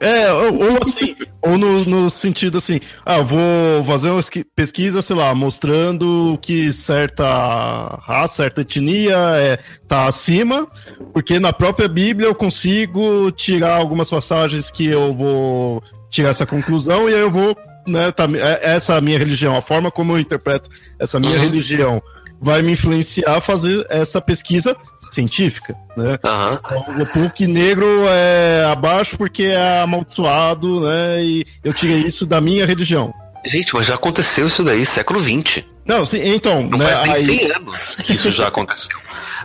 [0.00, 4.20] É, ou, ou assim, ou no, no, sentido assim, ah, eu vou fazer uma
[4.54, 10.66] pesquisa, sei lá, mostrando que certa raça, certa etnia é, tá acima,
[11.12, 17.08] porque na própria Bíblia eu consigo tirar algumas passagens que eu vou tirar essa conclusão
[17.08, 17.56] e aí eu vou
[17.86, 21.42] né, tá, é, essa minha religião, a forma como eu interpreto essa minha uhum.
[21.42, 22.02] religião
[22.40, 24.76] vai me influenciar a fazer essa pesquisa
[25.14, 26.18] científica, né?
[26.24, 27.02] Uhum.
[27.02, 31.22] o PUC negro é abaixo porque é amaldiçoado, né?
[31.22, 33.14] E eu tirei isso da minha religião.
[33.46, 35.64] Gente, mas já aconteceu isso daí, século XX.
[35.84, 36.62] Não, sim, então.
[36.62, 37.24] Não né, faz nem aí...
[37.24, 38.98] 100 anos que isso já aconteceu.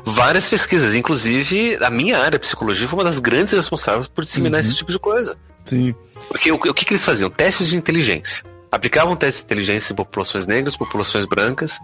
[0.06, 4.68] Várias pesquisas, inclusive a minha área, psicologia, foi uma das grandes responsáveis por disseminar uhum.
[4.68, 5.36] esse tipo de coisa.
[5.66, 5.94] Sim.
[6.30, 7.30] Porque o, o que, que eles faziam?
[7.30, 8.46] Testes de inteligência.
[8.72, 11.78] Aplicavam testes de inteligência em populações negras, populações brancas,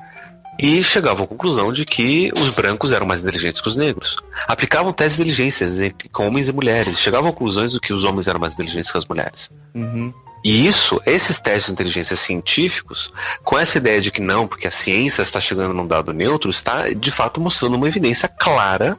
[0.57, 4.17] e chegavam à conclusão de que os brancos eram mais inteligentes que os negros.
[4.47, 8.27] Aplicavam testes de inteligência com homens e mulheres, chegavam a conclusões de que os homens
[8.27, 9.51] eram mais inteligentes que as mulheres.
[9.73, 10.13] Uhum.
[10.43, 13.11] E isso, esses testes de inteligência científicos,
[13.43, 16.87] com essa ideia de que não, porque a ciência está chegando num dado neutro, está
[16.89, 18.97] de fato mostrando uma evidência clara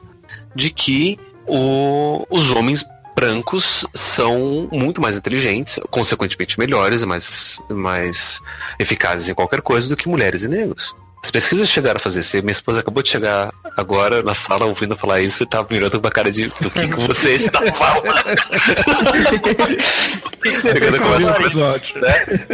[0.56, 2.84] de que o, os homens
[3.14, 8.42] brancos são muito mais inteligentes, consequentemente melhores e mais, mais
[8.78, 10.94] eficazes em qualquer coisa do que mulheres e negros.
[11.22, 12.36] As pesquisas chegaram a fazer isso.
[12.38, 16.06] Minha esposa acabou de chegar agora na sala ouvindo falar isso e tava mirando com
[16.06, 18.02] a cara de do que, que você está falando.
[20.62, 22.00] pegando conversa episódio.
[22.06, 22.12] Né?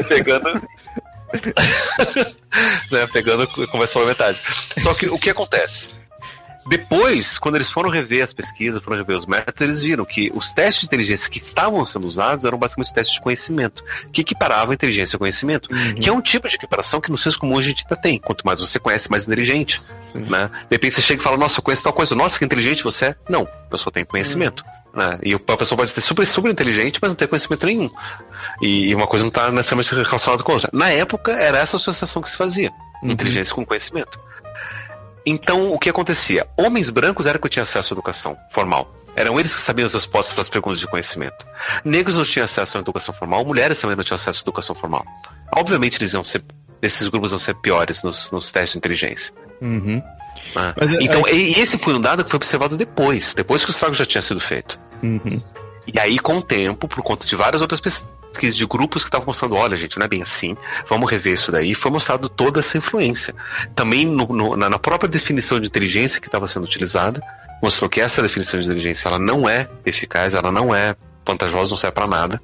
[0.09, 0.63] Pegando.
[2.91, 3.07] né?
[3.13, 4.41] Pegando conversa pela metade.
[4.79, 5.89] Só que o que acontece?
[6.67, 10.53] Depois, quando eles foram rever as pesquisas, foram rever os métodos, eles viram que os
[10.53, 15.17] testes de inteligência que estavam sendo usados eram basicamente testes de conhecimento, que equiparavam inteligência
[15.17, 15.95] e conhecimento, uhum.
[15.95, 18.19] que é um tipo de equiparação que no senso comum a gente ainda tem.
[18.19, 19.81] Quanto mais você conhece, mais inteligente.
[20.15, 20.51] Né?
[20.69, 22.15] De repente você chega e fala, nossa, eu conheço tal coisa.
[22.15, 23.17] Nossa, que inteligente você é.
[23.29, 24.65] Não, eu só tenho conhecimento.
[24.95, 25.01] Uhum.
[25.01, 25.19] Né?
[25.23, 27.91] E a pessoa pode ser super, super inteligente, mas não ter conhecimento nenhum.
[28.61, 30.71] E uma coisa não está necessariamente relacionada com a outra.
[30.73, 32.71] Na época, era essa associação que se fazia.
[33.03, 33.13] Uhum.
[33.13, 34.21] Inteligência com conhecimento.
[35.25, 36.47] Então, o que acontecia?
[36.57, 38.93] Homens brancos eram que tinham acesso à educação formal.
[39.15, 41.47] Eram eles que sabiam as respostas para as perguntas de conhecimento.
[41.85, 45.05] Negros não tinham acesso à educação formal, mulheres também não tinham acesso à educação formal.
[45.55, 46.43] Obviamente, eles iam ser,
[46.81, 49.35] esses grupos vão ser piores nos, nos testes de inteligência.
[49.61, 50.03] Uhum.
[50.57, 50.75] Ah.
[50.77, 51.35] Mas, é, então, é...
[51.35, 54.23] e esse foi um dado que foi observado depois, depois que o estrago já tinha
[54.23, 54.81] sido feito.
[55.03, 55.43] Uhum.
[55.87, 58.09] E aí, com o tempo, por conta de várias outras pesquisas,
[58.41, 60.57] de grupos que estavam mostrando, olha, gente, não é bem assim,
[60.89, 61.75] vamos rever isso daí.
[61.75, 63.35] Foi mostrado toda essa influência.
[63.75, 67.23] Também no, no, na própria definição de inteligência que estava sendo utilizada,
[67.63, 70.97] mostrou que essa definição de inteligência ela não é eficaz, ela não é
[71.27, 72.41] vantajosa, não serve para nada.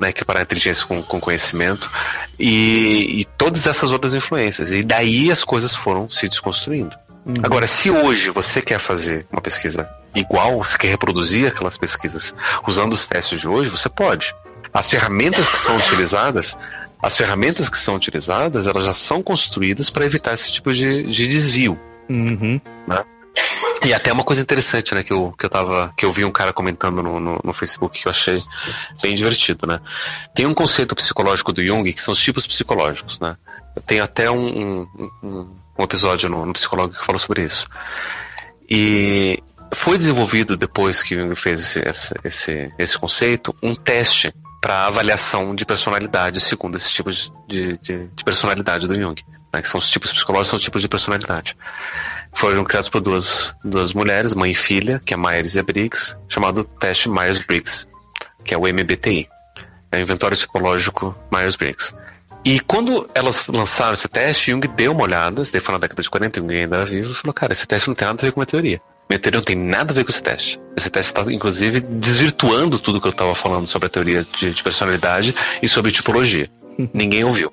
[0.00, 1.88] Né, equiparar a inteligência com, com conhecimento
[2.36, 4.72] e, e, todas essas outras influências.
[4.72, 6.96] E daí as coisas foram se desconstruindo.
[7.24, 7.34] Uhum.
[7.40, 12.34] Agora, se hoje você quer fazer uma pesquisa igual, você quer reproduzir aquelas pesquisas
[12.66, 14.34] usando os testes de hoje, você pode.
[14.72, 16.56] As ferramentas que são utilizadas,
[17.02, 21.26] as ferramentas que são utilizadas, elas já são construídas para evitar esse tipo de, de
[21.26, 21.78] desvio.
[22.08, 22.60] Uhum.
[22.86, 23.04] Né?
[23.84, 25.92] E até uma coisa interessante, né, que eu, que eu tava.
[25.96, 28.38] que eu vi um cara comentando no, no, no, Facebook que eu achei
[29.02, 29.80] bem divertido, né?
[30.34, 33.36] Tem um conceito psicológico do Jung que são os tipos psicológicos, né?
[33.86, 34.86] Tem até um,
[35.22, 37.66] um, um episódio no, no Psicólogo que fala sobre isso.
[38.70, 39.42] E
[39.74, 44.32] foi desenvolvido, depois que Jung fez esse, esse, esse, esse conceito, um teste
[44.62, 49.20] para avaliação de personalidade segundo esses tipos de, de, de personalidade do Jung,
[49.52, 51.56] né, que são os tipos psicológicos, são os tipos de personalidade.
[52.32, 56.62] Foram criados por duas, duas mulheres, mãe e filha, que é Myers e Briggs, chamado
[56.62, 57.88] teste Myers-Briggs,
[58.44, 59.28] que é o MBTI,
[59.90, 61.92] é o Inventório Psicológico Myers-Briggs.
[62.44, 66.08] E quando elas lançaram esse teste, Jung deu uma olhada, daí foi na década de
[66.08, 68.30] 40, Jung ainda era vivo, e falou, cara, esse teste não tem nada a ver
[68.30, 68.80] com uma teoria.
[69.08, 70.60] Minha teoria não tem nada a ver com esse teste.
[70.76, 74.62] Esse teste está, inclusive, desvirtuando tudo que eu estava falando sobre a teoria de, de
[74.62, 76.48] personalidade e sobre tipologia.
[76.94, 77.52] Ninguém ouviu.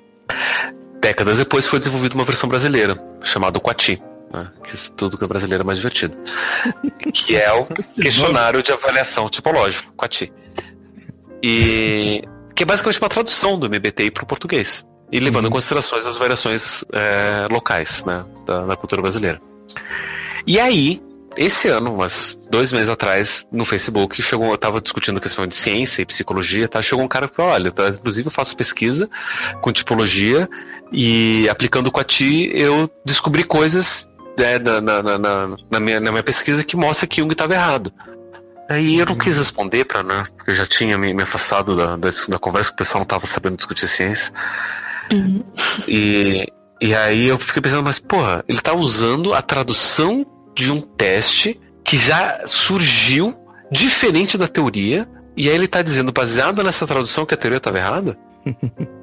[1.00, 4.02] Décadas depois foi desenvolvida uma versão brasileira, chamada Quati.
[4.32, 4.48] Né?
[4.64, 6.16] Que tudo que é brasileiro é mais divertido.
[7.12, 7.66] que é o
[8.00, 10.32] questionário de avaliação tipológico, Quati.
[11.42, 12.22] E
[12.54, 14.84] que é basicamente uma tradução do MBTI para o português.
[15.10, 15.50] E levando uhum.
[15.50, 19.40] em considerações as variações é, locais né, da, da cultura brasileira.
[20.46, 21.02] E aí,
[21.36, 26.02] esse ano, mas dois meses atrás, no Facebook, chegou, eu tava discutindo questão de ciência
[26.02, 26.82] e psicologia, tá?
[26.82, 29.08] Chegou um cara que falou, olha, tá, inclusive eu faço pesquisa
[29.60, 30.48] com tipologia
[30.92, 36.10] e aplicando com a ti, eu descobri coisas né, na, na, na, na, minha, na
[36.10, 37.92] minha pesquisa que mostra que Jung estava errado.
[38.68, 40.24] Aí eu não quis responder para, né?
[40.36, 43.06] Porque eu já tinha me, me afastado da, da, da, conversa, que o pessoal não
[43.06, 44.32] tava sabendo discutir ciência.
[45.12, 45.42] Uhum.
[45.88, 46.46] E,
[46.80, 50.24] e aí eu fiquei pensando, mas porra, ele tá usando a tradução
[50.64, 53.36] de um teste que já surgiu
[53.70, 57.78] diferente da teoria, e aí ele está dizendo, baseado nessa tradução, que a teoria estava
[57.78, 58.18] errada?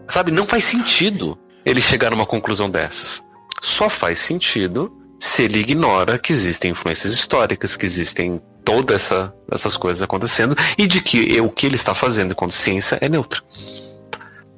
[0.10, 3.22] Sabe, não faz sentido ele chegar numa conclusão dessas.
[3.62, 9.76] Só faz sentido se ele ignora que existem influências históricas, que existem todas essa, essas
[9.76, 13.42] coisas acontecendo e de que o que ele está fazendo enquanto ciência é neutra.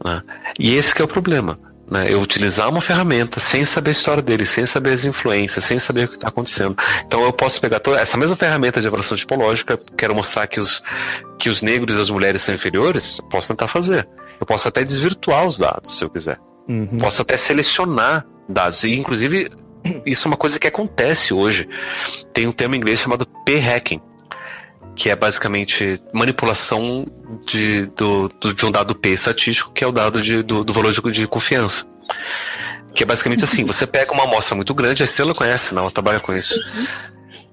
[0.03, 0.21] Né?
[0.59, 1.59] E esse é o problema.
[1.89, 2.05] Né?
[2.09, 6.05] Eu utilizar uma ferramenta sem saber a história dele, sem saber as influências, sem saber
[6.05, 6.75] o que está acontecendo.
[7.05, 10.83] Então eu posso pegar toda essa mesma ferramenta de avaliação tipológica, quero mostrar que os,
[11.39, 14.07] que os negros e as mulheres são inferiores, posso tentar fazer.
[14.39, 16.37] Eu posso até desvirtuar os dados, se eu quiser.
[16.67, 16.99] Uhum.
[16.99, 18.83] Posso até selecionar dados.
[18.83, 19.49] E, inclusive,
[20.05, 21.67] isso é uma coisa que acontece hoje.
[22.33, 23.99] Tem um termo em inglês chamado p-hacking,
[24.99, 27.07] que é basicamente manipulação
[27.47, 30.91] de, do, de um dado P estatístico, que é o dado de, do, do valor
[30.91, 31.85] de, de confiança.
[32.93, 35.91] Que é basicamente assim, você pega uma amostra muito grande, a Estrela conhece, não, ela
[35.91, 36.53] trabalha com isso.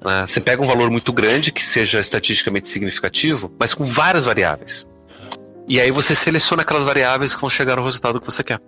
[0.00, 4.88] Uh, você pega um valor muito grande, que seja estatisticamente significativo, mas com várias variáveis.
[5.68, 8.58] E aí você seleciona aquelas variáveis que vão chegar ao resultado que você quer.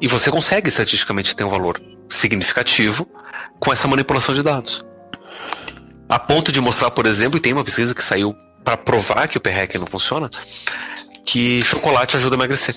[0.00, 1.80] E você consegue estatisticamente ter um valor
[2.10, 3.08] significativo
[3.60, 4.84] com essa manipulação de dados.
[6.08, 8.34] A ponto de mostrar, por exemplo, e tem uma pesquisa que saiu
[8.64, 10.28] para provar que o PREC não funciona,
[11.24, 12.74] que chocolate ajuda a emagrecer.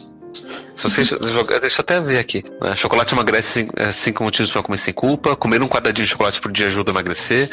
[0.76, 2.44] Se você jogar, deixa eu até ver aqui.
[2.62, 2.76] Né?
[2.76, 5.36] Chocolate emagrece é, cinco motivos para comer sem culpa.
[5.36, 7.50] Comer um quadradinho de chocolate por dia ajuda a emagrecer.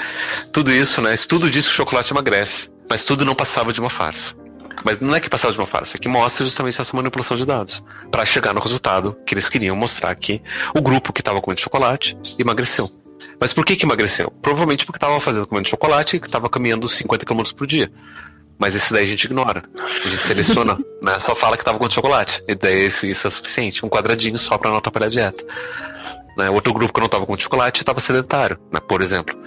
[0.53, 1.12] Tudo isso, né?
[1.12, 2.70] Estudo diz que o chocolate emagrece.
[2.89, 4.36] Mas tudo não passava de uma farsa.
[4.85, 7.44] Mas não é que passava de uma farsa, é que mostra justamente essa manipulação de
[7.44, 7.82] dados.
[8.12, 10.40] para chegar no resultado que eles queriam mostrar que
[10.73, 12.89] o grupo que estava comendo chocolate emagreceu.
[13.41, 14.31] Mas por que que emagreceu?
[14.43, 17.91] Provavelmente porque estava fazendo comendo chocolate e que estava caminhando 50 km por dia.
[18.59, 19.65] Mas esse daí a gente ignora.
[19.79, 21.19] A gente seleciona, né?
[21.21, 22.43] Só fala que tava com chocolate.
[22.49, 23.85] E daí isso, isso é suficiente.
[23.85, 25.45] Um quadradinho só para não atrapalhar a dieta.
[26.37, 26.51] Né?
[26.51, 28.81] Outro grupo que não tava com chocolate estava sedentário, né?
[28.81, 29.39] por exemplo.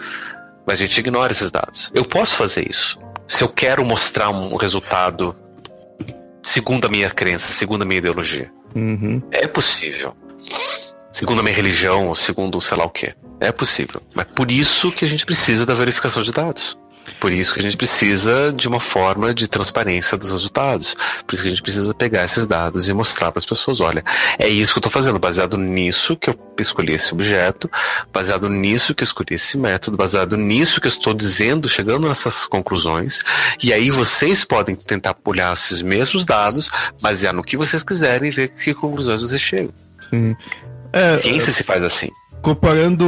[0.66, 1.92] Mas a gente ignora esses dados.
[1.94, 3.00] Eu posso fazer isso.
[3.28, 5.36] Se eu quero mostrar um resultado
[6.42, 8.52] segundo a minha crença, segundo a minha ideologia.
[8.76, 9.22] Uhum.
[9.32, 10.16] É possível.
[11.12, 13.14] Segundo a minha religião, ou segundo sei lá o que.
[13.40, 14.02] É possível.
[14.14, 16.78] Mas por isso que a gente precisa da verificação de dados.
[17.20, 20.96] Por isso que a gente precisa de uma forma de transparência dos resultados.
[21.26, 24.04] Por isso que a gente precisa pegar esses dados e mostrar para as pessoas: olha,
[24.38, 27.70] é isso que eu estou fazendo, baseado nisso que eu escolhi esse objeto,
[28.14, 32.46] baseado nisso que eu escolhi esse método, baseado nisso que eu estou dizendo, chegando nessas
[32.46, 33.22] conclusões.
[33.62, 36.70] E aí vocês podem tentar olhar esses mesmos dados,
[37.02, 39.74] basear no que vocês quiserem e ver que conclusões vocês chegam.
[40.02, 40.36] Sim.
[40.94, 42.10] É, Ciência se faz assim
[42.42, 43.06] comparando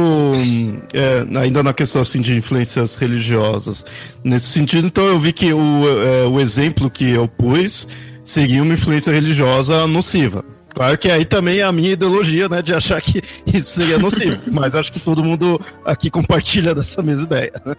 [0.92, 3.82] é, ainda na questão assim de influências religiosas
[4.22, 7.88] nesse sentido então eu vi que o, é, o exemplo que eu pus
[8.22, 10.44] seria uma influência religiosa nociva
[10.74, 14.38] Claro que aí também é a minha ideologia, né, de achar que isso seria nocivo,
[14.50, 17.52] mas acho que todo mundo aqui compartilha dessa mesma ideia.
[17.64, 17.74] Né?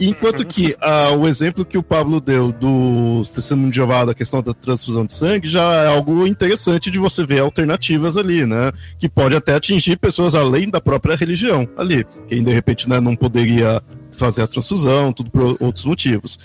[0.00, 4.40] Enquanto que uh, o exemplo que o Pablo deu do testemunho de Jeová, da questão
[4.40, 8.70] da transfusão de sangue, já é algo interessante de você ver alternativas ali, né?
[8.98, 12.06] Que pode até atingir pessoas além da própria religião ali.
[12.28, 16.38] Quem de repente né, não poderia fazer a transfusão, tudo por outros motivos.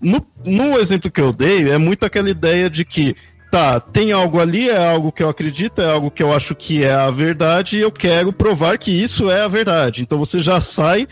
[0.00, 3.16] No, no exemplo que eu dei, é muito aquela ideia de que
[3.50, 6.82] tá, tem algo ali, é algo que eu acredito, é algo que eu acho que
[6.82, 10.02] é a verdade e eu quero provar que isso é a verdade.
[10.02, 11.06] Então você já sai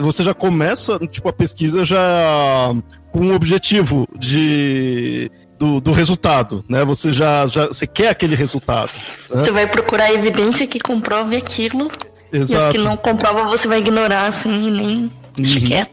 [0.00, 2.74] você já começa, tipo, a pesquisa já
[3.12, 6.84] com um objetivo de do, do, resultado, né?
[6.84, 8.90] Você já, já você quer aquele resultado.
[9.30, 9.40] Né?
[9.40, 11.90] Você vai procurar evidência que comprove aquilo.
[12.32, 12.62] Exato.
[12.62, 14.96] E as que não comprova você vai ignorar assim e nem
[15.38, 15.86] uhum.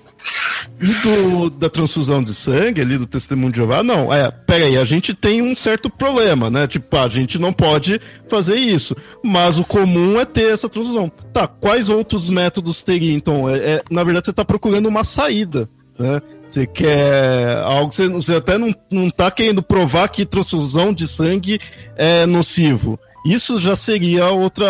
[0.81, 4.83] E do, da transfusão de sangue ali, do testemunho de Jeová, não, é, peraí, a
[4.83, 6.67] gente tem um certo problema, né?
[6.67, 8.95] Tipo, a gente não pode fazer isso.
[9.23, 11.11] Mas o comum é ter essa transfusão.
[11.31, 13.13] Tá, quais outros métodos teria?
[13.13, 16.21] Então, é, é na verdade, você está procurando uma saída, né?
[16.49, 21.59] Você quer algo, você, você até não, não tá querendo provar que transfusão de sangue
[21.95, 22.99] é nocivo.
[23.25, 24.65] Isso já seria outra,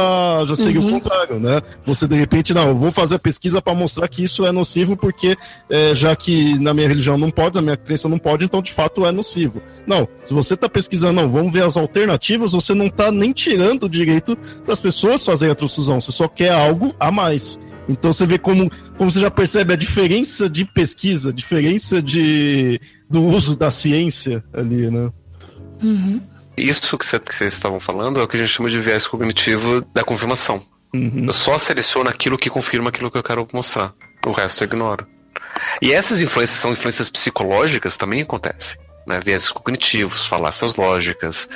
[0.46, 0.88] já seria uhum.
[0.88, 1.62] o contrário, né?
[1.86, 4.96] Você de repente, não, eu vou fazer a pesquisa para mostrar que isso é nocivo,
[4.96, 5.36] porque
[5.70, 8.72] é, já que na minha religião não pode, na minha crença não pode, então de
[8.72, 9.62] fato é nocivo.
[9.88, 13.84] Não, se você está pesquisando, não, vamos ver as alternativas, você não está nem tirando
[13.84, 17.60] o direito das pessoas fazerem a transfusão, você só quer algo a mais.
[17.88, 23.24] Então você vê como, como você já percebe a diferença de pesquisa, diferença de, do
[23.24, 25.12] uso da ciência ali, né?
[25.82, 26.22] Uhum.
[26.56, 30.04] Isso que vocês estavam falando é o que a gente chama de viés cognitivo da
[30.04, 30.64] confirmação.
[30.94, 31.26] Uhum.
[31.26, 33.94] Eu só seleciono aquilo que confirma aquilo que eu quero mostrar.
[34.26, 35.08] O resto eu ignoro.
[35.82, 38.78] E essas influências são influências psicológicas também acontecem.
[39.08, 39.20] Né?
[39.24, 41.50] Viés cognitivos, falácias lógicas.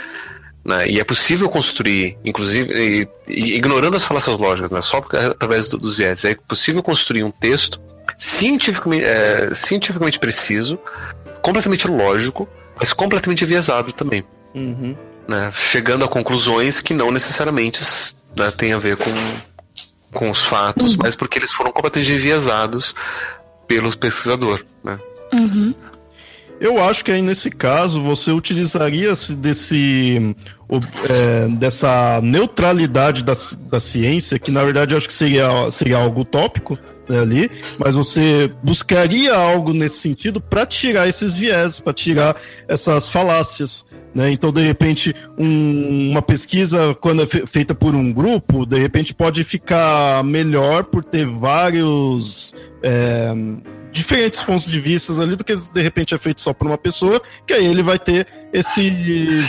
[0.66, 0.90] Né?
[0.90, 4.82] E é possível construir, inclusive, e, e, ignorando as falácias lógicas, né?
[4.82, 7.80] só através do, dos viés, é possível construir um texto
[8.18, 10.80] cientificamente, é, cientificamente preciso,
[11.42, 14.26] completamente lógico, mas completamente enviesado também.
[14.58, 14.96] Uhum.
[15.28, 17.82] Né, chegando a conclusões que não necessariamente
[18.36, 19.12] né, têm a ver com,
[20.14, 21.00] com os fatos, uhum.
[21.04, 22.96] mas porque eles foram completamente enviesados
[23.68, 24.64] pelo pesquisador.
[24.84, 24.98] Né?
[25.34, 25.74] Uhum.
[26.60, 30.36] Eu acho que aí nesse caso você utilizaria desse
[31.08, 33.34] é, dessa neutralidade da,
[33.70, 36.78] da ciência, que na verdade eu acho que seria, seria algo utópico
[37.10, 42.36] ali, mas você buscaria algo nesse sentido para tirar esses viés, para tirar
[42.68, 43.86] essas falácias.
[44.14, 44.32] Né?
[44.32, 49.14] Então, de repente, um, uma pesquisa, quando é fe feita por um grupo, de repente
[49.14, 52.54] pode ficar melhor por ter vários.
[52.82, 53.32] É,
[53.98, 57.22] diferentes pontos de vista ali do que de repente é feito só por uma pessoa,
[57.46, 58.90] que aí ele vai ter esse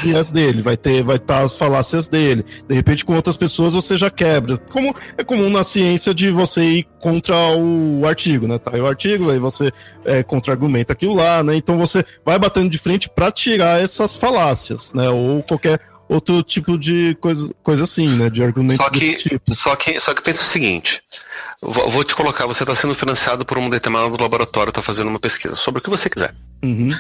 [0.03, 2.45] viés dele, vai ter, vai estar as falácias dele.
[2.67, 4.57] De repente, com outras pessoas você já quebra.
[4.57, 8.59] Como é comum na ciência de você ir contra o artigo, né?
[8.59, 9.71] Tá aí o artigo, aí você
[10.05, 11.55] é, contra-argumenta aquilo lá, né?
[11.55, 15.09] Então você vai batendo de frente para tirar essas falácias, né?
[15.11, 18.31] Ou qualquer outro tipo de coisa, coisa assim, né?
[18.31, 19.55] De argumentos só que, tipo.
[19.55, 21.03] Só que, só que pensa o seguinte:
[21.61, 25.55] vou te colocar, você está sendo financiado por um determinado laboratório, está fazendo uma pesquisa
[25.55, 26.35] sobre o que você quiser.
[26.63, 26.91] Uhum.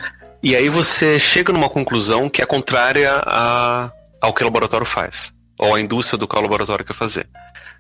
[0.42, 3.90] E aí você chega numa conclusão que é contrária a,
[4.20, 7.28] ao que o laboratório faz, ou a indústria do que o laboratório quer fazer.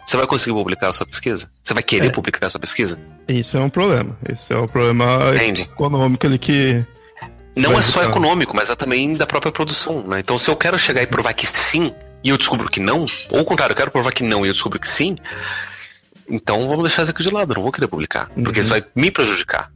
[0.08, 1.50] Você vai conseguir publicar a sua pesquisa?
[1.62, 2.10] Você vai querer é.
[2.10, 2.98] publicar a sua pesquisa?
[3.28, 4.16] Isso é um problema.
[4.26, 5.62] Esse é o um problema Entende?
[5.62, 6.84] econômico ali que.
[7.58, 10.02] Não é só econômico, mas é também da própria produção.
[10.02, 10.20] Né?
[10.20, 13.40] Então, se eu quero chegar e provar que sim, e eu descubro que não, ou
[13.40, 15.16] o contrário, eu quero provar que não e eu descubro que sim,
[16.28, 18.44] então vamos deixar isso aqui de lado, não vou querer publicar, uhum.
[18.44, 19.70] porque isso vai me prejudicar.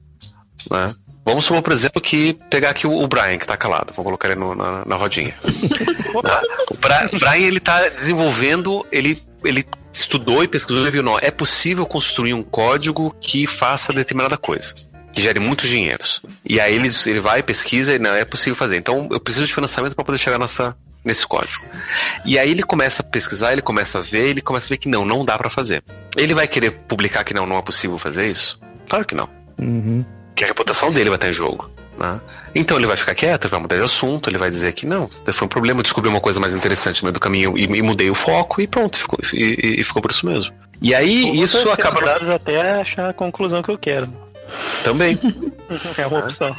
[0.70, 0.94] Né?
[1.24, 3.92] Vamos supor, por exemplo, que pegar aqui o, Brian, que está calado.
[3.94, 5.34] Vou colocar ele no, na, na, rodinha.
[6.68, 11.86] o Brian, ele tá desenvolvendo, ele, ele estudou e pesquisou e viu, não, é possível
[11.86, 14.74] construir um código que faça determinada coisa.
[15.12, 16.22] Que gere muitos dinheiros.
[16.44, 18.76] E aí ele, ele vai, pesquisa e não, é possível fazer.
[18.76, 21.64] Então eu preciso de financiamento para poder chegar nessa, nesse código.
[22.24, 24.88] E aí ele começa a pesquisar, ele começa a ver, ele começa a ver que
[24.88, 25.82] não, não dá para fazer.
[26.16, 28.58] Ele vai querer publicar que não, não é possível fazer isso?
[28.88, 29.28] Claro que não.
[29.58, 31.70] Uhum que a reputação dele vai estar em jogo.
[31.98, 32.20] Né?
[32.54, 35.46] Então ele vai ficar quieto, vai mudar de assunto, ele vai dizer que não, foi
[35.46, 38.10] um problema, eu descobri uma coisa mais interessante no meio do caminho e, e mudei
[38.10, 40.52] o foco e pronto, ficou, e, e, ficou por isso mesmo.
[40.80, 42.00] E aí isso acaba.
[42.34, 44.08] até achar a conclusão que eu quero.
[44.84, 45.18] Também.
[45.96, 46.56] é uma opção.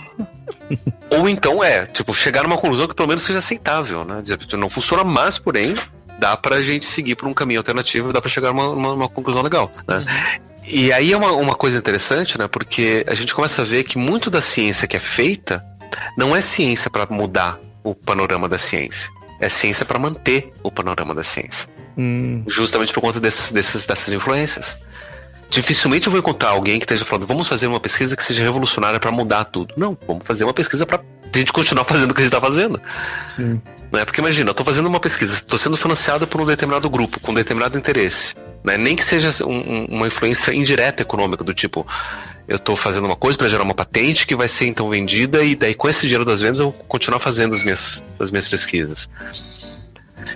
[1.10, 4.22] Ou então é, tipo, chegar numa conclusão que pelo menos seja aceitável, né?
[4.22, 5.76] Dizer, não funciona mais, porém,
[6.20, 9.10] dá pra gente seguir por um caminho alternativo, dá pra chegar a uma, uma, uma
[9.10, 9.98] conclusão legal, né?
[9.98, 10.54] Uhum.
[10.66, 12.48] E aí é uma, uma coisa interessante, né?
[12.48, 15.64] Porque a gente começa a ver que muito da ciência que é feita
[16.18, 19.10] não é ciência para mudar o panorama da ciência.
[19.40, 21.68] É ciência para manter o panorama da ciência.
[21.98, 22.44] Hum.
[22.48, 24.78] Justamente por conta desses, desses, dessas influências.
[25.50, 29.00] Dificilmente eu vou encontrar alguém que esteja falando, vamos fazer uma pesquisa que seja revolucionária
[29.00, 29.74] para mudar tudo.
[29.78, 32.42] Não, vamos fazer uma pesquisa para a gente continuar fazendo o que a gente está
[32.42, 32.82] fazendo.
[33.36, 33.62] Sim.
[33.92, 34.04] Né?
[34.06, 37.32] Porque imagina, eu estou fazendo uma pesquisa, estou sendo financiado por um determinado grupo, com
[37.32, 38.36] um determinado interesse.
[38.64, 38.78] Né?
[38.78, 41.86] Nem que seja um, uma influência indireta econômica, do tipo,
[42.48, 45.56] eu estou fazendo uma coisa para gerar uma patente que vai ser então vendida e
[45.56, 49.10] daí com esse dinheiro das vendas eu vou continuar fazendo as minhas, as minhas pesquisas.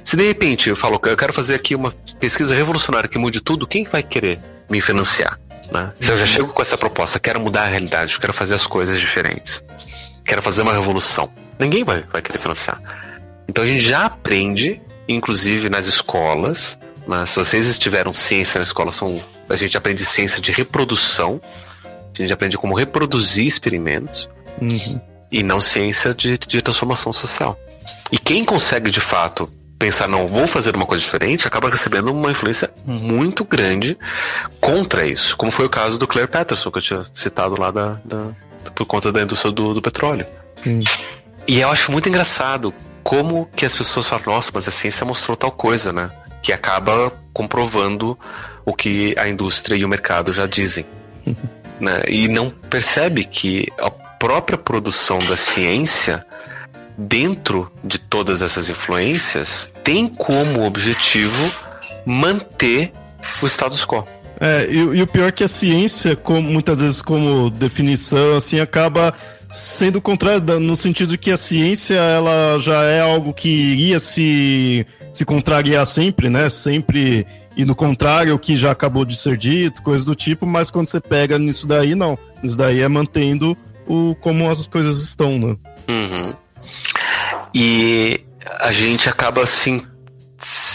[0.04, 3.42] Se de repente eu falo que eu quero fazer aqui uma pesquisa revolucionária que mude
[3.42, 4.40] tudo, quem vai querer
[4.70, 5.40] me financiar?
[5.72, 5.92] Né?
[6.00, 9.00] Se eu já chego com essa proposta, quero mudar a realidade, quero fazer as coisas
[9.00, 9.64] diferentes,
[10.24, 11.30] quero fazer uma revolução,
[11.60, 12.82] ninguém vai, vai querer financiar.
[13.48, 18.92] Então a gente já aprende, inclusive nas escolas, mas se vocês tiveram ciência na escola,
[18.92, 21.42] são, a gente aprende ciência de reprodução,
[21.86, 24.30] a gente aprende como reproduzir experimentos,
[24.62, 25.02] uhum.
[25.32, 27.58] e não ciência de, de transformação social.
[28.12, 32.32] E quem consegue de fato pensar, não, vou fazer uma coisa diferente, acaba recebendo uma
[32.32, 33.98] influência muito grande
[34.60, 38.00] contra isso, como foi o caso do Claire Patterson, que eu tinha citado lá da,
[38.04, 38.32] da
[38.76, 40.26] por conta da indústria do, do petróleo.
[40.64, 40.82] Sim.
[41.48, 42.74] E eu acho muito engraçado
[43.04, 46.12] como que as pessoas falam, nossa, mas a ciência mostrou tal coisa, né?
[46.42, 48.18] que acaba comprovando
[48.66, 50.86] o que a indústria e o mercado já dizem.
[51.80, 52.04] né?
[52.08, 56.26] E não percebe que a própria produção da ciência,
[56.98, 61.52] dentro de todas essas influências, tem como objetivo
[62.06, 62.92] manter
[63.42, 64.08] o status quo.
[64.40, 68.60] É, e, e o pior é que a ciência, como, muitas vezes como definição, assim,
[68.60, 69.14] acaba
[69.50, 75.26] sendo contrário no sentido que a ciência ela já é algo que iria se se
[75.26, 76.50] contrariar sempre, né?
[76.50, 77.26] Sempre
[77.56, 80.88] e no contrário o que já acabou de ser dito, coisas do tipo, mas quando
[80.88, 82.18] você pega nisso daí, não.
[82.44, 83.58] Isso daí é mantendo
[83.88, 85.58] o como as coisas estão, né?
[85.88, 86.36] Uhum.
[87.54, 88.22] E
[88.60, 89.86] a gente acaba assim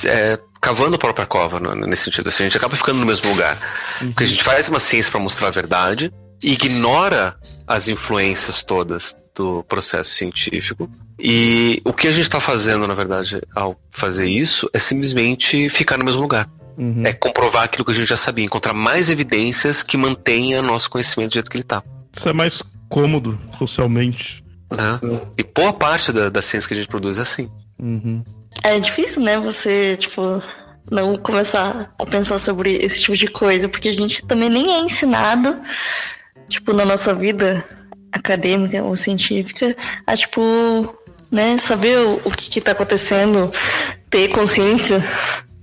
[0.04, 2.28] é, cavando a própria cova né, nesse sentido.
[2.28, 3.58] Assim, a gente acaba ficando no mesmo lugar.
[4.00, 4.08] Uhum.
[4.08, 6.12] Porque a gente faz uma ciência para mostrar a verdade,
[6.42, 7.36] ignora
[7.66, 13.40] as influências todas do processo científico e o que a gente está fazendo, na verdade,
[13.54, 16.48] ao fazer isso, é simplesmente ficar no mesmo lugar.
[16.76, 17.02] Uhum.
[17.06, 21.30] É comprovar aquilo que a gente já sabia, encontrar mais evidências que mantenha nosso conhecimento
[21.30, 21.82] do jeito que ele está.
[22.12, 24.41] Isso é mais cômodo socialmente.
[24.76, 25.20] Né?
[25.38, 27.50] E boa parte da, da ciência que a gente produz é assim.
[27.80, 28.22] Uhum.
[28.62, 29.38] É difícil, né?
[29.38, 30.42] Você, tipo,
[30.90, 34.80] não começar a pensar sobre esse tipo de coisa, porque a gente também nem é
[34.80, 35.60] ensinado,
[36.48, 37.64] tipo, na nossa vida
[38.12, 39.76] acadêmica ou científica,
[40.06, 40.94] a, tipo,
[41.30, 41.56] né?
[41.58, 43.52] Saber o, o que está acontecendo,
[44.10, 45.02] ter consciência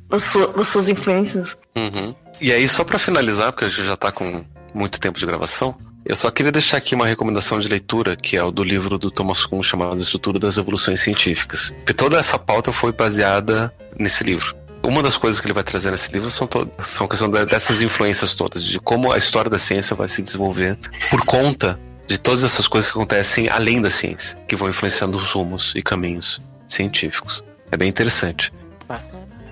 [0.09, 1.57] das, sua, das suas influências.
[1.75, 2.15] Uhum.
[2.41, 5.75] E aí, só para finalizar, porque a gente já está com muito tempo de gravação,
[6.05, 9.11] eu só queria deixar aqui uma recomendação de leitura, que é o do livro do
[9.11, 11.73] Thomas Kuhn chamado Estrutura das Evoluções Científicas.
[11.87, 14.55] E toda essa pauta foi baseada nesse livro.
[14.83, 16.49] Uma das coisas que ele vai trazer nesse livro são,
[16.79, 20.77] são questão dessas influências todas, de como a história da ciência vai se desenvolver
[21.09, 25.31] por conta de todas essas coisas que acontecem além da ciência, que vão influenciando os
[25.31, 27.43] rumos e caminhos científicos.
[27.71, 28.51] É bem interessante.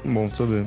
[0.03, 0.65] Bom saber.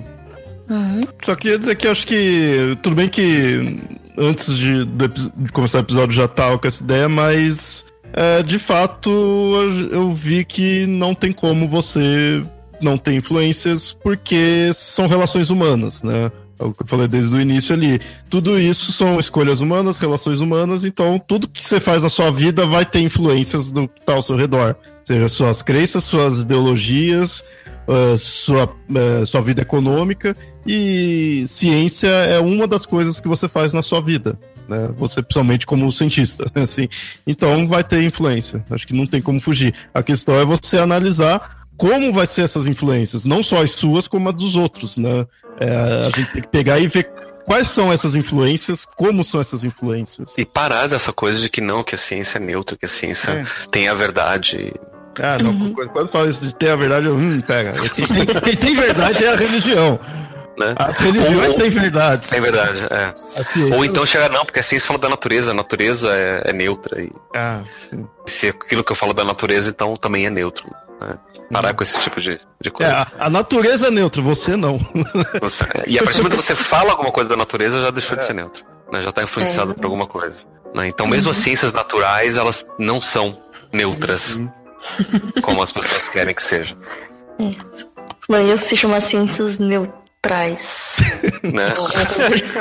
[0.71, 1.01] Uhum.
[1.23, 2.79] Só queria dizer que acho que.
[2.83, 3.81] Tudo bem que
[4.17, 9.11] antes de, de começar o episódio já tava com essa ideia, mas é, de fato,
[9.11, 12.43] eu, eu vi que não tem como você
[12.81, 16.31] não ter influências porque são relações humanas, né?
[16.59, 17.99] É o que eu falei desde o início ali.
[18.29, 22.67] Tudo isso são escolhas humanas, relações humanas, então tudo que você faz na sua vida
[22.67, 24.77] vai ter influências do que está ao seu redor.
[25.11, 27.45] Seja suas crenças, suas ideologias,
[27.89, 30.37] uh, sua, uh, sua vida econômica.
[30.65, 34.39] E ciência é uma das coisas que você faz na sua vida.
[34.69, 34.89] Né?
[34.99, 36.49] Você, principalmente como cientista.
[36.55, 36.89] Assim.
[37.27, 38.65] Então vai ter influência.
[38.71, 39.75] Acho que não tem como fugir.
[39.93, 44.29] A questão é você analisar como vai ser essas influências, não só as suas, como
[44.29, 45.27] as dos outros, né?
[45.59, 47.11] É, a gente tem que pegar e ver
[47.47, 50.35] quais são essas influências, como são essas influências.
[50.39, 53.31] E parar dessa coisa de que não, que a ciência é neutra, que a ciência
[53.33, 53.45] é.
[53.73, 54.73] tem a verdade.
[55.19, 55.75] Ah, não, uhum.
[55.75, 57.73] quando fala isso de ter a verdade, eu, hum, pega.
[57.95, 59.99] Quem tem, quem tem verdade é a religião.
[60.59, 60.75] Né?
[60.77, 62.29] As religiões têm verdades.
[62.29, 63.15] Tem verdade, é.
[63.75, 67.01] Ou então chega, não, porque a ciência fala da natureza, a natureza é, é neutra.
[67.03, 67.63] E ah,
[68.27, 70.69] se aquilo que eu falo da natureza, então também é neutro.
[71.01, 71.19] Né?
[71.51, 72.93] Parar com esse tipo de, de coisa.
[72.93, 74.79] É, a, a, natureza é neutra, você não.
[75.41, 78.17] Você, e a partir do momento que você fala alguma coisa da natureza, já deixou
[78.17, 78.21] é.
[78.21, 78.63] de ser neutro.
[78.93, 79.01] Né?
[79.01, 79.75] Já está influenciado é.
[79.75, 80.39] por alguma coisa.
[80.75, 80.89] Né?
[80.89, 81.43] Então, mesmo as uhum.
[81.43, 83.37] ciências naturais, elas não são
[83.73, 84.51] neutras, uhum.
[85.43, 86.77] Como as pessoas querem que sejam.
[87.39, 87.55] É.
[88.29, 90.97] Mas isso se chama ciências neutrais.
[91.43, 91.75] né?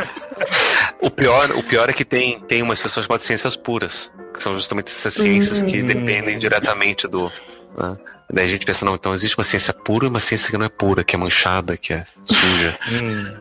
[1.01, 4.53] o, pior, o pior é que tem, tem umas pessoas chamadas ciências puras, que são
[4.55, 5.87] justamente essas ciências que uhum.
[5.87, 7.31] dependem diretamente do,
[7.77, 7.97] né?
[8.31, 10.65] Daí a gente pensa, não, então existe uma ciência pura e uma ciência que não
[10.65, 13.37] é pura, que é manchada, que é suja, hum.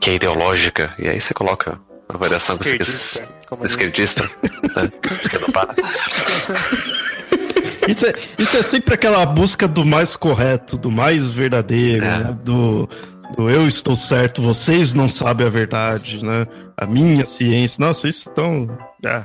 [0.00, 0.94] que é ideológica.
[0.98, 4.30] E aí você coloca a variação esquerdista, que esquerdista
[4.76, 4.90] né?
[5.52, 5.74] para.
[7.88, 12.18] Isso é, isso é sempre aquela busca do mais correto, do mais verdadeiro, é.
[12.18, 12.38] né?
[12.44, 12.88] do,
[13.36, 16.46] do eu estou certo, vocês não sabem a verdade, né?
[16.76, 17.84] A minha ciência.
[17.84, 18.78] Nossa, isso estão.
[19.04, 19.24] É.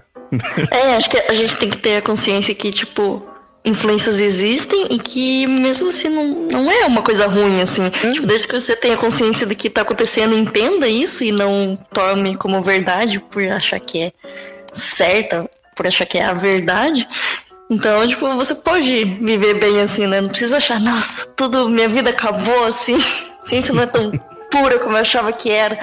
[0.72, 3.26] é, acho que a gente tem que ter a consciência que, tipo,
[3.65, 7.90] influências existem e que mesmo assim não, não é uma coisa ruim, assim.
[7.90, 12.38] Tipo, desde que você tenha consciência do que está acontecendo, entenda isso e não tome
[12.38, 14.11] como verdade por achar que é
[14.72, 17.07] certa, por achar que é a verdade.
[17.69, 20.21] Então, tipo, você pode viver bem assim, né?
[20.21, 22.97] Não precisa achar, nossa, tudo, minha vida acabou assim.
[23.45, 24.11] Ciência não é tão
[24.51, 25.79] pura como eu achava que era.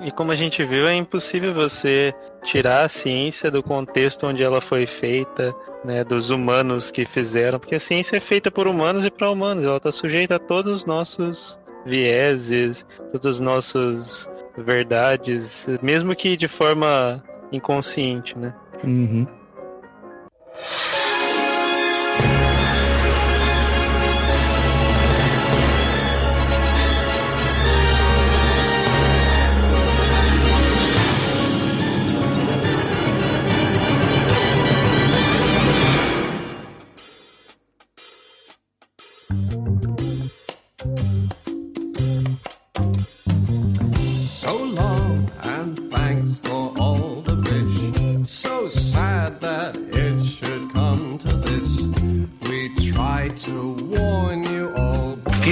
[0.00, 2.12] E como a gente viu, é impossível você
[2.42, 5.54] tirar a ciência do contexto onde ela foi feita,
[5.84, 9.64] né, dos humanos que fizeram, porque a ciência é feita por humanos e para humanos,
[9.64, 16.48] ela está sujeita a todos os nossos vieses, todas as nossas verdades, mesmo que de
[16.48, 18.52] forma inconsciente, né?
[18.82, 19.26] Uhum.
[20.54, 20.92] you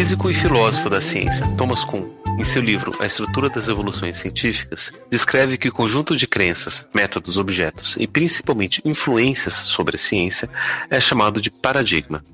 [0.01, 2.09] físico e filósofo da ciência, Thomas Kuhn,
[2.39, 7.37] em seu livro A Estrutura das Evoluções Científicas, descreve que o conjunto de crenças, métodos,
[7.37, 10.49] objetos e principalmente influências sobre a ciência
[10.89, 12.25] é chamado de paradigma.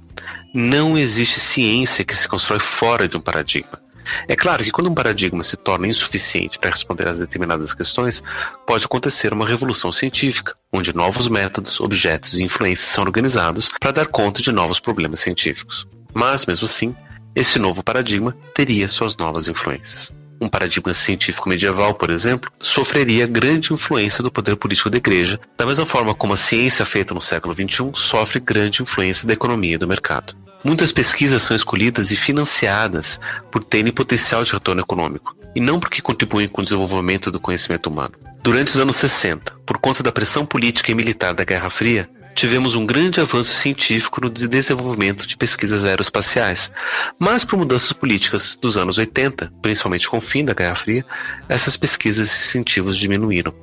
[0.54, 3.82] Não existe ciência que se constrói fora de um paradigma.
[4.28, 8.22] É claro que quando um paradigma se torna insuficiente para responder às determinadas questões,
[8.64, 14.06] pode acontecer uma revolução científica, onde novos métodos, objetos e influências são organizados para dar
[14.06, 15.84] conta de novos problemas científicos.
[16.14, 16.94] Mas, mesmo assim,
[17.36, 20.10] esse novo paradigma teria suas novas influências.
[20.40, 25.66] Um paradigma científico medieval, por exemplo, sofreria grande influência do poder político da igreja, da
[25.66, 29.78] mesma forma como a ciência feita no século XXI sofre grande influência da economia e
[29.78, 30.34] do mercado.
[30.64, 36.00] Muitas pesquisas são escolhidas e financiadas por terem potencial de retorno econômico, e não porque
[36.00, 38.14] contribuem com o desenvolvimento do conhecimento humano.
[38.42, 42.76] Durante os anos 60, por conta da pressão política e militar da Guerra Fria, tivemos
[42.76, 46.70] um grande avanço científico no desenvolvimento de pesquisas aeroespaciais.
[47.18, 51.04] Mas por mudanças políticas dos anos 80, principalmente com o fim da Guerra Fria,
[51.48, 53.54] essas pesquisas e incentivos diminuíram.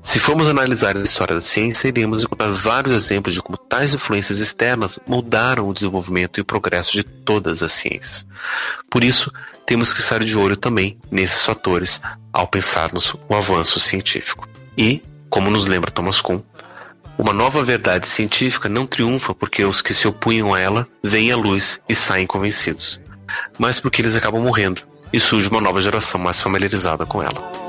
[0.00, 4.38] Se formos analisar a história da ciência, iremos encontrar vários exemplos de como tais influências
[4.38, 8.24] externas moldaram o desenvolvimento e o progresso de todas as ciências.
[8.88, 9.32] Por isso,
[9.66, 12.00] temos que estar de olho também nesses fatores
[12.32, 14.48] ao pensarmos o avanço científico.
[14.78, 16.40] E, como nos lembra Thomas Kuhn,
[17.18, 21.36] uma nova verdade científica não triunfa porque os que se opunham a ela veem a
[21.36, 23.00] luz e saem convencidos,
[23.58, 24.82] mas porque eles acabam morrendo
[25.12, 27.67] e surge uma nova geração mais familiarizada com ela.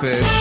[0.00, 0.39] fish.